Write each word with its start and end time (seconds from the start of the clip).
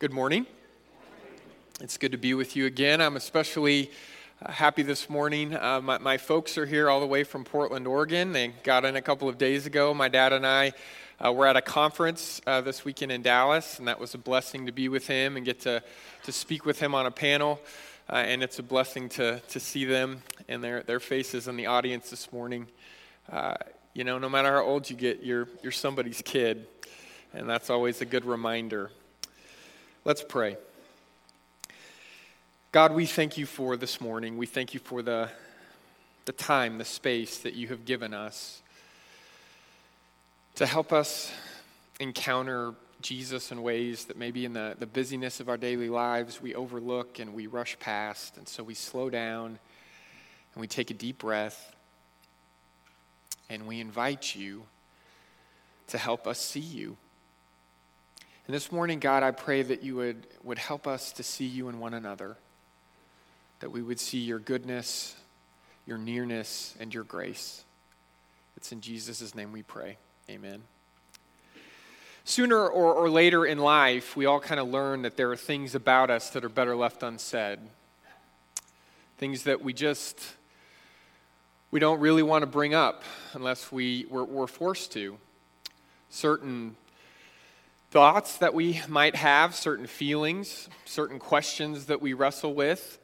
Good 0.00 0.12
morning. 0.12 0.44
It's 1.80 1.98
good 1.98 2.10
to 2.10 2.18
be 2.18 2.34
with 2.34 2.56
you 2.56 2.66
again. 2.66 3.00
I'm 3.00 3.14
especially 3.14 3.92
uh, 4.42 4.50
happy 4.50 4.82
this 4.82 5.08
morning. 5.08 5.54
Uh, 5.54 5.80
my, 5.80 5.98
my, 5.98 6.18
folks 6.18 6.58
are 6.58 6.66
here 6.66 6.90
all 6.90 6.98
the 6.98 7.06
way 7.06 7.22
from 7.22 7.44
Portland, 7.44 7.86
Oregon. 7.86 8.32
They 8.32 8.48
got 8.64 8.84
in 8.84 8.96
a 8.96 9.00
couple 9.00 9.28
of 9.28 9.38
days 9.38 9.66
ago. 9.66 9.94
My 9.94 10.08
dad 10.08 10.32
and 10.32 10.44
I 10.44 10.72
uh, 11.24 11.32
were 11.32 11.46
at 11.46 11.56
a 11.56 11.62
conference 11.62 12.40
uh, 12.44 12.60
this 12.60 12.84
weekend 12.84 13.12
in 13.12 13.22
Dallas, 13.22 13.78
and 13.78 13.86
that 13.86 14.00
was 14.00 14.14
a 14.14 14.18
blessing 14.18 14.66
to 14.66 14.72
be 14.72 14.88
with 14.88 15.06
him 15.06 15.36
and 15.36 15.46
get 15.46 15.60
to, 15.60 15.80
to 16.24 16.32
speak 16.32 16.66
with 16.66 16.80
him 16.80 16.92
on 16.92 17.06
a 17.06 17.12
panel. 17.12 17.60
Uh, 18.10 18.16
and 18.16 18.42
it's 18.42 18.58
a 18.58 18.64
blessing 18.64 19.08
to, 19.10 19.38
to 19.48 19.60
see 19.60 19.84
them 19.84 20.24
and 20.48 20.62
their, 20.62 20.82
their 20.82 21.00
faces 21.00 21.46
in 21.46 21.56
the 21.56 21.66
audience 21.66 22.10
this 22.10 22.32
morning. 22.32 22.66
Uh, 23.30 23.54
you 23.94 24.02
know, 24.02 24.18
no 24.18 24.28
matter 24.28 24.56
how 24.56 24.64
old 24.64 24.90
you 24.90 24.96
get, 24.96 25.22
you're, 25.22 25.46
you're 25.62 25.70
somebody's 25.70 26.20
kid, 26.20 26.66
and 27.32 27.48
that's 27.48 27.70
always 27.70 28.00
a 28.00 28.04
good 28.04 28.24
reminder. 28.24 28.90
Let's 30.06 30.22
pray. 30.22 30.58
God, 32.72 32.92
we 32.92 33.06
thank 33.06 33.38
you 33.38 33.46
for 33.46 33.74
this 33.74 34.02
morning. 34.02 34.36
We 34.36 34.44
thank 34.44 34.74
you 34.74 34.80
for 34.80 35.00
the, 35.00 35.30
the 36.26 36.32
time, 36.32 36.76
the 36.76 36.84
space 36.84 37.38
that 37.38 37.54
you 37.54 37.68
have 37.68 37.86
given 37.86 38.12
us 38.12 38.60
to 40.56 40.66
help 40.66 40.92
us 40.92 41.32
encounter 42.00 42.74
Jesus 43.00 43.50
in 43.50 43.62
ways 43.62 44.04
that 44.04 44.18
maybe 44.18 44.44
in 44.44 44.52
the, 44.52 44.76
the 44.78 44.84
busyness 44.84 45.40
of 45.40 45.48
our 45.48 45.56
daily 45.56 45.88
lives 45.88 46.42
we 46.42 46.54
overlook 46.54 47.18
and 47.18 47.32
we 47.32 47.46
rush 47.46 47.78
past. 47.78 48.36
And 48.36 48.46
so 48.46 48.62
we 48.62 48.74
slow 48.74 49.08
down 49.08 49.58
and 50.54 50.60
we 50.60 50.66
take 50.66 50.90
a 50.90 50.94
deep 50.94 51.16
breath 51.16 51.74
and 53.48 53.66
we 53.66 53.80
invite 53.80 54.36
you 54.36 54.64
to 55.86 55.96
help 55.96 56.26
us 56.26 56.40
see 56.40 56.60
you. 56.60 56.98
And 58.46 58.54
this 58.54 58.70
morning, 58.70 58.98
God, 58.98 59.22
I 59.22 59.30
pray 59.30 59.62
that 59.62 59.82
you 59.82 59.96
would, 59.96 60.26
would 60.42 60.58
help 60.58 60.86
us 60.86 61.12
to 61.12 61.22
see 61.22 61.46
you 61.46 61.68
in 61.68 61.80
one 61.80 61.94
another, 61.94 62.36
that 63.60 63.70
we 63.70 63.80
would 63.80 63.98
see 63.98 64.18
your 64.18 64.38
goodness, 64.38 65.16
your 65.86 65.96
nearness, 65.96 66.74
and 66.78 66.92
your 66.92 67.04
grace. 67.04 67.64
It's 68.56 68.70
in 68.70 68.82
Jesus' 68.82 69.34
name 69.34 69.50
we 69.50 69.62
pray. 69.62 69.96
Amen. 70.28 70.62
Sooner 72.24 72.56
or, 72.56 72.92
or 72.92 73.08
later 73.08 73.46
in 73.46 73.58
life, 73.58 74.14
we 74.14 74.26
all 74.26 74.40
kind 74.40 74.60
of 74.60 74.68
learn 74.68 75.02
that 75.02 75.16
there 75.16 75.30
are 75.30 75.36
things 75.36 75.74
about 75.74 76.10
us 76.10 76.30
that 76.30 76.44
are 76.44 76.50
better 76.50 76.76
left 76.76 77.02
unsaid. 77.02 77.58
Things 79.16 79.44
that 79.44 79.62
we 79.62 79.72
just 79.72 80.20
we 81.70 81.80
don't 81.80 81.98
really 81.98 82.22
want 82.22 82.42
to 82.42 82.46
bring 82.46 82.72
up 82.72 83.02
unless 83.32 83.72
we, 83.72 84.06
we're, 84.08 84.22
we're 84.22 84.46
forced 84.46 84.92
to. 84.92 85.18
Certain 86.08 86.76
thoughts 87.94 88.38
that 88.38 88.52
we 88.52 88.80
might 88.88 89.14
have, 89.14 89.54
certain 89.54 89.86
feelings, 89.86 90.68
certain 90.84 91.20
questions 91.20 91.86
that 91.86 92.02
we 92.02 92.12
wrestle 92.12 92.52
with, 92.52 92.98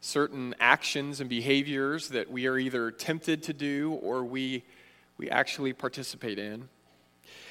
certain 0.00 0.54
actions 0.60 1.20
and 1.20 1.28
behaviors 1.28 2.10
that 2.10 2.30
we 2.30 2.46
are 2.46 2.56
either 2.56 2.92
tempted 2.92 3.42
to 3.42 3.52
do 3.52 3.94
or 3.94 4.22
we, 4.22 4.62
we 5.18 5.28
actually 5.28 5.72
participate 5.72 6.38
in. 6.38 6.68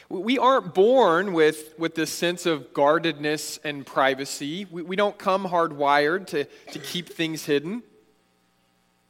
We 0.08 0.38
aren't 0.38 0.74
born 0.74 1.34
with, 1.34 1.78
with 1.78 1.94
this 1.94 2.10
sense 2.10 2.46
of 2.46 2.74
guardedness 2.74 3.60
and 3.66 3.86
privacy. 3.86 4.66
We, 4.72 4.82
we 4.82 4.96
don't 4.96 5.18
come 5.18 5.44
hardwired 5.44 6.28
to, 6.28 6.46
to 6.72 6.80
keep 6.80 7.10
things 7.10 7.44
hidden. 7.44 7.84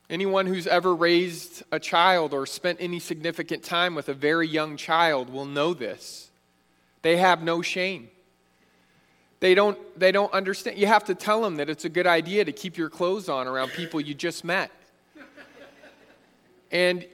Anyone 0.09 0.48
who's 0.48 0.66
ever 0.66 0.95
raised 0.95 1.62
a 1.72 1.80
child 1.80 2.34
or 2.34 2.48
spent 2.48 2.80
any 2.82 2.98
significant 2.98 3.62
time 3.62 3.94
with 3.94 4.09
a 4.09 4.16
very 4.16 4.48
young 4.48 4.78
child 4.78 5.30
will 5.30 5.45
know 5.45 5.76
this. 5.76 6.30
They 7.02 7.17
have 7.17 7.41
no 7.41 7.61
shame. 7.61 8.09
They 9.39 9.55
don't, 9.55 9.77
they 9.99 10.11
don't 10.11 10.31
understand. 10.33 10.77
You 10.77 10.85
have 10.85 11.05
to 11.05 11.16
tell 11.16 11.41
them 11.41 11.55
that 11.55 11.69
it's 11.69 11.83
a 11.83 11.89
good 11.89 12.05
idea 12.05 12.45
to 12.45 12.52
keep 12.52 12.77
your 12.77 12.89
clothes 12.89 13.27
on 13.27 13.47
around 13.47 13.71
people 13.71 13.99
you 13.99 14.13
just 14.13 14.43
met. 14.43 14.71
And, 16.71 17.05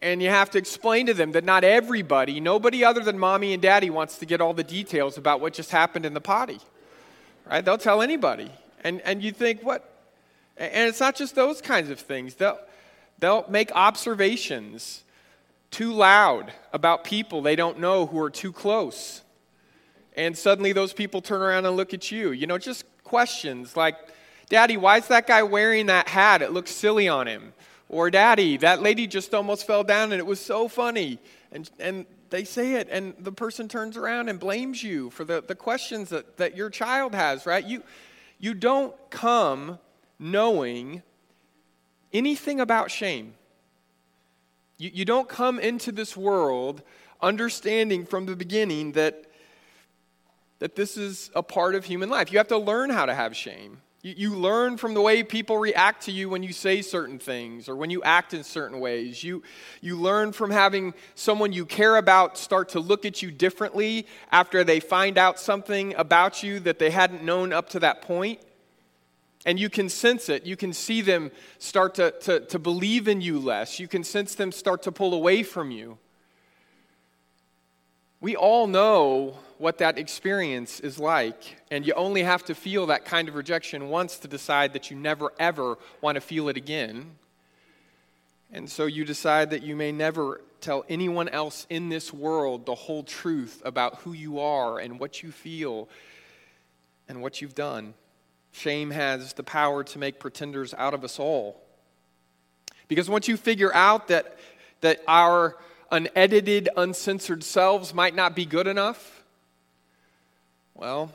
and 0.00 0.22
you 0.22 0.30
have 0.30 0.48
to 0.50 0.58
explain 0.58 1.06
to 1.06 1.14
them 1.14 1.32
that 1.32 1.44
not 1.44 1.64
everybody, 1.64 2.38
nobody 2.38 2.84
other 2.84 3.00
than 3.00 3.18
mommy 3.18 3.52
and 3.52 3.60
daddy 3.60 3.90
wants 3.90 4.18
to 4.18 4.26
get 4.26 4.40
all 4.40 4.54
the 4.54 4.64
details 4.64 5.18
about 5.18 5.40
what 5.40 5.52
just 5.54 5.70
happened 5.70 6.06
in 6.06 6.14
the 6.14 6.20
potty. 6.20 6.60
Right? 7.50 7.64
They'll 7.64 7.78
tell 7.78 8.00
anybody. 8.00 8.50
And, 8.84 9.00
and 9.00 9.20
you 9.22 9.32
think, 9.32 9.62
what? 9.62 9.88
And 10.56 10.88
it's 10.88 11.00
not 11.00 11.16
just 11.16 11.34
those 11.34 11.60
kinds 11.60 11.90
of 11.90 11.98
things. 11.98 12.36
They'll, 12.36 12.60
they'll 13.18 13.44
make 13.48 13.72
observations 13.74 15.02
too 15.72 15.92
loud 15.92 16.52
about 16.72 17.02
people 17.02 17.42
they 17.42 17.56
don't 17.56 17.80
know 17.80 18.06
who 18.06 18.20
are 18.20 18.30
too 18.30 18.52
close 18.52 19.22
and 20.16 20.36
suddenly 20.36 20.72
those 20.72 20.92
people 20.92 21.20
turn 21.20 21.40
around 21.40 21.66
and 21.66 21.76
look 21.76 21.94
at 21.94 22.10
you. 22.10 22.32
You 22.32 22.46
know, 22.46 22.58
just 22.58 22.84
questions 23.04 23.76
like, 23.76 23.96
Daddy, 24.48 24.76
why 24.76 24.98
is 24.98 25.08
that 25.08 25.26
guy 25.26 25.42
wearing 25.42 25.86
that 25.86 26.08
hat? 26.08 26.42
It 26.42 26.52
looks 26.52 26.70
silly 26.70 27.08
on 27.08 27.26
him. 27.26 27.52
Or, 27.88 28.10
Daddy, 28.10 28.56
that 28.58 28.82
lady 28.82 29.06
just 29.06 29.34
almost 29.34 29.66
fell 29.66 29.84
down 29.84 30.12
and 30.12 30.18
it 30.18 30.26
was 30.26 30.40
so 30.40 30.68
funny. 30.68 31.18
And, 31.50 31.70
and 31.78 32.06
they 32.30 32.44
say 32.44 32.74
it, 32.74 32.88
and 32.90 33.14
the 33.18 33.32
person 33.32 33.68
turns 33.68 33.96
around 33.96 34.28
and 34.28 34.40
blames 34.40 34.82
you 34.82 35.10
for 35.10 35.24
the, 35.24 35.42
the 35.46 35.54
questions 35.54 36.08
that, 36.08 36.38
that 36.38 36.56
your 36.56 36.70
child 36.70 37.14
has, 37.14 37.44
right? 37.44 37.64
You, 37.64 37.82
you 38.38 38.54
don't 38.54 38.94
come 39.10 39.78
knowing 40.18 41.02
anything 42.12 42.60
about 42.60 42.90
shame. 42.90 43.34
You, 44.78 44.90
you 44.92 45.04
don't 45.04 45.28
come 45.28 45.60
into 45.60 45.92
this 45.92 46.16
world 46.16 46.82
understanding 47.20 48.04
from 48.04 48.26
the 48.26 48.34
beginning 48.34 48.92
that 48.92 49.26
that 50.62 50.76
this 50.76 50.96
is 50.96 51.28
a 51.34 51.42
part 51.42 51.74
of 51.74 51.84
human 51.84 52.08
life. 52.08 52.30
You 52.30 52.38
have 52.38 52.46
to 52.46 52.56
learn 52.56 52.88
how 52.88 53.04
to 53.04 53.12
have 53.12 53.34
shame. 53.34 53.78
You, 54.02 54.14
you 54.16 54.34
learn 54.36 54.76
from 54.76 54.94
the 54.94 55.00
way 55.00 55.24
people 55.24 55.58
react 55.58 56.04
to 56.04 56.12
you 56.12 56.28
when 56.28 56.44
you 56.44 56.52
say 56.52 56.82
certain 56.82 57.18
things 57.18 57.68
or 57.68 57.74
when 57.74 57.90
you 57.90 58.00
act 58.04 58.32
in 58.32 58.44
certain 58.44 58.78
ways. 58.78 59.24
You, 59.24 59.42
you 59.80 59.96
learn 59.96 60.30
from 60.30 60.52
having 60.52 60.94
someone 61.16 61.52
you 61.52 61.66
care 61.66 61.96
about 61.96 62.38
start 62.38 62.68
to 62.70 62.78
look 62.78 63.04
at 63.04 63.22
you 63.22 63.32
differently 63.32 64.06
after 64.30 64.62
they 64.62 64.78
find 64.78 65.18
out 65.18 65.40
something 65.40 65.96
about 65.96 66.44
you 66.44 66.60
that 66.60 66.78
they 66.78 66.90
hadn't 66.90 67.24
known 67.24 67.52
up 67.52 67.68
to 67.70 67.80
that 67.80 68.00
point. 68.00 68.38
And 69.44 69.58
you 69.58 69.68
can 69.68 69.88
sense 69.88 70.28
it. 70.28 70.46
You 70.46 70.54
can 70.54 70.72
see 70.72 71.00
them 71.00 71.32
start 71.58 71.96
to, 71.96 72.12
to, 72.20 72.38
to 72.38 72.60
believe 72.60 73.08
in 73.08 73.20
you 73.20 73.40
less. 73.40 73.80
You 73.80 73.88
can 73.88 74.04
sense 74.04 74.36
them 74.36 74.52
start 74.52 74.84
to 74.84 74.92
pull 74.92 75.12
away 75.12 75.42
from 75.42 75.72
you. 75.72 75.98
We 78.20 78.36
all 78.36 78.68
know 78.68 79.38
what 79.62 79.78
that 79.78 79.96
experience 79.96 80.80
is 80.80 80.98
like, 80.98 81.56
and 81.70 81.86
you 81.86 81.92
only 81.94 82.24
have 82.24 82.44
to 82.44 82.52
feel 82.52 82.86
that 82.86 83.04
kind 83.04 83.28
of 83.28 83.36
rejection 83.36 83.88
once 83.90 84.18
to 84.18 84.26
decide 84.26 84.72
that 84.72 84.90
you 84.90 84.96
never, 84.96 85.32
ever 85.38 85.78
want 86.00 86.16
to 86.16 86.20
feel 86.20 86.48
it 86.48 86.56
again. 86.56 87.12
And 88.50 88.68
so 88.68 88.86
you 88.86 89.04
decide 89.04 89.50
that 89.50 89.62
you 89.62 89.76
may 89.76 89.92
never 89.92 90.40
tell 90.60 90.84
anyone 90.88 91.28
else 91.28 91.64
in 91.70 91.90
this 91.90 92.12
world 92.12 92.66
the 92.66 92.74
whole 92.74 93.04
truth 93.04 93.62
about 93.64 93.98
who 93.98 94.12
you 94.12 94.40
are 94.40 94.80
and 94.80 94.98
what 94.98 95.22
you 95.22 95.30
feel 95.30 95.88
and 97.08 97.22
what 97.22 97.40
you've 97.40 97.54
done. 97.54 97.94
Shame 98.50 98.90
has 98.90 99.32
the 99.34 99.44
power 99.44 99.84
to 99.84 99.98
make 100.00 100.18
pretenders 100.18 100.74
out 100.74 100.92
of 100.92 101.04
us 101.04 101.20
all. 101.20 101.62
Because 102.88 103.08
once 103.08 103.28
you 103.28 103.36
figure 103.36 103.72
out 103.72 104.08
that, 104.08 104.36
that 104.80 105.02
our 105.06 105.56
unedited, 105.92 106.68
uncensored 106.76 107.44
selves 107.44 107.94
might 107.94 108.16
not 108.16 108.34
be 108.34 108.44
good 108.44 108.66
enough, 108.66 109.21
well, 110.82 111.12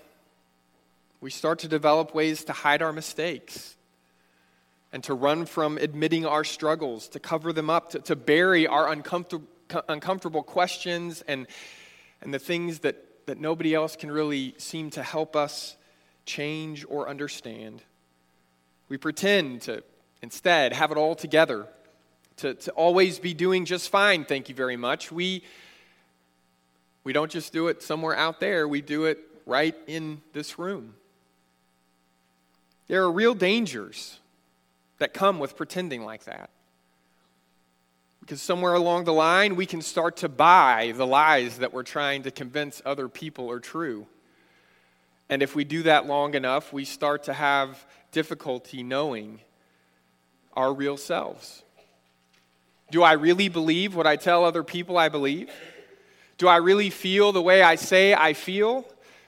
we 1.20 1.30
start 1.30 1.60
to 1.60 1.68
develop 1.68 2.16
ways 2.16 2.46
to 2.46 2.54
hide 2.54 2.82
our 2.82 2.94
mistakes 2.94 3.76
and 4.94 5.04
to 5.04 5.14
run 5.14 5.46
from 5.46 5.78
admitting 5.78 6.26
our 6.26 6.46
struggles, 6.46 7.10
to 7.10 7.20
cover 7.20 7.52
them 7.52 7.70
up, 7.70 7.90
to, 7.90 8.00
to 8.00 8.16
bury 8.16 8.66
our 8.66 8.90
uncomfortable, 8.90 9.46
uncomfortable 9.90 10.42
questions 10.42 11.22
and, 11.28 11.48
and 12.22 12.34
the 12.34 12.40
things 12.40 12.80
that, 12.80 12.96
that 13.26 13.42
nobody 13.42 13.76
else 13.76 13.98
can 13.98 14.10
really 14.10 14.56
seem 14.58 14.90
to 14.92 15.04
help 15.04 15.36
us 15.36 15.76
change 16.26 16.86
or 16.88 17.10
understand. 17.10 17.82
We 18.88 18.96
pretend 18.96 19.64
to 19.64 19.84
instead 20.22 20.72
have 20.72 20.92
it 20.92 20.98
all 20.98 21.14
together 21.14 21.68
to, 22.38 22.54
to 22.54 22.72
always 22.72 23.20
be 23.20 23.34
doing 23.34 23.66
just 23.66 23.90
fine, 23.90 24.24
thank 24.24 24.48
you 24.48 24.56
very 24.56 24.78
much. 24.78 25.12
We, 25.12 25.44
we 27.04 27.12
don't 27.12 27.30
just 27.30 27.52
do 27.52 27.68
it 27.68 27.84
somewhere 27.84 28.16
out 28.16 28.40
there, 28.40 28.66
we 28.66 28.80
do 28.80 29.04
it 29.04 29.20
right 29.48 29.76
in 29.88 30.22
this 30.34 30.60
room. 30.60 30.94
There 32.88 33.04
are 33.04 33.12
real 33.12 33.34
dangers 33.34 34.20
that 35.00 35.14
come 35.14 35.40
with 35.40 35.56
pretending 35.56 36.04
like 36.04 36.26
that. 36.26 36.50
Because 38.20 38.42
somewhere 38.42 38.74
along 38.74 39.06
the 39.06 39.14
line, 39.14 39.56
we 39.56 39.66
can 39.66 39.82
start 39.82 40.18
to 40.18 40.30
buy 40.30 40.94
the 40.96 41.08
lies 41.08 41.60
that 41.60 41.74
we're 41.74 41.84
trying 41.84 42.24
to 42.24 42.32
convince 42.32 42.82
other 42.86 43.08
people 43.08 43.50
are 43.50 43.60
true. 43.60 44.06
And 45.30 45.42
if 45.42 45.56
we 45.56 45.64
do 45.64 45.84
that 45.84 46.06
long 46.08 46.34
enough, 46.34 46.74
we 46.74 46.84
start 46.86 47.24
to 47.24 47.34
have 47.34 47.86
difficulty 48.12 48.84
knowing 48.84 49.40
our 50.54 50.74
real 50.74 50.98
selves. 50.98 51.64
Do 52.92 53.04
I 53.04 53.14
really 53.14 53.50
believe 53.50 53.96
what 53.96 54.08
I 54.08 54.16
tell 54.16 54.44
other 54.44 54.64
people 54.64 54.98
I 54.98 55.10
believe? 55.10 55.50
Do 56.38 56.48
I 56.48 56.58
really 56.58 56.90
feel 56.90 57.32
the 57.32 57.42
way 57.42 57.62
I 57.62 57.76
say 57.76 58.14
I 58.14 58.34
feel? 58.34 58.86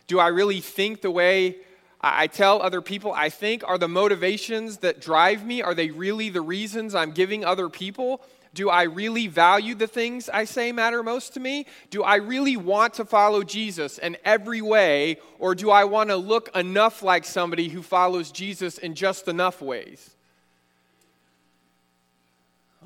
Do 0.09 0.17
I 0.17 0.29
really 0.29 0.59
think 0.59 1.01
the 1.01 1.11
way 1.11 1.57
I 2.01 2.25
tell 2.25 2.63
other 2.63 2.81
people 2.81 3.13
I 3.13 3.29
think? 3.29 3.63
Are 3.63 3.77
the 3.77 3.87
motivations 3.87 4.77
that 4.77 4.99
drive 4.99 5.45
me, 5.45 5.61
are 5.61 5.75
they 5.75 5.91
really 5.91 6.29
the 6.29 6.41
reasons 6.41 6.95
I'm 6.95 7.11
giving 7.11 7.45
other 7.45 7.69
people? 7.69 8.19
Do 8.55 8.71
I 8.71 8.83
really 8.83 9.27
value 9.27 9.75
the 9.75 9.85
things 9.85 10.27
I 10.27 10.45
say 10.45 10.71
matter 10.71 11.03
most 11.03 11.35
to 11.35 11.39
me? 11.39 11.67
Do 11.91 12.01
I 12.01 12.15
really 12.15 12.57
want 12.57 12.95
to 12.95 13.05
follow 13.05 13.43
Jesus 13.43 13.99
in 13.99 14.17
every 14.25 14.63
way, 14.63 15.19
or 15.37 15.53
do 15.53 15.69
I 15.69 15.83
want 15.83 16.09
to 16.09 16.15
look 16.15 16.49
enough 16.55 17.03
like 17.03 17.23
somebody 17.23 17.69
who 17.69 17.83
follows 17.83 18.31
Jesus 18.31 18.79
in 18.79 18.95
just 18.95 19.27
enough 19.27 19.61
ways? 19.61 20.09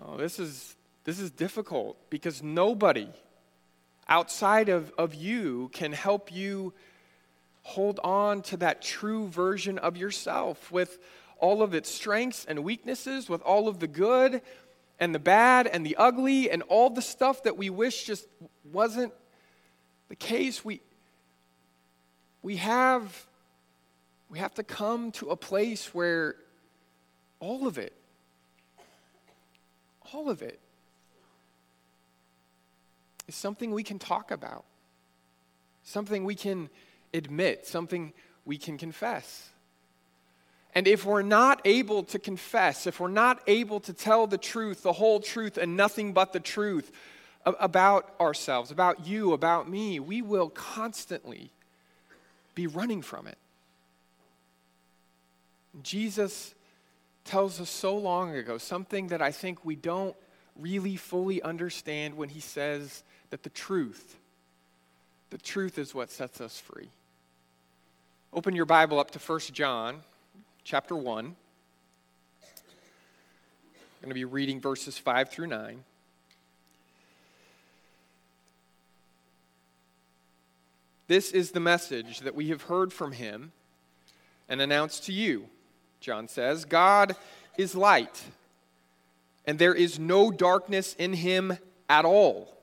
Oh, 0.06 0.18
this 0.18 0.40
is, 0.40 0.76
this 1.06 1.22
is 1.22 1.32
difficult 1.32 1.96
because 2.10 2.44
nobody 2.44 3.08
outside 4.10 4.68
of, 4.68 4.92
of 4.98 5.16
you 5.16 5.70
can 5.72 5.94
help 5.94 6.30
you 6.30 6.74
hold 7.64 8.00
on 8.04 8.42
to 8.44 8.58
that 8.58 8.82
true 8.82 9.28
version 9.28 9.78
of 9.78 9.98
yourself 9.98 10.72
with 10.72 11.00
all 11.40 11.62
of 11.62 11.74
its 11.74 11.90
strengths 11.90 12.46
and 12.46 12.64
weaknesses, 12.64 13.28
with 13.28 13.42
all 13.42 13.68
of 13.68 13.80
the 13.80 13.88
good 13.88 14.42
and 15.00 15.14
the 15.14 15.20
bad 15.20 15.68
and 15.68 15.86
the 15.86 15.96
ugly 15.96 16.50
and 16.50 16.62
all 16.64 16.90
the 16.90 17.02
stuff 17.02 17.44
that 17.44 17.58
we 17.58 17.70
wish 17.70 18.06
just 18.06 18.28
wasn't 18.72 19.14
the 20.10 20.16
case. 20.16 20.64
We, 20.64 20.82
we 22.42 22.58
have 22.58 23.28
we 24.30 24.40
have 24.40 24.54
to 24.56 24.64
come 24.64 25.12
to 25.14 25.30
a 25.30 25.36
place 25.36 25.94
where 25.94 26.36
all 27.40 27.68
of 27.68 27.78
it 27.78 27.94
all 30.14 30.30
of 30.30 30.42
it 30.42 30.60
is 33.28 33.36
something 33.36 33.72
we 33.72 33.84
can 33.84 34.00
talk 34.00 34.32
about, 34.32 34.66
something 35.84 36.24
we 36.24 36.36
can 36.36 36.70
admit, 37.14 37.68
something 37.68 38.14
we 38.46 38.58
can 38.58 38.78
confess. 38.78 39.50
And 40.76 40.88
if 40.88 41.06
we're 41.06 41.22
not 41.22 41.62
able 41.66 42.04
to 42.06 42.20
confess, 42.20 42.88
if 42.88 43.00
we're 43.00 43.08
not 43.08 43.42
able 43.46 43.80
to 43.82 43.94
tell 43.94 44.26
the 44.26 44.38
truth, 44.38 44.84
the 44.84 44.94
whole 44.94 45.20
truth, 45.20 45.58
and 45.58 45.78
nothing 45.78 46.14
but 46.14 46.34
the 46.34 46.40
truth 46.40 46.92
about 47.46 48.10
ourselves, 48.20 48.72
about 48.72 49.06
you, 49.06 49.34
about 49.34 49.70
me, 49.70 50.00
we 50.00 50.22
will 50.22 50.50
constantly 50.50 51.52
be 52.56 52.68
running 52.68 53.02
from 53.02 53.28
it. 53.28 53.38
Jesus 55.82 56.54
tells 57.26 57.60
us 57.60 57.70
so 57.70 57.96
long 57.98 58.36
ago 58.36 58.58
something 58.58 59.08
that 59.08 59.22
I 59.22 59.32
think 59.32 59.64
we 59.64 59.76
don't 59.76 60.16
really 60.60 60.96
fully 60.96 61.42
understand 61.42 62.16
when 62.16 62.30
he 62.30 62.40
says 62.40 63.04
that 63.30 63.44
the 63.44 63.50
truth, 63.50 64.18
the 65.30 65.38
truth 65.38 65.78
is 65.78 65.96
what 65.96 66.12
sets 66.12 66.42
us 66.42 66.60
free. 66.60 66.90
Open 68.36 68.56
your 68.56 68.66
Bible 68.66 69.00
up 69.00 69.12
to 69.12 69.20
1 69.20 69.40
John 69.52 70.02
chapter 70.64 70.96
1. 70.96 71.24
I'm 71.24 71.36
going 74.02 74.10
to 74.10 74.16
be 74.16 74.26
reading 74.26 74.60
verses 74.60 74.98
5 74.98 75.30
through 75.30 75.46
9. 75.46 75.84
This 81.08 81.30
is 81.30 81.52
the 81.52 81.60
message 81.60 82.22
that 82.22 82.34
we 82.34 82.48
have 82.50 82.64
heard 82.64 82.92
from 82.92 83.12
him 83.12 83.52
and 84.50 84.60
announced 84.62 85.04
to 85.04 85.14
you. 85.14 85.46
John 86.00 86.28
says, 86.28 86.66
God 86.66 87.16
is 87.56 87.76
light, 87.76 88.24
and 89.46 89.60
there 89.60 89.76
is 89.76 90.00
no 90.00 90.32
darkness 90.32 90.96
in 90.98 91.14
him 91.14 91.60
at 91.88 92.04
all. 92.04 92.58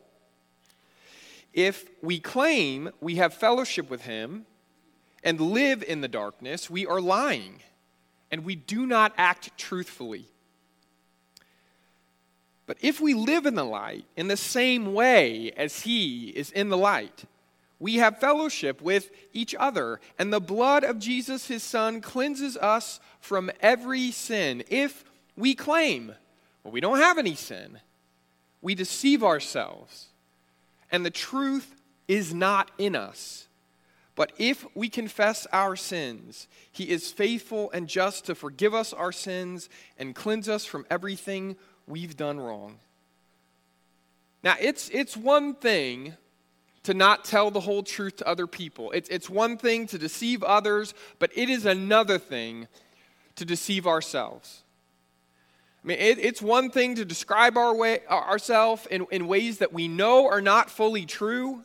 If 1.55 1.89
we 2.03 2.19
claim 2.19 2.91
we 3.01 3.17
have 3.17 3.33
fellowship 3.33 3.89
with 3.89 4.03
him 4.03 4.47
and 5.23 5.41
live 5.41 5.83
in 5.83 6.01
the 6.01 6.09
darkness, 6.09 6.71
we 6.71 6.87
are 6.87 7.01
lying 7.01 7.61
and 8.31 8.45
we 8.45 8.55
do 8.55 8.87
not 8.87 9.13
act 9.19 9.57
truthfully. 9.59 10.27
But 12.67 12.79
if 12.81 13.01
we 13.01 13.15
live 13.15 13.47
in 13.47 13.57
the 13.57 13.65
light 13.65 14.05
in 14.17 14.29
the 14.29 14.37
same 14.37 14.95
way 14.95 15.51
as 15.57 15.81
he 15.81 16.29
is 16.29 16.53
in 16.53 16.69
the 16.69 16.77
light, 16.77 17.25
we 17.81 17.97
have 17.97 18.21
fellowship 18.21 18.81
with 18.83 19.11
each 19.33 19.55
other, 19.55 20.01
and 20.19 20.33
the 20.33 20.41
blood 20.41 20.85
of 20.85 20.99
Jesus, 20.99 21.49
his 21.49 21.63
son, 21.63 22.01
cleanses 22.03 22.57
us 22.59 23.01
from 23.19 23.51
every 23.61 24.11
sin. 24.11 24.63
If 24.69 25.03
we 25.35 25.55
claim, 25.55 26.15
well, 26.63 26.73
we 26.73 26.81
don't 26.81 26.99
have 26.99 27.17
any 27.17 27.35
sin, 27.35 27.81
we 28.61 28.75
deceive 28.75 29.25
ourselves, 29.25 30.09
and 30.93 31.05
the 31.05 31.11
truth 31.11 31.75
is 32.07 32.35
not 32.35 32.71
in 32.77 32.95
us. 32.95 33.49
But 34.21 34.33
if 34.37 34.67
we 34.75 34.91
confess 34.91 35.47
our 35.51 35.77
sins, 35.77 36.47
he 36.71 36.91
is 36.91 37.11
faithful 37.11 37.71
and 37.71 37.89
just 37.89 38.27
to 38.27 38.35
forgive 38.35 38.75
us 38.75 38.93
our 38.93 39.13
sins 39.13 39.71
and 39.99 40.15
cleanse 40.15 40.47
us 40.47 40.67
from 40.67 40.85
everything 40.91 41.57
we've 41.87 42.19
done 42.19 42.39
wrong. 42.39 42.81
Now, 44.43 44.57
it's, 44.61 44.91
it's 44.91 45.17
one 45.17 45.55
thing 45.55 46.19
to 46.83 46.93
not 46.93 47.25
tell 47.25 47.51
the 47.51 47.61
whole 47.61 47.83
truth 47.83 48.17
to 48.17 48.29
other 48.29 48.47
people. 48.47 48.91
It's, 48.91 49.09
it's 49.09 49.31
one 49.31 49.57
thing 49.57 49.87
to 49.87 49.97
deceive 49.97 50.43
others, 50.43 50.93
but 51.19 51.31
it 51.35 51.49
is 51.49 51.65
another 51.65 52.19
thing 52.19 52.69
to 53.37 53.47
deceive 53.47 53.87
ourselves. 53.87 54.65
I 55.83 55.87
mean, 55.87 55.99
it, 55.99 56.19
it's 56.19 56.43
one 56.43 56.69
thing 56.69 56.95
to 56.97 57.07
describe 57.07 57.57
our 57.57 57.75
way, 57.75 58.01
ourselves 58.07 58.87
in, 58.91 59.07
in 59.11 59.27
ways 59.27 59.57
that 59.61 59.73
we 59.73 59.89
know 59.89 60.29
are 60.29 60.43
not 60.43 60.69
fully 60.69 61.07
true, 61.07 61.63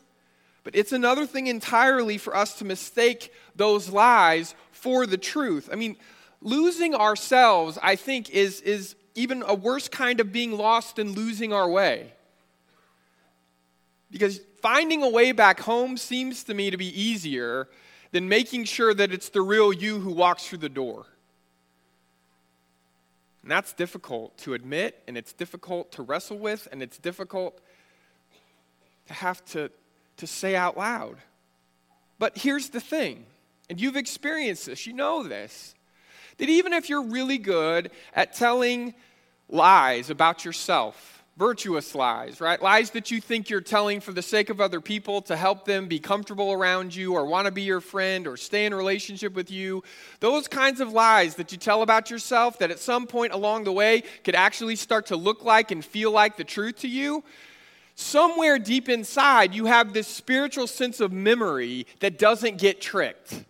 but 0.66 0.74
it's 0.74 0.90
another 0.90 1.26
thing 1.26 1.46
entirely 1.46 2.18
for 2.18 2.34
us 2.34 2.54
to 2.54 2.64
mistake 2.64 3.32
those 3.54 3.88
lies 3.88 4.56
for 4.72 5.06
the 5.06 5.16
truth. 5.16 5.68
I 5.72 5.76
mean, 5.76 5.94
losing 6.40 6.92
ourselves, 6.92 7.78
I 7.80 7.94
think, 7.94 8.30
is, 8.30 8.62
is 8.62 8.96
even 9.14 9.44
a 9.46 9.54
worse 9.54 9.88
kind 9.88 10.18
of 10.18 10.32
being 10.32 10.50
lost 10.58 10.96
than 10.96 11.12
losing 11.12 11.52
our 11.52 11.70
way. 11.70 12.12
Because 14.10 14.40
finding 14.60 15.04
a 15.04 15.08
way 15.08 15.30
back 15.30 15.60
home 15.60 15.96
seems 15.96 16.42
to 16.42 16.52
me 16.52 16.72
to 16.72 16.76
be 16.76 17.00
easier 17.00 17.68
than 18.10 18.28
making 18.28 18.64
sure 18.64 18.92
that 18.92 19.12
it's 19.12 19.28
the 19.28 19.42
real 19.42 19.72
you 19.72 20.00
who 20.00 20.10
walks 20.10 20.48
through 20.48 20.58
the 20.58 20.68
door. 20.68 21.06
And 23.42 23.52
that's 23.52 23.72
difficult 23.72 24.36
to 24.38 24.54
admit, 24.54 25.00
and 25.06 25.16
it's 25.16 25.32
difficult 25.32 25.92
to 25.92 26.02
wrestle 26.02 26.38
with, 26.38 26.66
and 26.72 26.82
it's 26.82 26.98
difficult 26.98 27.60
to 29.06 29.14
have 29.14 29.44
to 29.52 29.70
to 30.18 30.26
say 30.26 30.56
out 30.56 30.76
loud. 30.76 31.16
But 32.18 32.38
here's 32.38 32.70
the 32.70 32.80
thing, 32.80 33.26
and 33.68 33.80
you've 33.80 33.96
experienced 33.96 34.66
this, 34.66 34.86
you 34.86 34.92
know 34.92 35.22
this, 35.22 35.74
that 36.38 36.48
even 36.48 36.72
if 36.72 36.88
you're 36.88 37.04
really 37.04 37.38
good 37.38 37.90
at 38.14 38.34
telling 38.34 38.94
lies 39.48 40.10
about 40.10 40.44
yourself, 40.44 41.16
virtuous 41.36 41.94
lies, 41.94 42.40
right? 42.40 42.60
Lies 42.62 42.90
that 42.90 43.10
you 43.10 43.20
think 43.20 43.50
you're 43.50 43.60
telling 43.60 44.00
for 44.00 44.12
the 44.12 44.22
sake 44.22 44.48
of 44.48 44.60
other 44.60 44.80
people 44.80 45.20
to 45.22 45.36
help 45.36 45.66
them 45.66 45.86
be 45.86 45.98
comfortable 45.98 46.50
around 46.50 46.94
you 46.94 47.12
or 47.12 47.26
want 47.26 47.44
to 47.44 47.52
be 47.52 47.62
your 47.62 47.82
friend 47.82 48.26
or 48.26 48.38
stay 48.38 48.64
in 48.64 48.74
relationship 48.74 49.34
with 49.34 49.50
you. 49.50 49.82
Those 50.20 50.48
kinds 50.48 50.80
of 50.80 50.92
lies 50.92 51.34
that 51.34 51.52
you 51.52 51.58
tell 51.58 51.82
about 51.82 52.10
yourself 52.10 52.58
that 52.58 52.70
at 52.70 52.78
some 52.78 53.06
point 53.06 53.34
along 53.34 53.64
the 53.64 53.72
way 53.72 54.02
could 54.24 54.34
actually 54.34 54.76
start 54.76 55.06
to 55.06 55.16
look 55.16 55.44
like 55.44 55.70
and 55.70 55.84
feel 55.84 56.10
like 56.10 56.38
the 56.38 56.44
truth 56.44 56.78
to 56.78 56.88
you 56.88 57.22
somewhere 57.96 58.58
deep 58.58 58.88
inside, 58.88 59.54
you 59.54 59.64
have 59.66 59.92
this 59.92 60.06
spiritual 60.06 60.66
sense 60.66 61.00
of 61.00 61.12
memory 61.12 61.86
that 62.00 62.18
doesn't 62.18 62.58
get 62.58 62.80
tricked. 62.80 63.42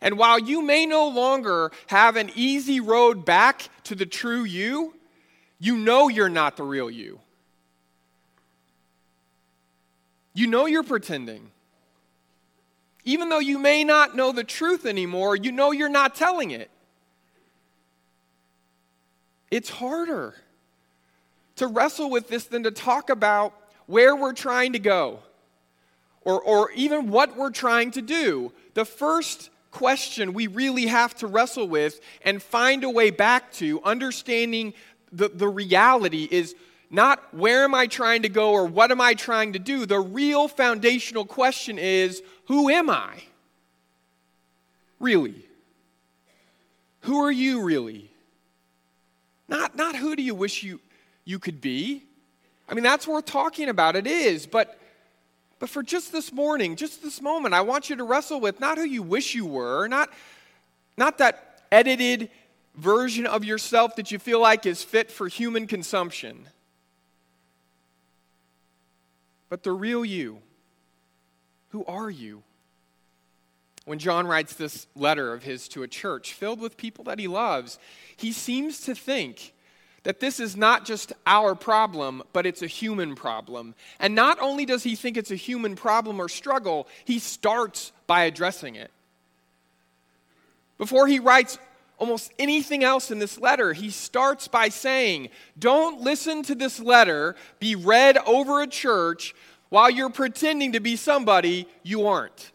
And 0.00 0.16
while 0.16 0.38
you 0.38 0.62
may 0.62 0.86
no 0.86 1.08
longer 1.08 1.72
have 1.88 2.14
an 2.14 2.30
easy 2.36 2.78
road 2.78 3.24
back 3.24 3.68
to 3.84 3.96
the 3.96 4.06
true 4.06 4.44
you, 4.44 4.94
you 5.58 5.76
know 5.76 6.08
you're 6.08 6.28
not 6.28 6.56
the 6.56 6.62
real 6.62 6.88
you. 6.88 7.18
You 10.34 10.46
know 10.46 10.66
you're 10.66 10.84
pretending. 10.84 11.50
Even 13.04 13.30
though 13.30 13.40
you 13.40 13.58
may 13.58 13.82
not 13.82 14.14
know 14.14 14.30
the 14.32 14.44
truth 14.44 14.86
anymore, 14.86 15.34
you 15.34 15.50
know 15.50 15.72
you're 15.72 15.88
not 15.88 16.14
telling 16.14 16.50
it. 16.50 16.70
It's 19.50 19.70
harder 19.70 20.34
to 21.56 21.66
wrestle 21.66 22.10
with 22.10 22.28
this 22.28 22.44
than 22.44 22.64
to 22.64 22.70
talk 22.70 23.10
about 23.10 23.54
where 23.88 24.14
we're 24.14 24.34
trying 24.34 24.74
to 24.74 24.78
go 24.78 25.18
or, 26.20 26.40
or 26.40 26.70
even 26.72 27.10
what 27.10 27.36
we're 27.36 27.50
trying 27.50 27.90
to 27.92 28.02
do, 28.02 28.52
the 28.74 28.84
first 28.84 29.50
question 29.70 30.34
we 30.34 30.46
really 30.46 30.86
have 30.86 31.14
to 31.16 31.26
wrestle 31.26 31.66
with 31.66 32.00
and 32.22 32.42
find 32.42 32.84
a 32.84 32.90
way 32.90 33.10
back 33.10 33.50
to, 33.52 33.82
understanding 33.82 34.74
the, 35.10 35.30
the 35.30 35.48
reality, 35.48 36.28
is 36.30 36.54
not 36.90 37.34
where 37.34 37.64
am 37.64 37.74
I 37.74 37.86
trying 37.86 38.22
to 38.22 38.28
go 38.28 38.52
or 38.52 38.66
what 38.66 38.90
am 38.90 39.00
I 39.00 39.14
trying 39.14 39.54
to 39.54 39.58
do. 39.58 39.86
The 39.86 40.00
real 40.00 40.48
foundational 40.48 41.24
question 41.24 41.78
is 41.78 42.22
who 42.46 42.68
am 42.68 42.90
I? 42.90 43.22
Really? 45.00 45.46
Who 47.02 47.24
are 47.24 47.32
you 47.32 47.62
really? 47.62 48.10
Not, 49.48 49.76
not 49.76 49.96
who 49.96 50.14
do 50.14 50.22
you 50.22 50.34
wish 50.34 50.62
you, 50.62 50.80
you 51.24 51.38
could 51.38 51.62
be? 51.62 52.07
I 52.68 52.74
mean, 52.74 52.84
that's 52.84 53.06
worth 53.06 53.24
talking 53.24 53.68
about. 53.68 53.96
It 53.96 54.06
is. 54.06 54.46
But 54.46 54.78
But 55.58 55.68
for 55.68 55.82
just 55.82 56.12
this 56.12 56.32
morning, 56.32 56.76
just 56.76 57.02
this 57.02 57.20
moment, 57.20 57.54
I 57.54 57.62
want 57.62 57.90
you 57.90 57.96
to 57.96 58.04
wrestle 58.04 58.40
with 58.40 58.60
not 58.60 58.78
who 58.78 58.84
you 58.84 59.02
wish 59.02 59.34
you 59.34 59.46
were, 59.46 59.88
not, 59.88 60.10
not 60.96 61.18
that 61.18 61.62
edited 61.72 62.30
version 62.76 63.26
of 63.26 63.44
yourself 63.44 63.96
that 63.96 64.12
you 64.12 64.18
feel 64.18 64.40
like 64.40 64.64
is 64.66 64.84
fit 64.84 65.10
for 65.10 65.26
human 65.26 65.66
consumption, 65.66 66.46
but 69.48 69.62
the 69.64 69.72
real 69.72 70.04
you. 70.04 70.38
Who 71.70 71.84
are 71.86 72.08
you? 72.08 72.42
When 73.84 73.98
John 73.98 74.26
writes 74.26 74.54
this 74.54 74.86
letter 74.94 75.32
of 75.32 75.42
his 75.42 75.68
to 75.68 75.82
a 75.82 75.88
church 75.88 76.34
filled 76.34 76.60
with 76.60 76.76
people 76.76 77.04
that 77.04 77.18
he 77.18 77.26
loves, 77.26 77.78
he 78.16 78.32
seems 78.32 78.80
to 78.82 78.94
think 78.94 79.52
that 80.08 80.20
this 80.20 80.40
is 80.40 80.56
not 80.56 80.86
just 80.86 81.12
our 81.26 81.54
problem, 81.54 82.22
but 82.32 82.46
it's 82.46 82.62
a 82.62 82.66
human 82.66 83.14
problem. 83.14 83.74
And 84.00 84.14
not 84.14 84.40
only 84.40 84.64
does 84.64 84.82
he 84.82 84.96
think 84.96 85.18
it's 85.18 85.30
a 85.30 85.36
human 85.36 85.76
problem 85.76 86.18
or 86.18 86.30
struggle, 86.30 86.88
he 87.04 87.18
starts 87.18 87.92
by 88.06 88.22
addressing 88.24 88.74
it. 88.74 88.90
Before 90.78 91.08
he 91.08 91.18
writes 91.18 91.58
almost 91.98 92.32
anything 92.38 92.82
else 92.82 93.10
in 93.10 93.18
this 93.18 93.38
letter, 93.38 93.74
he 93.74 93.90
starts 93.90 94.48
by 94.48 94.70
saying, 94.70 95.28
Don't 95.58 96.00
listen 96.00 96.42
to 96.44 96.54
this 96.54 96.80
letter 96.80 97.36
be 97.60 97.74
read 97.74 98.16
over 98.26 98.62
a 98.62 98.66
church 98.66 99.34
while 99.68 99.90
you're 99.90 100.08
pretending 100.08 100.72
to 100.72 100.80
be 100.80 100.96
somebody 100.96 101.68
you 101.82 102.06
aren't. 102.06 102.52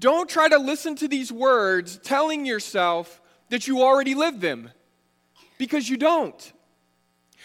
Don't 0.00 0.28
try 0.28 0.48
to 0.48 0.58
listen 0.58 0.96
to 0.96 1.06
these 1.06 1.30
words 1.30 2.00
telling 2.02 2.44
yourself 2.44 3.20
that 3.50 3.68
you 3.68 3.82
already 3.82 4.16
live 4.16 4.40
them 4.40 4.70
because 5.60 5.90
you 5.90 5.98
don't. 5.98 6.52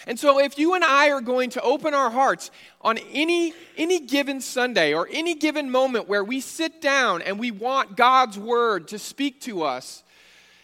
And 0.08 0.18
so, 0.18 0.40
if 0.40 0.58
you 0.58 0.74
and 0.74 0.84
I 0.84 1.12
are 1.12 1.20
going 1.20 1.50
to 1.52 1.62
open 1.62 1.94
our 1.94 2.10
hearts 2.10 2.50
on 2.82 2.98
any, 3.12 3.54
any 3.78 4.00
given 4.00 4.40
Sunday 4.40 4.94
or 4.94 5.08
any 5.12 5.36
given 5.36 5.70
moment 5.70 6.08
where 6.08 6.24
we 6.24 6.40
sit 6.40 6.82
down 6.82 7.22
and 7.22 7.38
we 7.38 7.52
want 7.52 7.98
God's 7.98 8.40
word 8.40 8.88
to 8.90 9.00
speak 9.00 9.42
to 9.42 9.64
us, 9.64 10.04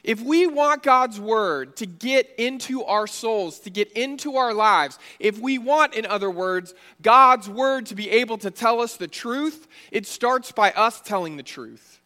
if 0.04 0.22
we 0.22 0.48
want 0.48 0.82
God's 0.82 1.20
word 1.20 1.76
to 1.78 1.86
get 1.86 2.34
into 2.38 2.84
our 2.86 3.06
souls, 3.06 3.60
to 3.60 3.70
get 3.70 3.92
into 3.92 4.38
our 4.38 4.54
lives, 4.54 4.98
if 5.20 5.38
we 5.38 5.58
want, 5.58 5.94
in 5.94 6.06
other 6.06 6.32
words, 6.32 6.74
God's 7.02 7.50
word 7.50 7.88
to 7.88 7.96
be 7.96 8.10
able 8.10 8.38
to 8.40 8.50
tell 8.50 8.80
us 8.80 8.96
the 8.96 9.08
truth, 9.08 9.68
it 9.92 10.08
starts 10.08 10.54
by 10.54 10.72
us 10.72 11.02
telling 11.02 11.36
the 11.36 11.44
truth. 11.44 12.00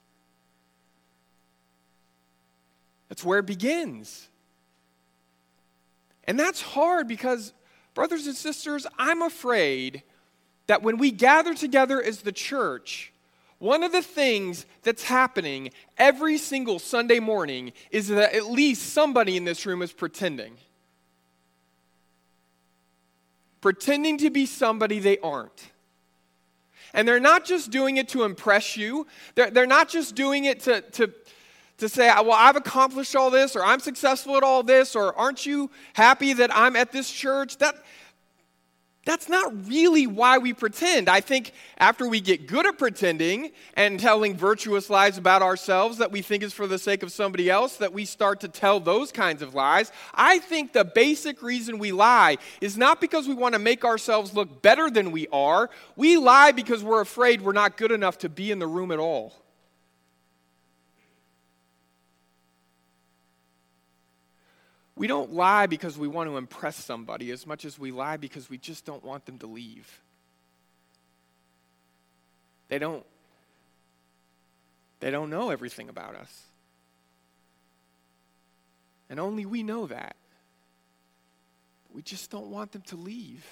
That's 3.09 3.23
where 3.23 3.39
it 3.39 3.45
begins. 3.45 4.27
And 6.27 6.39
that's 6.39 6.61
hard 6.61 7.07
because, 7.07 7.53
brothers 7.93 8.27
and 8.27 8.35
sisters, 8.35 8.87
I'm 8.97 9.21
afraid 9.21 10.03
that 10.67 10.81
when 10.81 10.97
we 10.97 11.11
gather 11.11 11.53
together 11.53 12.01
as 12.01 12.21
the 12.21 12.31
church, 12.31 13.13
one 13.59 13.83
of 13.83 13.91
the 13.91 14.01
things 14.01 14.65
that's 14.83 15.03
happening 15.03 15.71
every 15.97 16.37
single 16.37 16.79
Sunday 16.79 17.19
morning 17.19 17.71
is 17.91 18.07
that 18.09 18.33
at 18.33 18.47
least 18.47 18.93
somebody 18.93 19.37
in 19.37 19.45
this 19.45 19.65
room 19.65 19.81
is 19.81 19.93
pretending. 19.93 20.57
Pretending 23.61 24.17
to 24.19 24.29
be 24.29 24.45
somebody 24.45 24.99
they 24.99 25.17
aren't. 25.19 25.71
And 26.93 27.07
they're 27.07 27.19
not 27.19 27.45
just 27.45 27.71
doing 27.71 27.97
it 27.97 28.09
to 28.09 28.23
impress 28.23 28.77
you, 28.77 29.07
they're, 29.35 29.51
they're 29.51 29.67
not 29.67 29.89
just 29.89 30.15
doing 30.15 30.45
it 30.45 30.61
to, 30.61 30.81
to, 30.81 31.13
to 31.77 31.89
say, 31.89 32.07
well, 32.07 32.31
I've 32.31 32.55
accomplished 32.55 33.15
all 33.15 33.29
this, 33.29 33.55
or 33.55 33.63
I'm 33.63 33.79
successful 33.79 34.37
at 34.37 34.43
all 34.43 34.63
this, 34.63 34.95
or 34.95 35.13
aren't 35.17 35.45
you 35.45 35.69
happy 35.93 36.33
that 36.33 36.55
I'm 36.55 36.75
at 36.75 36.91
this 36.91 37.09
church? 37.11 37.57
That, 37.57 37.75
that's 39.05 39.29
not 39.29 39.67
really 39.67 40.07
why 40.07 40.39
we 40.39 40.51
pretend. 40.51 41.09
I 41.09 41.21
think 41.21 41.51
after 41.77 42.07
we 42.07 42.19
get 42.21 42.47
good 42.47 42.65
at 42.65 42.79
pretending 42.79 43.51
and 43.75 43.99
telling 43.99 44.35
virtuous 44.35 44.89
lies 44.89 45.19
about 45.19 45.43
ourselves 45.43 45.99
that 45.99 46.11
we 46.11 46.23
think 46.23 46.41
is 46.41 46.53
for 46.53 46.65
the 46.65 46.79
sake 46.79 47.03
of 47.03 47.11
somebody 47.11 47.47
else, 47.49 47.77
that 47.77 47.93
we 47.93 48.05
start 48.05 48.39
to 48.39 48.47
tell 48.47 48.79
those 48.79 49.11
kinds 49.11 49.43
of 49.43 49.53
lies. 49.53 49.91
I 50.15 50.39
think 50.39 50.73
the 50.73 50.83
basic 50.83 51.43
reason 51.43 51.77
we 51.77 51.91
lie 51.91 52.37
is 52.61 52.77
not 52.77 52.99
because 52.99 53.27
we 53.27 53.35
want 53.35 53.53
to 53.53 53.59
make 53.59 53.85
ourselves 53.85 54.33
look 54.33 54.63
better 54.63 54.89
than 54.89 55.11
we 55.11 55.27
are. 55.27 55.69
We 55.95 56.17
lie 56.17 56.51
because 56.51 56.83
we're 56.83 57.01
afraid 57.01 57.41
we're 57.41 57.51
not 57.51 57.77
good 57.77 57.91
enough 57.91 58.17
to 58.19 58.29
be 58.29 58.49
in 58.49 58.57
the 58.57 58.67
room 58.67 58.91
at 58.91 58.99
all. 58.99 59.33
We 64.97 65.07
don't 65.07 65.33
lie 65.33 65.67
because 65.67 65.97
we 65.97 66.07
want 66.07 66.29
to 66.29 66.37
impress 66.37 66.77
somebody 66.77 67.31
as 67.31 67.45
much 67.45 67.65
as 67.65 67.77
we 67.77 67.91
lie 67.91 68.17
because 68.17 68.49
we 68.49 68.57
just 68.57 68.85
don't 68.85 69.03
want 69.03 69.25
them 69.25 69.37
to 69.39 69.47
leave. 69.47 70.01
They 72.69 72.79
don't 72.79 73.05
they 75.01 75.11
don't 75.11 75.29
know 75.29 75.49
everything 75.49 75.89
about 75.89 76.15
us. 76.15 76.43
And 79.09 79.19
only 79.19 79.45
we 79.45 79.61
know 79.61 79.85
that. 79.87 80.15
We 81.93 82.01
just 82.01 82.31
don't 82.31 82.49
want 82.49 82.71
them 82.71 82.81
to 82.83 82.95
leave. 82.95 83.45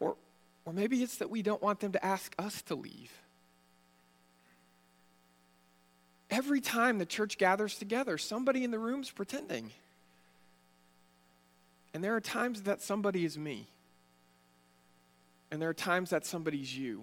Or 0.00 0.16
or 0.64 0.72
maybe 0.72 1.02
it's 1.02 1.18
that 1.18 1.30
we 1.30 1.42
don't 1.42 1.62
want 1.62 1.80
them 1.80 1.92
to 1.92 2.04
ask 2.04 2.34
us 2.38 2.60
to 2.62 2.74
leave. 2.74 3.12
Every 6.30 6.60
time 6.60 6.98
the 6.98 7.06
church 7.06 7.38
gathers 7.38 7.76
together, 7.76 8.16
somebody 8.16 8.62
in 8.62 8.70
the 8.70 8.78
room's 8.78 9.10
pretending. 9.10 9.70
And 11.92 12.04
there 12.04 12.14
are 12.14 12.20
times 12.20 12.62
that 12.62 12.80
somebody 12.80 13.24
is 13.24 13.36
me. 13.36 13.66
And 15.50 15.60
there 15.60 15.68
are 15.68 15.74
times 15.74 16.10
that 16.10 16.24
somebody's 16.24 16.76
you. 16.76 17.02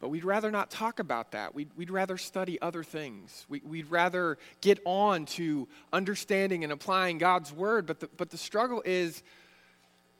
But 0.00 0.08
we'd 0.08 0.24
rather 0.24 0.50
not 0.50 0.70
talk 0.70 0.98
about 0.98 1.32
that. 1.32 1.54
We'd, 1.54 1.70
we'd 1.76 1.90
rather 1.90 2.18
study 2.18 2.60
other 2.60 2.82
things. 2.82 3.46
We, 3.48 3.60
would 3.64 3.90
rather 3.90 4.36
get 4.60 4.80
on 4.84 5.26
to 5.26 5.68
understanding 5.92 6.64
and 6.64 6.72
applying 6.72 7.18
God's 7.18 7.52
word. 7.52 7.86
But 7.86 8.00
the, 8.00 8.08
but 8.16 8.30
the 8.30 8.36
struggle 8.36 8.82
is 8.84 9.22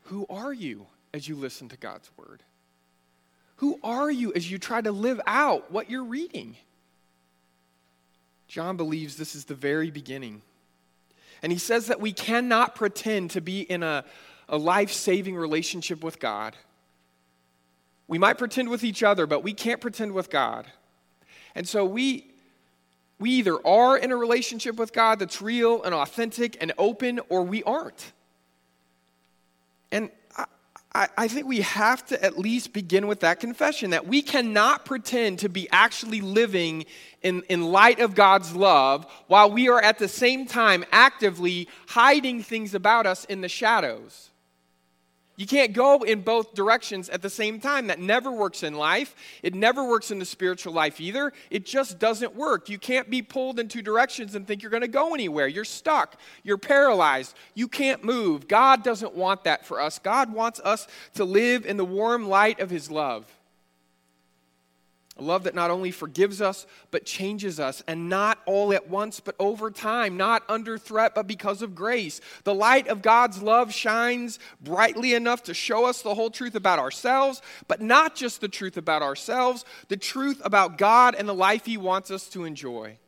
who 0.04 0.24
are 0.30 0.52
you 0.52 0.86
as 1.12 1.28
you 1.28 1.34
listen 1.34 1.68
to 1.70 1.76
God's 1.76 2.10
word? 2.16 2.42
Who 3.56 3.78
are 3.82 4.10
you 4.10 4.32
as 4.34 4.50
you 4.50 4.58
try 4.58 4.80
to 4.80 4.92
live 4.92 5.20
out 5.26 5.70
what 5.70 5.90
you're 5.90 6.04
reading? 6.04 6.56
John 8.48 8.76
believes 8.76 9.16
this 9.16 9.34
is 9.34 9.44
the 9.44 9.54
very 9.54 9.90
beginning. 9.90 10.42
And 11.42 11.52
he 11.52 11.58
says 11.58 11.86
that 11.88 12.00
we 12.00 12.12
cannot 12.12 12.74
pretend 12.74 13.30
to 13.32 13.40
be 13.40 13.60
in 13.60 13.82
a, 13.82 14.04
a 14.48 14.56
life 14.56 14.92
saving 14.92 15.36
relationship 15.36 16.02
with 16.02 16.18
God. 16.18 16.56
We 18.08 18.18
might 18.18 18.38
pretend 18.38 18.68
with 18.68 18.84
each 18.84 19.02
other, 19.02 19.26
but 19.26 19.42
we 19.42 19.52
can't 19.52 19.80
pretend 19.80 20.12
with 20.12 20.30
God. 20.30 20.66
And 21.54 21.68
so 21.68 21.84
we, 21.84 22.30
we 23.18 23.30
either 23.30 23.58
are 23.66 23.96
in 23.96 24.12
a 24.12 24.16
relationship 24.16 24.76
with 24.76 24.92
God 24.92 25.18
that's 25.18 25.42
real 25.42 25.82
and 25.82 25.94
authentic 25.94 26.56
and 26.60 26.72
open, 26.78 27.20
or 27.28 27.42
we 27.42 27.62
aren't. 27.64 28.12
And 29.90 30.10
I, 30.96 31.08
I 31.18 31.28
think 31.28 31.46
we 31.46 31.60
have 31.60 32.06
to 32.06 32.24
at 32.24 32.38
least 32.38 32.72
begin 32.72 33.06
with 33.06 33.20
that 33.20 33.38
confession 33.38 33.90
that 33.90 34.06
we 34.06 34.22
cannot 34.22 34.86
pretend 34.86 35.40
to 35.40 35.50
be 35.50 35.68
actually 35.70 36.22
living 36.22 36.86
in, 37.22 37.42
in 37.50 37.62
light 37.64 38.00
of 38.00 38.14
God's 38.14 38.56
love 38.56 39.06
while 39.26 39.50
we 39.50 39.68
are 39.68 39.80
at 39.80 39.98
the 39.98 40.08
same 40.08 40.46
time 40.46 40.86
actively 40.92 41.68
hiding 41.88 42.42
things 42.42 42.74
about 42.74 43.04
us 43.04 43.26
in 43.26 43.42
the 43.42 43.48
shadows. 43.48 44.30
You 45.36 45.46
can't 45.46 45.74
go 45.74 46.02
in 46.02 46.22
both 46.22 46.54
directions 46.54 47.10
at 47.10 47.20
the 47.20 47.28
same 47.28 47.60
time. 47.60 47.88
That 47.88 48.00
never 48.00 48.32
works 48.32 48.62
in 48.62 48.74
life. 48.74 49.14
It 49.42 49.54
never 49.54 49.86
works 49.86 50.10
in 50.10 50.18
the 50.18 50.24
spiritual 50.24 50.72
life 50.72 50.98
either. 50.98 51.32
It 51.50 51.66
just 51.66 51.98
doesn't 51.98 52.34
work. 52.34 52.70
You 52.70 52.78
can't 52.78 53.10
be 53.10 53.20
pulled 53.20 53.60
in 53.60 53.68
two 53.68 53.82
directions 53.82 54.34
and 54.34 54.46
think 54.46 54.62
you're 54.62 54.70
going 54.70 54.80
to 54.80 54.88
go 54.88 55.12
anywhere. 55.12 55.46
You're 55.46 55.64
stuck. 55.64 56.18
You're 56.42 56.56
paralyzed. 56.56 57.36
You 57.54 57.68
can't 57.68 58.02
move. 58.02 58.48
God 58.48 58.82
doesn't 58.82 59.14
want 59.14 59.44
that 59.44 59.66
for 59.66 59.78
us. 59.78 59.98
God 59.98 60.32
wants 60.32 60.58
us 60.60 60.88
to 61.14 61.24
live 61.24 61.66
in 61.66 61.76
the 61.76 61.84
warm 61.84 62.28
light 62.28 62.60
of 62.60 62.70
His 62.70 62.90
love. 62.90 63.35
A 65.18 65.22
love 65.22 65.44
that 65.44 65.54
not 65.54 65.70
only 65.70 65.90
forgives 65.92 66.42
us, 66.42 66.66
but 66.90 67.06
changes 67.06 67.58
us, 67.58 67.82
and 67.88 68.10
not 68.10 68.38
all 68.44 68.74
at 68.74 68.90
once, 68.90 69.18
but 69.18 69.34
over 69.38 69.70
time, 69.70 70.18
not 70.18 70.42
under 70.46 70.76
threat, 70.76 71.14
but 71.14 71.26
because 71.26 71.62
of 71.62 71.74
grace. 71.74 72.20
The 72.44 72.54
light 72.54 72.88
of 72.88 73.00
God's 73.00 73.40
love 73.40 73.72
shines 73.72 74.38
brightly 74.60 75.14
enough 75.14 75.44
to 75.44 75.54
show 75.54 75.86
us 75.86 76.02
the 76.02 76.14
whole 76.14 76.28
truth 76.28 76.54
about 76.54 76.78
ourselves, 76.78 77.40
but 77.66 77.80
not 77.80 78.14
just 78.14 78.42
the 78.42 78.48
truth 78.48 78.76
about 78.76 79.00
ourselves, 79.00 79.64
the 79.88 79.96
truth 79.96 80.42
about 80.44 80.76
God 80.76 81.14
and 81.14 81.26
the 81.26 81.34
life 81.34 81.64
He 81.64 81.78
wants 81.78 82.10
us 82.10 82.28
to 82.30 82.44
enjoy. 82.44 82.98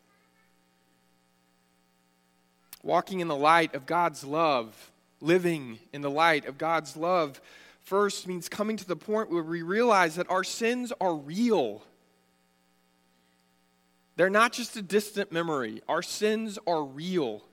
Walking 2.82 3.20
in 3.20 3.28
the 3.28 3.36
light 3.36 3.74
of 3.74 3.84
God's 3.84 4.24
love, 4.24 4.92
living 5.20 5.78
in 5.92 6.00
the 6.00 6.10
light 6.10 6.46
of 6.46 6.56
God's 6.56 6.96
love, 6.96 7.38
first 7.82 8.26
means 8.26 8.48
coming 8.48 8.78
to 8.78 8.88
the 8.88 8.96
point 8.96 9.30
where 9.30 9.42
we 9.42 9.60
realize 9.60 10.14
that 10.14 10.30
our 10.30 10.44
sins 10.44 10.90
are 11.02 11.14
real 11.14 11.82
they're 14.18 14.28
not 14.28 14.52
just 14.52 14.76
a 14.76 14.82
distant 14.82 15.30
memory. 15.30 15.80
Our 15.88 16.02
sins 16.02 16.58
are 16.66 16.82
real, 16.82 17.44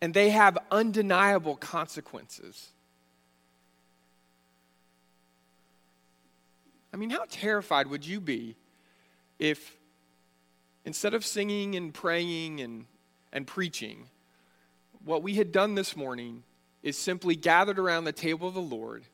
and 0.00 0.14
they 0.14 0.30
have 0.30 0.56
undeniable 0.70 1.54
consequences. 1.54 2.72
I 6.94 6.96
mean, 6.96 7.10
how 7.10 7.26
terrified 7.28 7.88
would 7.88 8.06
you 8.06 8.22
be 8.22 8.56
if 9.38 9.76
instead 10.86 11.12
of 11.12 11.26
singing 11.26 11.74
and 11.74 11.92
praying 11.92 12.62
and, 12.62 12.86
and 13.30 13.46
preaching, 13.46 14.08
what 15.04 15.22
we 15.22 15.34
had 15.34 15.52
done 15.52 15.74
this 15.74 15.94
morning 15.94 16.42
is 16.82 16.96
simply 16.96 17.36
gathered 17.36 17.78
around 17.78 18.04
the 18.04 18.12
table 18.12 18.48
of 18.48 18.54
the 18.54 18.62
Lord, 18.62 19.04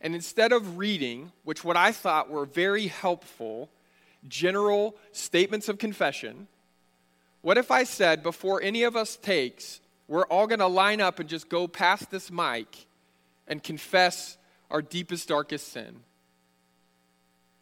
and 0.00 0.16
instead 0.16 0.50
of 0.50 0.76
reading, 0.76 1.30
which 1.44 1.62
what 1.62 1.76
I 1.76 1.92
thought 1.92 2.28
were 2.28 2.46
very 2.46 2.88
helpful, 2.88 3.70
general 4.28 4.96
statements 5.12 5.68
of 5.68 5.78
confession, 5.78 6.46
what 7.42 7.56
if 7.56 7.70
I 7.70 7.84
said, 7.84 8.22
before 8.22 8.60
any 8.62 8.82
of 8.82 8.96
us 8.96 9.16
takes, 9.16 9.80
we're 10.08 10.26
all 10.26 10.46
going 10.46 10.58
to 10.58 10.66
line 10.66 11.00
up 11.00 11.18
and 11.18 11.28
just 11.28 11.48
go 11.48 11.66
past 11.66 12.10
this 12.10 12.30
mic 12.30 12.86
and 13.48 13.62
confess 13.62 14.36
our 14.70 14.82
deepest, 14.82 15.28
darkest 15.28 15.68
sin? 15.72 16.00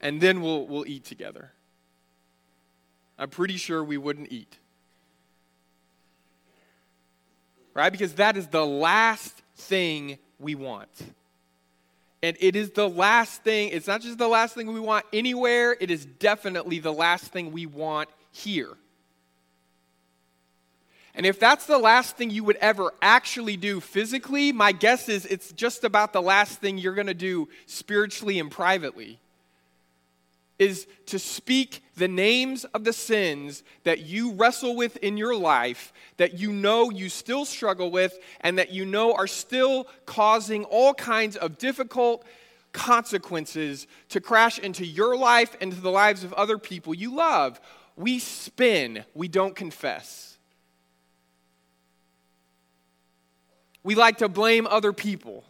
And 0.01 0.21
then 0.21 0.41
we'll, 0.41 0.67
we'll 0.67 0.87
eat 0.87 1.05
together. 1.05 1.53
I'm 3.19 3.31
pretty 3.31 3.57
sure 3.57 3.83
we 3.83 3.97
wouldn't 3.97 4.31
eat. 4.31 4.59
Right? 7.75 7.91
Because 7.91 8.15
that 8.15 8.37
is 8.37 8.49
the 8.49 8.67
last 8.67 9.43
thing 9.57 10.19
we 10.39 10.55
want. 10.55 10.89
And 12.23 12.37
it 12.41 12.57
is 12.57 12.71
the 12.71 12.89
last 12.89 13.45
thing, 13.45 13.69
it's 13.71 13.87
not 13.87 14.01
just 14.01 14.19
the 14.19 14.29
last 14.29 14.55
thing 14.55 14.73
we 14.73 14.81
want 14.81 15.07
anywhere, 15.13 15.77
it 15.81 15.91
is 15.91 16.05
definitely 16.05 16.81
the 16.81 16.93
last 16.93 17.27
thing 17.27 17.53
we 17.53 17.67
want 17.67 18.09
here. 18.33 18.77
And 21.15 21.27
if 21.27 21.41
that's 21.41 21.67
the 21.67 21.79
last 21.79 22.17
thing 22.17 22.31
you 22.31 22.45
would 22.45 22.57
ever 22.57 22.93
actually 23.03 23.57
do 23.57 23.81
physically, 23.81 24.53
my 24.53 24.73
guess 24.73 25.09
is 25.09 25.27
it's 25.27 25.53
just 25.53 25.85
about 25.85 26.13
the 26.13 26.23
last 26.23 26.61
thing 26.61 26.79
you're 26.79 26.95
going 26.95 27.09
to 27.09 27.15
do 27.15 27.49
spiritually 27.67 28.39
and 28.39 28.51
privately 28.51 29.19
is 30.59 30.87
to 31.07 31.19
speak 31.19 31.83
the 31.97 32.09
names 32.09 32.65
of 32.65 32.85
the 32.85 32.93
sins 32.93 33.63
that 33.85 34.01
you 34.01 34.33
wrestle 34.33 34.75
with 34.75 34.97
in 34.99 35.17
your 35.17 35.37
life, 35.37 35.93
that 36.17 36.39
you 36.39 36.53
know 36.53 36.91
you 36.91 37.09
still 37.09 37.45
struggle 37.45 37.91
with, 37.91 38.19
and 38.41 38.59
that 38.59 38.73
you 38.73 38.85
know 38.85 39.15
are 39.15 39.27
still 39.27 39.87
causing 40.07 40.65
all 40.65 40.95
kinds 40.95 41.37
of 41.37 41.59
difficult 41.59 42.25
consequences 42.73 43.87
to 44.09 44.21
crash 44.21 44.59
into 44.59 44.85
your 44.85 45.17
life 45.17 45.57
and 45.61 45.73
to 45.73 45.81
the 45.81 45.91
lives 45.91 46.25
of 46.25 46.33
other 46.35 46.59
people 46.59 46.95
you 46.95 47.15
love. 47.15 47.61
We 47.97 48.19
spin, 48.19 49.05
we 49.15 49.29
don't 49.29 49.57
confess. 49.57 50.37
We 53.83 53.95
like 53.95 54.19
to 54.19 54.29
blame 54.29 54.67
other 54.67 54.93
people 54.93 55.45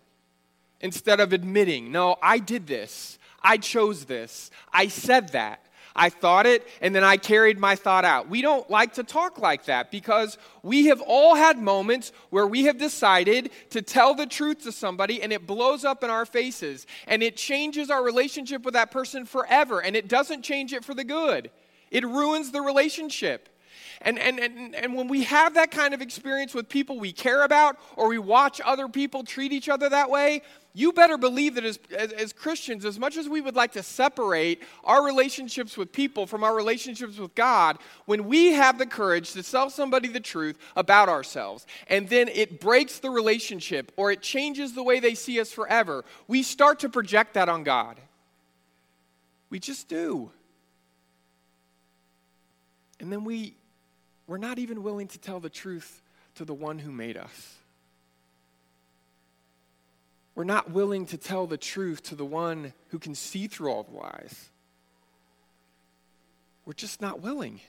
instead 0.80 1.18
of 1.18 1.32
admitting, 1.32 1.90
no, 1.90 2.16
I 2.22 2.38
did 2.38 2.66
this. 2.66 3.17
I 3.42 3.56
chose 3.56 4.04
this. 4.04 4.50
I 4.72 4.88
said 4.88 5.30
that. 5.30 5.64
I 5.98 6.10
thought 6.10 6.46
it, 6.46 6.66
and 6.80 6.94
then 6.94 7.02
I 7.02 7.16
carried 7.16 7.58
my 7.58 7.74
thought 7.74 8.04
out. 8.04 8.28
We 8.28 8.40
don't 8.40 8.70
like 8.70 8.94
to 8.94 9.02
talk 9.02 9.38
like 9.38 9.64
that 9.64 9.90
because 9.90 10.38
we 10.62 10.86
have 10.86 11.00
all 11.00 11.34
had 11.34 11.58
moments 11.58 12.12
where 12.30 12.46
we 12.46 12.64
have 12.64 12.78
decided 12.78 13.50
to 13.70 13.82
tell 13.82 14.14
the 14.14 14.26
truth 14.26 14.62
to 14.62 14.70
somebody 14.70 15.20
and 15.20 15.32
it 15.32 15.44
blows 15.44 15.84
up 15.84 16.04
in 16.04 16.10
our 16.10 16.24
faces 16.24 16.86
and 17.08 17.20
it 17.20 17.36
changes 17.36 17.90
our 17.90 18.02
relationship 18.02 18.64
with 18.64 18.74
that 18.74 18.92
person 18.92 19.26
forever 19.26 19.80
and 19.82 19.96
it 19.96 20.08
doesn't 20.08 20.42
change 20.42 20.72
it 20.72 20.84
for 20.84 20.94
the 20.94 21.04
good. 21.04 21.50
It 21.90 22.06
ruins 22.06 22.52
the 22.52 22.60
relationship. 22.60 23.48
And, 24.02 24.18
and, 24.18 24.38
and, 24.38 24.74
and 24.74 24.94
when 24.94 25.08
we 25.08 25.24
have 25.24 25.54
that 25.54 25.70
kind 25.70 25.92
of 25.92 26.00
experience 26.00 26.54
with 26.54 26.68
people 26.68 27.00
we 27.00 27.12
care 27.12 27.42
about 27.42 27.76
or 27.96 28.08
we 28.08 28.18
watch 28.18 28.60
other 28.64 28.88
people 28.88 29.24
treat 29.24 29.52
each 29.52 29.68
other 29.68 29.88
that 29.88 30.08
way, 30.08 30.42
you 30.72 30.92
better 30.92 31.18
believe 31.18 31.56
that 31.56 31.64
as, 31.64 31.80
as, 31.96 32.12
as, 32.12 32.32
Christians, 32.32 32.84
as 32.84 33.00
much 33.00 33.16
as 33.16 33.28
we 33.28 33.40
would 33.40 33.56
like 33.56 33.72
to 33.72 33.82
separate 33.82 34.62
our 34.84 35.04
relationships 35.04 35.76
with 35.76 35.90
people 35.90 36.24
from 36.24 36.44
our 36.44 36.54
relationships 36.54 37.18
with 37.18 37.34
God, 37.34 37.78
when 38.04 38.26
we 38.26 38.52
have 38.52 38.78
the 38.78 38.86
courage 38.86 39.32
to 39.32 39.42
tell 39.42 39.70
somebody 39.70 40.06
the 40.06 40.20
truth 40.20 40.56
about 40.76 41.08
ourselves, 41.08 41.66
and 41.88 42.08
then 42.08 42.28
it 42.28 42.60
breaks 42.60 43.00
the 43.00 43.10
relationship 43.10 43.90
or 43.96 44.12
it 44.12 44.22
changes 44.22 44.74
the 44.74 44.82
way 44.84 45.00
they 45.00 45.14
see 45.14 45.40
us 45.40 45.50
forever, 45.50 46.04
we 46.28 46.44
start 46.44 46.78
to 46.80 46.88
project 46.88 47.34
that 47.34 47.48
on 47.48 47.64
God. 47.64 47.98
We 49.50 49.58
just 49.58 49.88
do. 49.88 50.30
And 53.00 53.10
then 53.10 53.24
we 53.24 53.54
we're 54.28 54.38
not 54.38 54.58
even 54.60 54.82
willing 54.82 55.08
to 55.08 55.18
tell 55.18 55.40
the 55.40 55.48
truth 55.48 56.02
to 56.36 56.44
the 56.44 56.54
one 56.54 56.78
who 56.78 56.92
made 56.92 57.16
us. 57.16 57.56
We're 60.36 60.44
not 60.44 60.70
willing 60.70 61.06
to 61.06 61.16
tell 61.16 61.48
the 61.48 61.56
truth 61.56 62.04
to 62.04 62.14
the 62.14 62.24
one 62.24 62.72
who 62.90 63.00
can 63.00 63.16
see 63.16 63.48
through 63.48 63.72
all 63.72 63.82
the 63.82 63.96
lies. 63.96 64.50
We're 66.64 66.74
just 66.74 67.00
not 67.00 67.20
willing. 67.20 67.60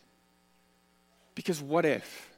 Because 1.33 1.61
what 1.61 1.85
if? 1.85 2.29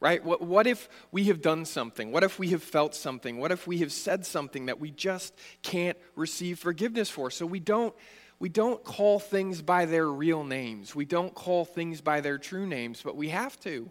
Right? 0.00 0.24
What, 0.24 0.42
what 0.42 0.66
if 0.66 0.88
we 1.12 1.24
have 1.24 1.42
done 1.42 1.64
something? 1.66 2.10
What 2.10 2.24
if 2.24 2.38
we 2.38 2.48
have 2.48 2.62
felt 2.62 2.94
something? 2.94 3.38
What 3.38 3.52
if 3.52 3.66
we 3.66 3.78
have 3.78 3.92
said 3.92 4.26
something 4.26 4.66
that 4.66 4.80
we 4.80 4.90
just 4.90 5.34
can't 5.62 5.96
receive 6.16 6.58
forgiveness 6.58 7.08
for? 7.08 7.30
So 7.30 7.46
we 7.46 7.60
don't 7.60 7.94
we 8.44 8.50
don't 8.50 8.84
call 8.84 9.18
things 9.18 9.62
by 9.62 9.86
their 9.86 10.06
real 10.06 10.44
names. 10.44 10.94
We 10.94 11.06
don't 11.06 11.34
call 11.34 11.64
things 11.64 12.02
by 12.02 12.20
their 12.20 12.36
true 12.36 12.66
names, 12.66 13.00
but 13.02 13.16
we 13.16 13.30
have 13.30 13.58
to. 13.60 13.90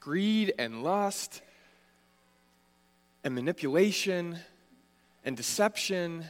Greed 0.00 0.52
and 0.58 0.82
lust 0.82 1.42
and 3.22 3.36
manipulation 3.36 4.40
and 5.24 5.36
deception 5.36 6.24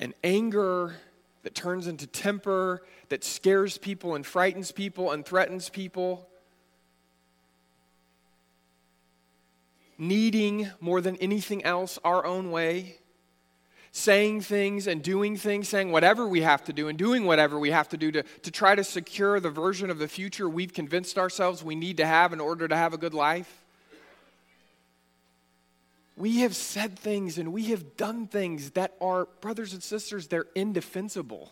and 0.00 0.12
anger 0.24 0.96
that 1.44 1.54
turns 1.54 1.86
into 1.86 2.08
temper, 2.08 2.82
that 3.10 3.22
scares 3.22 3.78
people 3.78 4.16
and 4.16 4.26
frightens 4.26 4.72
people 4.72 5.12
and 5.12 5.24
threatens 5.24 5.68
people. 5.68 6.28
Needing 9.98 10.68
more 10.80 11.00
than 11.00 11.14
anything 11.18 11.62
else 11.62 11.96
our 12.02 12.26
own 12.26 12.50
way 12.50 12.96
saying 13.92 14.40
things 14.40 14.86
and 14.86 15.02
doing 15.02 15.36
things, 15.36 15.68
saying 15.68 15.90
whatever 15.90 16.26
we 16.26 16.42
have 16.42 16.64
to 16.64 16.72
do 16.72 16.88
and 16.88 16.96
doing 16.96 17.24
whatever 17.24 17.58
we 17.58 17.70
have 17.70 17.88
to 17.88 17.96
do 17.96 18.12
to, 18.12 18.22
to 18.42 18.50
try 18.50 18.74
to 18.74 18.84
secure 18.84 19.40
the 19.40 19.50
version 19.50 19.90
of 19.90 19.98
the 19.98 20.06
future 20.06 20.48
we've 20.48 20.72
convinced 20.72 21.18
ourselves 21.18 21.64
we 21.64 21.74
need 21.74 21.96
to 21.96 22.06
have 22.06 22.32
in 22.32 22.40
order 22.40 22.68
to 22.68 22.76
have 22.76 22.94
a 22.94 22.98
good 22.98 23.14
life. 23.14 23.62
We 26.16 26.40
have 26.40 26.54
said 26.54 26.98
things 26.98 27.38
and 27.38 27.52
we 27.52 27.64
have 27.66 27.96
done 27.96 28.26
things 28.26 28.72
that 28.72 28.94
are, 29.00 29.26
brothers 29.40 29.72
and 29.72 29.82
sisters, 29.82 30.28
they're 30.28 30.46
indefensible. 30.54 31.50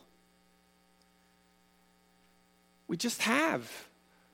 We 2.86 2.96
just 2.96 3.22
have. 3.22 3.68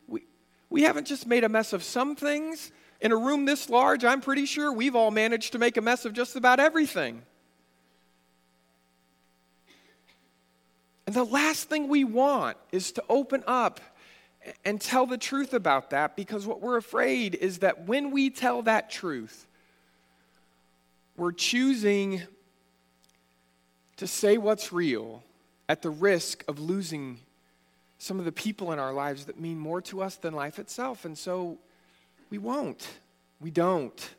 We, 0.09 0.25
we 0.69 0.83
haven't 0.83 1.07
just 1.07 1.27
made 1.27 1.45
a 1.45 1.49
mess 1.49 1.73
of 1.73 1.83
some 1.83 2.17
things. 2.17 2.71
In 3.01 3.13
a 3.13 3.17
room 3.17 3.45
this 3.45 3.71
large, 3.71 4.05
I'm 4.05 4.21
pretty 4.21 4.47
sure 4.47 4.73
we've 4.73 4.97
all 4.97 5.11
managed 5.11 5.53
to 5.53 5.59
make 5.59 5.77
a 5.77 5.81
mess 5.81 6.05
of 6.05 6.13
just 6.13 6.37
about 6.37 6.61
everything. 6.61 7.23
And 11.15 11.29
the 11.29 11.33
last 11.33 11.69
thing 11.69 11.87
we 11.87 12.03
want 12.03 12.57
is 12.73 12.91
to 12.91 13.05
open 13.09 13.45
up 13.47 13.81
and 14.65 14.81
tell 14.81 15.07
the 15.07 15.17
truth 15.17 15.55
about 15.55 15.91
that 15.91 16.17
because 16.17 16.45
what 16.45 16.61
we're 16.61 16.77
afraid 16.77 17.37
is 17.37 17.59
that 17.59 17.87
when 17.87 18.11
we 18.11 18.31
tell 18.31 18.63
that 18.63 18.91
truth, 18.91 19.47
we're 21.17 21.31
choosing 21.31 22.23
to 23.97 24.09
say 24.09 24.39
what's 24.39 24.73
real 24.73 25.23
at 25.69 25.83
the 25.83 25.91
risk 25.91 26.43
of 26.49 26.59
losing 26.59 27.21
some 27.99 28.19
of 28.19 28.25
the 28.25 28.33
people 28.33 28.73
in 28.73 28.81
our 28.81 28.93
lives 28.93 29.27
that 29.27 29.39
mean 29.39 29.57
more 29.57 29.81
to 29.83 30.03
us 30.03 30.17
than 30.17 30.35
life 30.35 30.59
itself. 30.59 31.05
And 31.05 31.17
so 31.17 31.59
we 32.29 32.39
won't. 32.39 32.89
We 33.41 33.53
don't. 33.53 34.11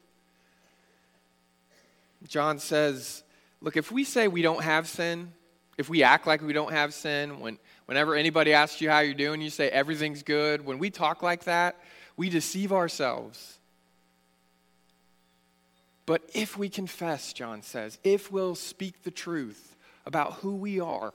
John 2.25 2.58
says, 2.58 3.23
look, 3.60 3.75
if 3.75 3.91
we 3.91 4.05
say 4.05 4.29
we 4.29 4.41
don't 4.41 4.63
have 4.63 4.88
sin, 4.88 5.34
if 5.78 5.90
we 5.90 6.04
act 6.04 6.26
like 6.26 6.42
we 6.42 6.54
don't 6.54 6.72
have 6.72 6.94
sin, 6.94 7.40
when, 7.40 7.58
whenever 7.86 8.16
anybody 8.16 8.54
asks 8.54 8.82
you 8.82 8.90
how 8.90 9.00
you're 9.00 9.14
doing, 9.14 9.42
you 9.42 9.50
say 9.50 9.70
everything's 9.70 10.24
good, 10.24 10.66
when 10.66 10.80
we 10.80 10.90
talk 10.90 11.22
like 11.22 11.44
that, 11.46 11.76
we 12.18 12.30
deceive 12.30 12.72
ourselves. 12.72 13.58
But 16.06 16.22
if 16.34 16.58
we 16.58 16.70
confess, 16.70 17.34
John 17.34 17.62
says, 17.62 17.98
if 18.04 18.32
we'll 18.32 18.56
speak 18.56 19.04
the 19.04 19.12
truth 19.12 19.76
about 20.06 20.34
who 20.34 20.56
we 20.56 20.80
are, 20.80 21.14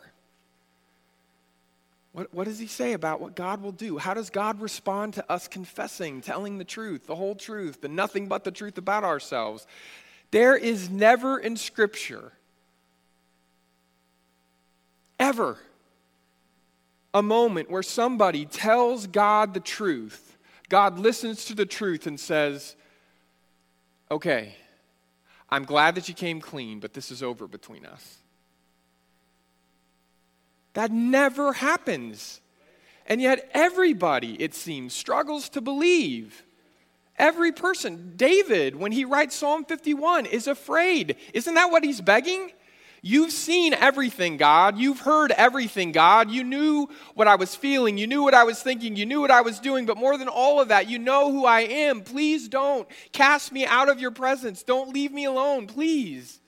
what, 2.12 2.34
what 2.34 2.44
does 2.44 2.58
he 2.58 2.66
say 2.66 2.92
about 2.92 3.20
what 3.20 3.36
God 3.36 3.62
will 3.62 3.72
do? 3.72 3.96
How 3.96 4.14
does 4.14 4.30
God 4.30 4.60
respond 4.60 5.14
to 5.14 5.30
us 5.30 5.46
confessing, 5.46 6.20
telling 6.20 6.58
the 6.58 6.64
truth, 6.64 7.06
the 7.06 7.14
whole 7.14 7.36
truth, 7.36 7.80
the 7.80 7.88
nothing 7.88 8.26
but 8.26 8.42
the 8.42 8.50
truth 8.50 8.78
about 8.78 9.04
ourselves? 9.04 9.66
There 10.32 10.56
is 10.56 10.90
never 10.90 11.38
in 11.38 11.56
Scripture 11.56 12.32
ever 15.20 15.58
a 17.14 17.22
moment 17.22 17.70
where 17.70 17.82
somebody 17.82 18.46
tells 18.46 19.06
God 19.06 19.54
the 19.54 19.60
truth, 19.60 20.36
God 20.68 20.98
listens 20.98 21.44
to 21.44 21.54
the 21.54 21.66
truth 21.66 22.06
and 22.06 22.18
says, 22.18 22.74
Okay, 24.10 24.56
I'm 25.48 25.64
glad 25.64 25.94
that 25.94 26.08
you 26.08 26.14
came 26.14 26.40
clean, 26.40 26.80
but 26.80 26.94
this 26.94 27.12
is 27.12 27.22
over 27.22 27.46
between 27.46 27.86
us. 27.86 28.18
That 30.72 30.90
never 30.90 31.52
happens. 31.52 32.40
And 33.06 33.20
yet, 33.20 33.48
everybody, 33.52 34.34
it 34.40 34.54
seems, 34.54 34.94
struggles 34.94 35.48
to 35.50 35.60
believe. 35.60 36.44
Every 37.18 37.52
person, 37.52 38.14
David, 38.16 38.76
when 38.76 38.92
he 38.92 39.04
writes 39.04 39.34
Psalm 39.34 39.64
51, 39.64 40.26
is 40.26 40.46
afraid. 40.46 41.16
Isn't 41.34 41.54
that 41.54 41.70
what 41.70 41.84
he's 41.84 42.00
begging? 42.00 42.52
You've 43.02 43.32
seen 43.32 43.72
everything, 43.72 44.36
God. 44.36 44.78
You've 44.78 45.00
heard 45.00 45.32
everything, 45.32 45.92
God. 45.92 46.30
You 46.30 46.44
knew 46.44 46.88
what 47.14 47.28
I 47.28 47.36
was 47.36 47.54
feeling. 47.54 47.96
You 47.96 48.06
knew 48.06 48.22
what 48.22 48.34
I 48.34 48.44
was 48.44 48.62
thinking. 48.62 48.94
You 48.94 49.06
knew 49.06 49.20
what 49.20 49.30
I 49.30 49.40
was 49.40 49.58
doing. 49.58 49.86
But 49.86 49.96
more 49.96 50.18
than 50.18 50.28
all 50.28 50.60
of 50.60 50.68
that, 50.68 50.88
you 50.88 50.98
know 50.98 51.32
who 51.32 51.46
I 51.46 51.60
am. 51.60 52.02
Please 52.02 52.48
don't 52.48 52.86
cast 53.12 53.52
me 53.52 53.64
out 53.64 53.88
of 53.88 54.00
your 54.00 54.10
presence. 54.10 54.62
Don't 54.62 54.92
leave 54.92 55.12
me 55.12 55.24
alone, 55.24 55.66
please. 55.66 56.40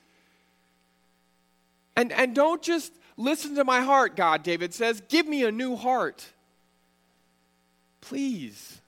And, 1.95 2.11
and 2.11 2.35
don't 2.35 2.61
just 2.61 2.93
listen 3.17 3.55
to 3.55 3.63
my 3.63 3.81
heart, 3.81 4.15
God, 4.15 4.43
David 4.43 4.73
says. 4.73 5.01
Give 5.09 5.27
me 5.27 5.43
a 5.43 5.51
new 5.51 5.75
heart. 5.75 6.27
Please. 8.01 8.79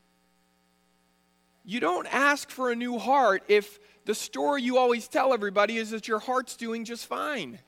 You 1.63 1.79
don't 1.79 2.05
ask 2.13 2.51
for 2.51 2.71
a 2.71 2.75
new 2.75 2.99
heart 2.99 3.43
if 3.47 3.79
the 4.05 4.15
story 4.15 4.61
you 4.61 4.77
always 4.77 5.07
tell 5.07 5.33
everybody 5.33 5.77
is 5.77 5.89
that 5.89 6.07
your 6.07 6.19
heart's 6.19 6.55
doing 6.55 6.85
just 6.85 7.07
fine. 7.07 7.59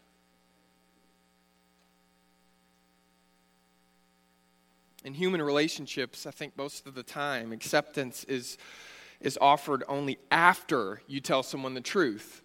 In 5.03 5.13
human 5.13 5.41
relationships, 5.41 6.25
I 6.25 6.31
think 6.31 6.57
most 6.57 6.85
of 6.85 6.93
the 6.93 7.03
time, 7.03 7.51
acceptance 7.51 8.23
is, 8.25 8.57
is 9.19 9.37
offered 9.41 9.83
only 9.87 10.19
after 10.29 11.01
you 11.07 11.21
tell 11.21 11.43
someone 11.43 11.73
the 11.73 11.81
truth. 11.81 12.41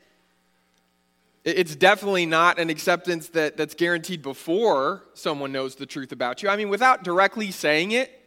It's 1.45 1.75
definitely 1.75 2.25
not 2.25 2.61
an 2.61 2.71
acceptance 2.71 3.29
that, 3.31 3.57
that's 3.57 3.75
guaranteed 3.75 4.23
before 4.23 5.03
someone 5.13 5.51
knows 5.51 5.75
the 5.75 5.87
truth 5.87 6.13
about 6.13 6.43
you. 6.43 6.49
I 6.49 6.57
mean, 6.57 6.69
without 6.69 7.03
directly 7.03 7.51
saying 7.51 7.91
it, 7.91 8.23